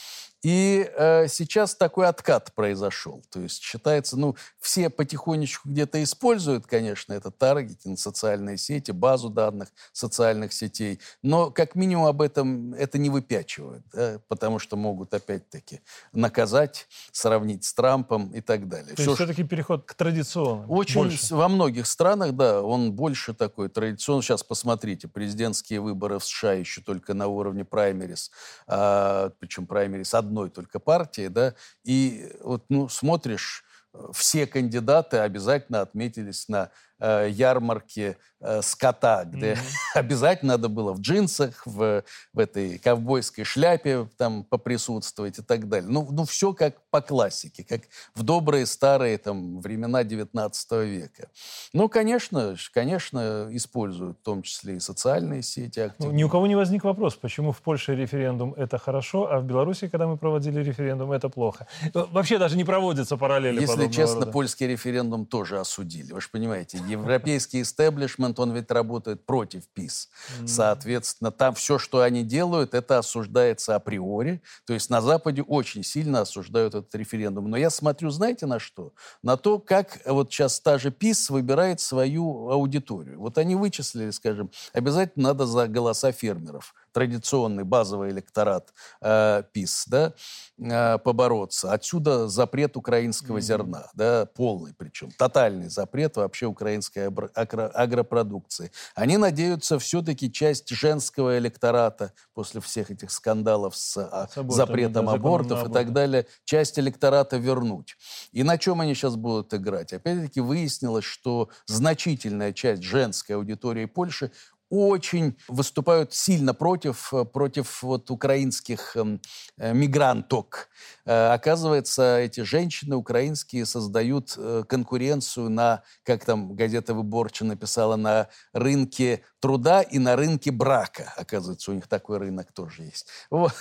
И 0.44 0.90
э, 0.94 1.26
сейчас 1.28 1.74
такой 1.74 2.06
откат 2.06 2.52
произошел. 2.54 3.22
То 3.30 3.40
есть 3.40 3.62
считается, 3.62 4.18
ну, 4.18 4.36
все 4.60 4.90
потихонечку 4.90 5.70
где-то 5.70 6.02
используют, 6.02 6.66
конечно, 6.66 7.14
это 7.14 7.30
таргетинг, 7.30 7.98
социальные 7.98 8.58
сети, 8.58 8.90
базу 8.90 9.30
данных 9.30 9.70
социальных 9.94 10.52
сетей, 10.52 11.00
но 11.22 11.50
как 11.50 11.74
минимум 11.74 12.04
об 12.04 12.20
этом 12.20 12.74
это 12.74 12.98
не 12.98 13.08
выпячивают, 13.08 13.84
да, 13.90 14.20
потому 14.28 14.58
что 14.58 14.76
могут 14.76 15.14
опять-таки 15.14 15.80
наказать, 16.12 16.88
сравнить 17.10 17.64
с 17.64 17.72
Трампом 17.72 18.30
и 18.34 18.42
так 18.42 18.68
далее. 18.68 18.94
То 18.94 19.00
Все, 19.00 19.04
есть 19.04 19.14
все-таки 19.14 19.44
переход 19.44 19.86
к 19.86 19.94
традиционному? 19.94 20.70
Очень 20.70 21.04
больше. 21.04 21.34
во 21.34 21.48
многих 21.48 21.86
странах, 21.86 22.32
да, 22.32 22.60
он 22.60 22.92
больше 22.92 23.32
такой 23.32 23.70
традиционный. 23.70 24.22
Сейчас 24.22 24.42
посмотрите, 24.42 25.08
президентские 25.08 25.80
выборы 25.80 26.18
в 26.18 26.24
США 26.24 26.52
еще 26.52 26.82
только 26.82 27.14
на 27.14 27.28
уровне 27.28 27.64
праймерис, 27.64 28.30
а, 28.66 29.30
причем 29.38 29.66
праймерис 29.66 30.12
одно 30.12 30.33
одной 30.34 30.50
только 30.50 30.78
партии, 30.80 31.28
да, 31.28 31.54
и 31.84 32.32
вот, 32.42 32.64
ну, 32.68 32.88
смотришь, 32.88 33.64
э, 33.92 33.98
все 34.12 34.46
кандидаты 34.46 35.18
обязательно 35.18 35.80
отметились 35.80 36.48
на 36.48 36.70
э, 36.98 37.28
ярмарке 37.30 38.16
э, 38.40 38.62
скота, 38.62 39.24
где 39.24 39.52
mm-hmm. 39.52 39.74
обязательно 39.94 40.54
надо 40.54 40.68
было 40.68 40.92
в 40.92 41.00
джинсах, 41.00 41.66
в, 41.66 42.04
в 42.32 42.38
этой 42.38 42.78
ковбойской 42.78 43.44
шляпе 43.44 44.08
там 44.16 44.44
поприсутствовать 44.44 45.38
и 45.38 45.42
так 45.42 45.68
далее. 45.68 45.90
Ну, 45.90 46.06
ну, 46.10 46.24
все 46.24 46.52
как 46.52 46.74
по 46.90 47.00
классике, 47.00 47.64
как 47.64 47.82
в 48.14 48.22
добрые 48.22 48.66
старые 48.66 49.18
там 49.18 49.60
времена 49.60 50.04
19 50.04 50.72
века. 50.72 51.28
Ну, 51.72 51.88
конечно, 51.88 52.56
конечно, 52.72 53.48
используют 53.50 54.18
в 54.18 54.22
том 54.22 54.42
числе 54.42 54.76
и 54.76 54.80
социальные 54.80 55.42
сети 55.42 55.80
ну, 55.80 55.86
активно. 55.86 56.12
Ну, 56.12 56.18
ни 56.18 56.22
у 56.24 56.28
кого 56.28 56.46
не 56.46 56.56
возник 56.56 56.84
вопрос, 56.84 57.14
почему 57.16 57.52
в 57.52 57.60
Польше 57.62 57.94
референдум 57.94 58.54
это 58.54 58.78
хорошо, 58.78 59.30
а 59.30 59.40
в 59.40 59.44
Беларуси, 59.44 59.88
когда 59.88 60.06
мы 60.06 60.16
проводили 60.16 60.62
референдум, 60.62 61.12
это 61.12 61.28
плохо. 61.28 61.66
Вообще 61.92 62.38
даже 62.38 62.56
не 62.56 62.64
проводятся 62.64 63.16
параллели 63.16 63.60
Если 63.60 63.88
честно, 63.88 64.20
рода. 64.20 64.32
польский 64.32 64.66
референдум 64.66 65.26
тоже 65.26 65.58
осудили. 65.58 66.12
Вы 66.12 66.20
же 66.20 66.28
понимаете, 66.30 66.78
европейский 66.88 67.62
истеблишмент, 67.62 68.38
он 68.38 68.52
ведь 68.52 68.70
работает 68.70 69.24
против 69.24 69.68
ПИС. 69.68 70.08
Соответственно, 70.46 71.30
там 71.30 71.54
все, 71.54 71.78
что 71.78 72.00
они 72.00 72.22
делают, 72.22 72.74
это 72.74 72.98
осуждается 72.98 73.74
априори. 73.74 74.42
То 74.66 74.74
есть 74.74 74.90
на 74.90 75.00
Западе 75.00 75.42
очень 75.42 75.82
сильно 75.82 76.20
осуждают 76.22 76.74
этот 76.74 76.94
референдум. 76.94 77.50
Но 77.50 77.56
я 77.56 77.70
смотрю, 77.70 78.10
знаете, 78.10 78.46
на 78.46 78.58
что? 78.58 78.92
На 79.22 79.36
то, 79.36 79.58
как 79.58 80.00
вот 80.06 80.32
сейчас 80.32 80.60
та 80.60 80.78
же 80.78 80.90
ПИС 80.90 81.30
выбирает 81.30 81.80
свою 81.80 82.50
аудиторию. 82.50 83.18
Вот 83.18 83.38
они 83.38 83.56
вычислили, 83.56 84.10
скажем, 84.10 84.50
обязательно 84.72 85.28
надо 85.28 85.46
за 85.46 85.68
голоса 85.68 86.12
фермеров 86.12 86.74
традиционный 86.94 87.64
базовый 87.64 88.10
электорат 88.10 88.72
э, 89.02 89.42
ПИС, 89.52 89.84
да, 89.88 90.14
э, 90.58 90.98
побороться. 90.98 91.72
Отсюда 91.72 92.28
запрет 92.28 92.76
украинского 92.76 93.38
mm-hmm. 93.38 93.40
зерна, 93.40 93.90
да, 93.94 94.26
полный 94.26 94.72
причем, 94.78 95.10
тотальный 95.10 95.68
запрет 95.68 96.16
вообще 96.16 96.46
украинской 96.46 97.08
агро- 97.08 97.68
агропродукции. 97.68 98.70
Они 98.94 99.16
надеются 99.16 99.78
все-таки 99.78 100.32
часть 100.32 100.70
женского 100.70 101.36
электората 101.38 102.12
после 102.32 102.60
всех 102.60 102.90
этих 102.92 103.10
скандалов 103.10 103.76
с, 103.76 103.96
а, 103.96 104.28
с 104.28 104.38
абортами, 104.38 104.56
запретом 104.56 105.06
да, 105.06 105.12
абортов 105.12 105.68
и 105.68 105.72
так 105.72 105.92
далее, 105.92 106.26
часть 106.44 106.78
электората 106.78 107.36
вернуть. 107.36 107.96
И 108.30 108.44
на 108.44 108.56
чем 108.56 108.80
они 108.80 108.94
сейчас 108.94 109.16
будут 109.16 109.52
играть? 109.52 109.92
Опять-таки 109.92 110.40
выяснилось, 110.40 111.04
что 111.04 111.48
значительная 111.66 112.52
часть 112.52 112.82
женской 112.82 113.34
аудитории 113.34 113.86
Польши 113.86 114.30
очень 114.74 115.36
выступают 115.48 116.12
сильно 116.12 116.54
против, 116.54 117.12
э, 117.14 117.24
против 117.24 117.82
вот 117.82 118.10
украинских 118.10 118.96
эм, 118.96 119.20
э, 119.56 119.72
мигранток. 119.72 120.68
Э, 121.04 121.32
оказывается, 121.32 122.18
эти 122.18 122.40
женщины 122.40 122.96
украинские 122.96 123.66
создают 123.66 124.38
конкуренцию 124.68 125.50
на, 125.50 125.82
как 126.02 126.24
там 126.24 126.54
газета 126.54 126.94
«Выборча» 126.94 127.44
написала, 127.44 127.96
на 127.96 128.28
рынке 128.52 129.22
труда 129.40 129.82
и 129.82 129.98
на 129.98 130.16
рынке 130.16 130.50
брака. 130.50 131.12
Оказывается, 131.16 131.70
у 131.70 131.74
них 131.74 131.86
такой 131.86 132.18
рынок 132.18 132.52
тоже 132.52 132.82
есть. 132.84 133.06
Вот. 133.30 133.54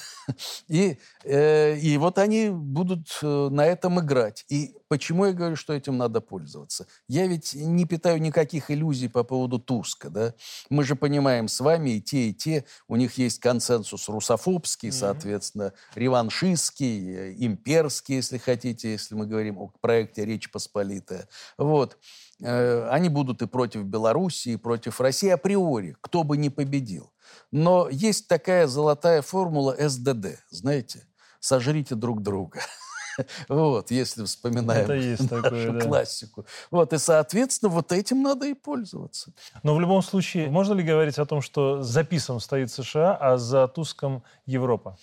И, 0.67 0.97
и 1.25 1.97
вот 1.99 2.17
они 2.17 2.49
будут 2.49 3.19
на 3.21 3.65
этом 3.65 3.99
играть. 3.99 4.45
И 4.49 4.75
почему 4.87 5.25
я 5.25 5.33
говорю, 5.33 5.55
что 5.55 5.73
этим 5.73 5.97
надо 5.97 6.21
пользоваться? 6.21 6.87
Я 7.07 7.27
ведь 7.27 7.53
не 7.53 7.85
питаю 7.85 8.21
никаких 8.21 8.71
иллюзий 8.71 9.09
по 9.09 9.23
поводу 9.23 9.59
Туска. 9.59 10.09
Да? 10.09 10.33
Мы 10.69 10.83
же 10.83 10.95
понимаем 11.03 11.49
с 11.49 11.59
вами, 11.59 11.89
и 11.89 12.01
те, 12.01 12.29
и 12.29 12.33
те, 12.33 12.63
у 12.87 12.95
них 12.95 13.17
есть 13.17 13.41
консенсус 13.41 14.07
русофобский, 14.07 14.87
mm-hmm. 14.87 14.91
соответственно, 14.93 15.73
реваншистский, 15.95 17.45
имперский, 17.45 18.15
если 18.15 18.37
хотите, 18.37 18.93
если 18.93 19.13
мы 19.13 19.27
говорим 19.27 19.59
о 19.59 19.69
проекте 19.81 20.23
«Речь 20.23 20.49
Посполитая». 20.49 21.27
Вот. 21.57 21.97
Э, 22.41 22.87
они 22.89 23.09
будут 23.09 23.41
и 23.41 23.47
против 23.47 23.83
Белоруссии, 23.83 24.53
и 24.53 24.55
против 24.57 25.01
России 25.01 25.27
априори, 25.27 25.97
кто 25.99 26.23
бы 26.23 26.37
ни 26.37 26.47
победил. 26.47 27.11
Но 27.51 27.89
есть 27.89 28.29
такая 28.29 28.67
золотая 28.67 29.21
формула 29.21 29.75
СДД, 29.77 30.39
знаете, 30.51 31.05
сожрите 31.41 31.95
друг 31.95 32.21
друга. 32.21 32.61
Вот, 33.49 33.91
если 33.91 34.23
вспоминаем 34.23 34.85
Это 34.85 34.93
есть 34.93 35.31
нашу 35.31 35.43
такое, 35.43 35.71
да. 35.71 35.79
классику. 35.79 36.45
Вот, 36.71 36.93
и, 36.93 36.97
соответственно, 36.97 37.69
вот 37.69 37.91
этим 37.91 38.21
надо 38.21 38.47
и 38.47 38.53
пользоваться. 38.53 39.33
Но 39.63 39.75
в 39.75 39.79
любом 39.81 40.01
случае, 40.01 40.49
можно 40.49 40.73
ли 40.73 40.83
говорить 40.83 41.17
о 41.17 41.25
том, 41.25 41.41
что 41.41 41.81
за 41.81 42.03
ПИСом 42.03 42.39
стоит 42.39 42.71
США, 42.71 43.15
а 43.15 43.37
за 43.37 43.67
Туском 43.67 44.23
Европа? 44.45 44.97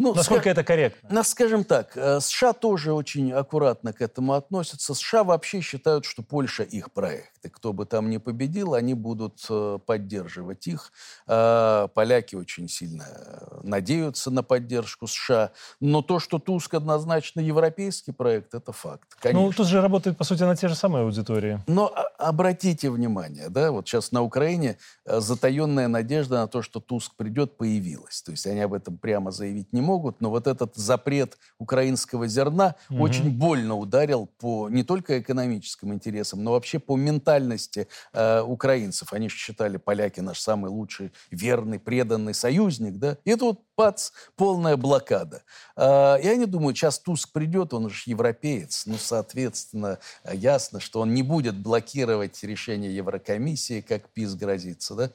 Ну, 0.00 0.14
Насколько 0.14 0.44
скаж... 0.44 0.52
это 0.52 0.64
корректно? 0.64 1.22
Скажем 1.22 1.62
так, 1.62 1.94
э, 1.94 2.20
США 2.20 2.54
тоже 2.54 2.94
очень 2.94 3.32
аккуратно 3.32 3.92
к 3.92 4.00
этому 4.00 4.32
относятся. 4.32 4.94
США 4.94 5.24
вообще 5.24 5.60
считают, 5.60 6.06
что 6.06 6.22
Польша 6.22 6.62
их 6.62 6.90
проект. 6.90 7.32
Кто 7.48 7.72
бы 7.72 7.86
там 7.86 8.08
ни 8.10 8.18
победил, 8.18 8.74
они 8.74 8.94
будут 8.94 9.44
э, 9.48 9.78
поддерживать 9.84 10.66
их. 10.66 10.92
А, 11.26 11.88
поляки 11.88 12.36
очень 12.36 12.68
сильно 12.68 13.04
э, 13.08 13.60
надеются 13.64 14.30
на 14.30 14.42
поддержку 14.42 15.06
США. 15.06 15.50
Но 15.80 16.02
то, 16.02 16.20
что 16.20 16.38
Туск 16.38 16.74
однозначно 16.74 17.40
европейский 17.40 18.12
проект, 18.12 18.54
это 18.54 18.72
факт. 18.72 19.08
Ну, 19.10 19.16
конечно. 19.20 19.46
Ну, 19.46 19.52
тут 19.52 19.66
же 19.66 19.80
работает, 19.80 20.16
по 20.16 20.24
сути, 20.24 20.44
на 20.44 20.54
те 20.54 20.68
же 20.68 20.74
самые 20.76 21.04
аудитории. 21.04 21.60
Но 21.66 21.92
а, 21.94 22.28
обратите 22.28 22.90
внимание, 22.90 23.48
да, 23.48 23.72
вот 23.72 23.88
сейчас 23.88 24.12
на 24.12 24.22
Украине 24.22 24.78
затаенная 25.04 25.88
надежда 25.88 26.36
на 26.36 26.46
то, 26.46 26.62
что 26.62 26.80
Туск 26.80 27.14
придет, 27.16 27.56
появилась. 27.56 28.22
То 28.22 28.30
есть 28.30 28.46
они 28.46 28.60
об 28.60 28.74
этом 28.74 28.96
прямо 28.96 29.32
заявить 29.32 29.72
не 29.72 29.80
могут 29.80 30.20
но 30.20 30.30
вот 30.30 30.46
этот 30.46 30.76
запрет 30.76 31.38
украинского 31.58 32.26
зерна 32.28 32.76
угу. 32.88 33.02
очень 33.02 33.30
больно 33.30 33.76
ударил 33.76 34.28
по 34.38 34.68
не 34.68 34.84
только 34.84 35.18
экономическим 35.18 35.92
интересам, 35.92 36.44
но 36.44 36.52
вообще 36.52 36.78
по 36.78 36.96
ментальности 37.30 37.88
э, 38.12 38.40
украинцев. 38.42 39.12
Они 39.12 39.28
считали, 39.28 39.76
поляки 39.76 40.20
наш 40.20 40.40
самый 40.40 40.70
лучший, 40.70 41.12
верный, 41.30 41.78
преданный 41.78 42.34
союзник, 42.34 42.98
да? 42.98 43.16
И 43.24 43.34
тут, 43.36 43.60
пац, 43.74 44.10
полная 44.36 44.76
блокада. 44.76 45.42
Э, 45.76 46.20
и 46.20 46.28
они 46.28 46.46
думают, 46.46 46.76
сейчас 46.76 46.98
Туск 46.98 47.32
придет, 47.32 47.72
он 47.72 47.88
же 47.90 48.02
европеец, 48.06 48.86
ну, 48.86 48.96
соответственно, 48.98 49.98
ясно, 50.32 50.80
что 50.80 51.00
он 51.00 51.14
не 51.14 51.22
будет 51.22 51.56
блокировать 51.56 52.42
решение 52.42 52.94
Еврокомиссии, 52.94 53.80
как 53.80 54.08
ПИС 54.10 54.34
грозится, 54.34 54.94
да? 54.94 55.10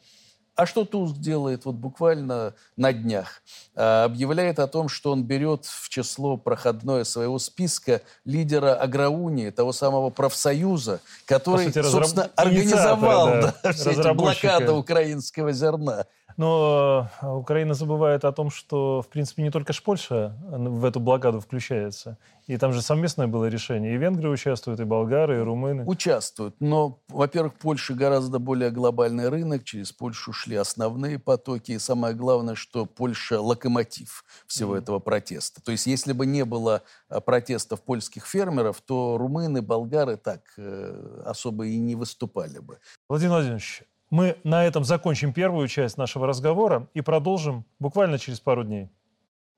А 0.56 0.66
что 0.66 0.86
Туск 0.86 1.18
делает 1.18 1.66
вот 1.66 1.76
буквально 1.76 2.54
на 2.78 2.94
днях? 2.94 3.42
А, 3.76 4.06
объявляет 4.06 4.60
о 4.60 4.68
том, 4.68 4.88
что 4.88 5.12
он 5.12 5.24
берет 5.24 5.66
в 5.66 5.90
число 5.90 6.38
проходное 6.38 7.04
своего 7.04 7.40
списка 7.40 8.02
лидера 8.24 8.74
Агроунии, 8.76 9.50
того 9.50 9.74
самого 9.74 10.12
профсоюза, 10.12 11.02
который, 11.26 11.66
сути, 11.66 11.82
собственно, 11.82 12.32
организовал 12.36 13.28
да, 13.42 13.56
да, 13.64 14.14
блокаду 14.14 14.78
украинского 14.78 15.52
зерна. 15.52 16.06
Но 16.38 17.10
э, 17.22 17.28
Украина 17.28 17.74
забывает 17.74 18.26
о 18.26 18.32
том, 18.32 18.50
что, 18.50 19.02
в 19.02 19.08
принципе, 19.08 19.44
не 19.44 19.52
только 19.52 19.74
ж 19.74 19.82
Польша 19.82 20.36
в 20.42 20.84
эту 20.84 21.00
блокаду 21.00 21.40
включается. 21.40 22.18
И 22.48 22.58
там 22.58 22.74
же 22.74 22.82
совместное 22.82 23.28
было 23.28 23.46
решение. 23.46 23.96
И 23.96 23.98
венгры 23.98 24.30
участвуют, 24.30 24.80
и 24.80 24.84
болгары, 24.84 25.40
и 25.40 25.42
румыны. 25.42 25.84
Участвуют. 25.86 26.56
Но, 26.60 27.00
во-первых, 27.08 27.54
Польша 27.56 27.94
гораздо 27.94 28.40
более 28.40 28.70
глобальный 28.70 29.30
рынок. 29.30 29.64
Через 29.64 29.92
Польшу 29.92 30.34
шли 30.34 30.56
основные 30.56 31.20
потоки. 31.20 31.72
И 31.72 31.80
самое 31.80 32.14
главное, 32.14 32.56
что 32.56 32.86
Польша– 32.86 33.40
локомотив 33.42 34.26
всего 34.46 34.76
mm-hmm. 34.76 34.80
этого 34.80 35.00
протеста. 35.00 35.62
То 35.64 35.72
есть, 35.72 35.88
если 35.88 36.12
бы 36.12 36.26
не 36.26 36.44
было 36.46 36.84
э, 37.10 37.22
протестов 37.22 37.82
польских 37.82 38.28
фермеров, 38.28 38.82
то 38.82 39.18
румыны, 39.18 39.62
болгары 39.62 40.18
так 40.18 40.42
э, 40.58 41.24
особо 41.26 41.66
и 41.66 41.78
не 41.80 41.96
выступали 41.96 42.60
бы. 42.60 42.80
Владимир 43.10 43.32
Владимирович, 43.32 43.84
мы 44.10 44.38
на 44.44 44.66
этом 44.66 44.84
закончим 44.84 45.34
первую 45.34 45.68
часть 45.68 45.98
нашего 45.98 46.28
разговора 46.28 46.88
и 46.94 47.02
продолжим 47.02 47.66
буквально 47.80 48.20
через 48.20 48.40
пару 48.40 48.64
дней. 48.64 48.90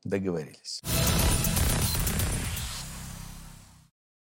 Договорились. 0.03 0.81